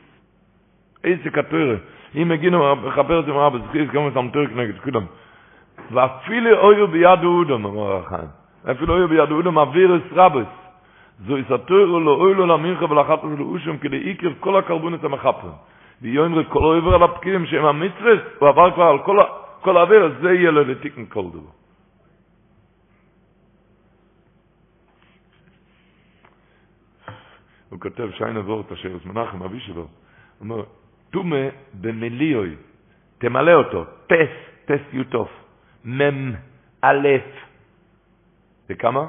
[1.04, 1.76] איזה כתוירה,
[2.16, 5.06] אם מגינו, מכפר את מר בזכייס, גם את המתויר כנגד כולם.
[5.92, 8.30] ואפילו אויו ביד אודם, אור החיים.
[8.72, 10.48] אפילו אויו ביד אודם, אוויר אס רבס.
[11.28, 15.52] זו יסתוירו לו אוילו למינכה ולאחת ולו אושם, כדי עיקר כל הקרבונת המחפר.
[16.02, 19.18] ויאמר כל עובר על הפקידים שהם המצווה, הוא עבר כבר על כל,
[19.62, 21.52] כל העבר, אז זה יהיה לו לתיקן כל דבר.
[27.70, 29.88] הוא כותב שיינה וורט אשר את מנחם אבי שלו, הוא
[30.40, 30.64] אומר,
[31.10, 32.56] תומה במליאוי,
[33.18, 34.34] תמלא אותו, טס,
[34.66, 35.41] טס יוטוף,
[35.86, 36.34] מם
[36.82, 37.08] א',
[38.68, 39.06] זה כמה?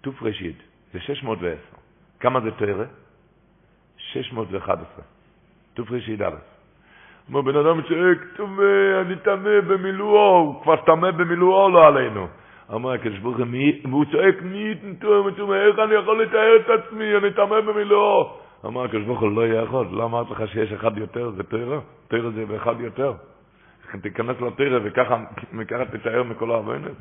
[0.00, 0.56] תוף ראשית,
[0.92, 1.56] זה 610.
[2.20, 2.84] כמה זה תרא?
[3.96, 5.04] 611.
[5.74, 6.36] תוף ראשית א'.
[7.28, 8.62] אומר בן אדם צועק, טומא,
[9.00, 12.26] אני טמא במילואו, הוא כבר טמא במילואו לא עלינו.
[12.74, 13.36] אמר הקדוש ברוך
[13.90, 18.38] הוא, צועק, מי טומא, איך אני יכול לתאר את עצמי, אני טמא במילואו.
[18.66, 21.78] אמר הקדוש ברוך הוא, לא יכול, לא אמרת לך שיש אחד יותר, זה תרא,
[22.08, 23.12] תרא זה באחד יותר.
[24.02, 25.24] תיכנס לתרא וככה
[25.92, 26.96] תתאר מכל העוונס.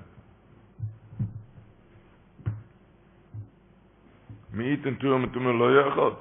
[4.54, 6.14] מי ייתן טומא, טומא לא יכול.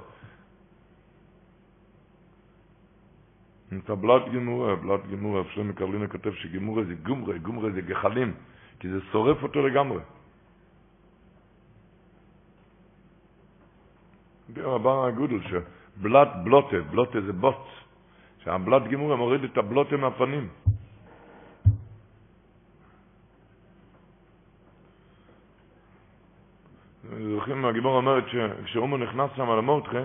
[3.79, 8.35] את הבלט גמורה, בלט גמורה, שלמה קרלינה כותב שגמורה זה גומרה, גומרה זה גחלים,
[8.81, 10.01] כי זה שורף אותו לגמרי.
[14.55, 17.67] זה רבן הגודל שבלט בלוטה, בלוטה זה בוץ,
[18.47, 20.49] שהבלט גמורה מוריד את הבלוטה מהפנים.
[27.35, 30.03] זוכרים, הגמור אומרת שכשאומו נכנס שם למותחה,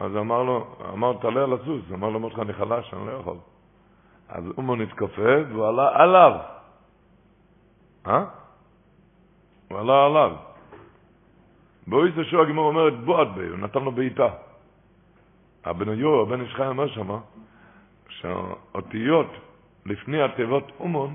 [0.00, 1.82] אז אמר לו, אמר, תעלה על הסוס.
[1.94, 3.36] אמר לו, מותך, אני חלש, אני לא יכול.
[4.28, 6.32] אז אומו נתכופף, והוא עלה עליו.
[8.06, 8.24] אה?
[9.68, 10.36] הוא עלה עליו.
[11.86, 14.28] באויס השוע הגמור אומרת, בועד בי, הוא נתן לו בעיטה.
[15.64, 17.18] הבן יו, הבן איש חי אומר שמה,
[18.20, 19.30] שהאותיות
[19.86, 21.14] לפני התיבות אומון,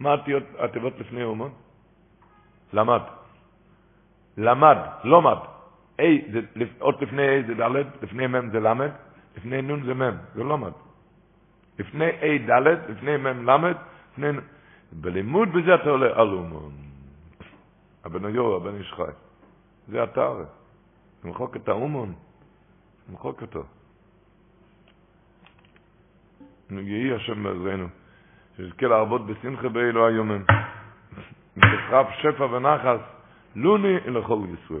[0.00, 0.14] מה
[0.58, 1.52] התיבות לפני אומון?
[2.72, 3.02] למד.
[4.36, 5.38] למד, לומד.
[6.00, 6.02] A
[6.32, 8.88] זה עוד לפני A זה ד', לפני מ' זה ל',
[9.36, 10.72] לפני נ' זה מ', זה לא מד.
[11.78, 13.72] לפני A ד', לפני מ' ל',
[14.12, 14.28] לפני...
[14.92, 16.72] בלימוד בזה אתה עולה על אומון.
[18.04, 19.12] הבן היור, הבן איש חי.
[19.88, 20.44] זה אתה הרי.
[21.24, 22.12] למחוק את האומון,
[23.08, 23.64] למחוק אותו.
[26.72, 27.86] נגיעי השם בעזרנו,
[28.56, 30.44] שיזכה להרבות בשמחה באלו היומים.
[31.56, 33.00] בקרב שפע ונחס,
[33.56, 34.80] לוני לכל ישראל.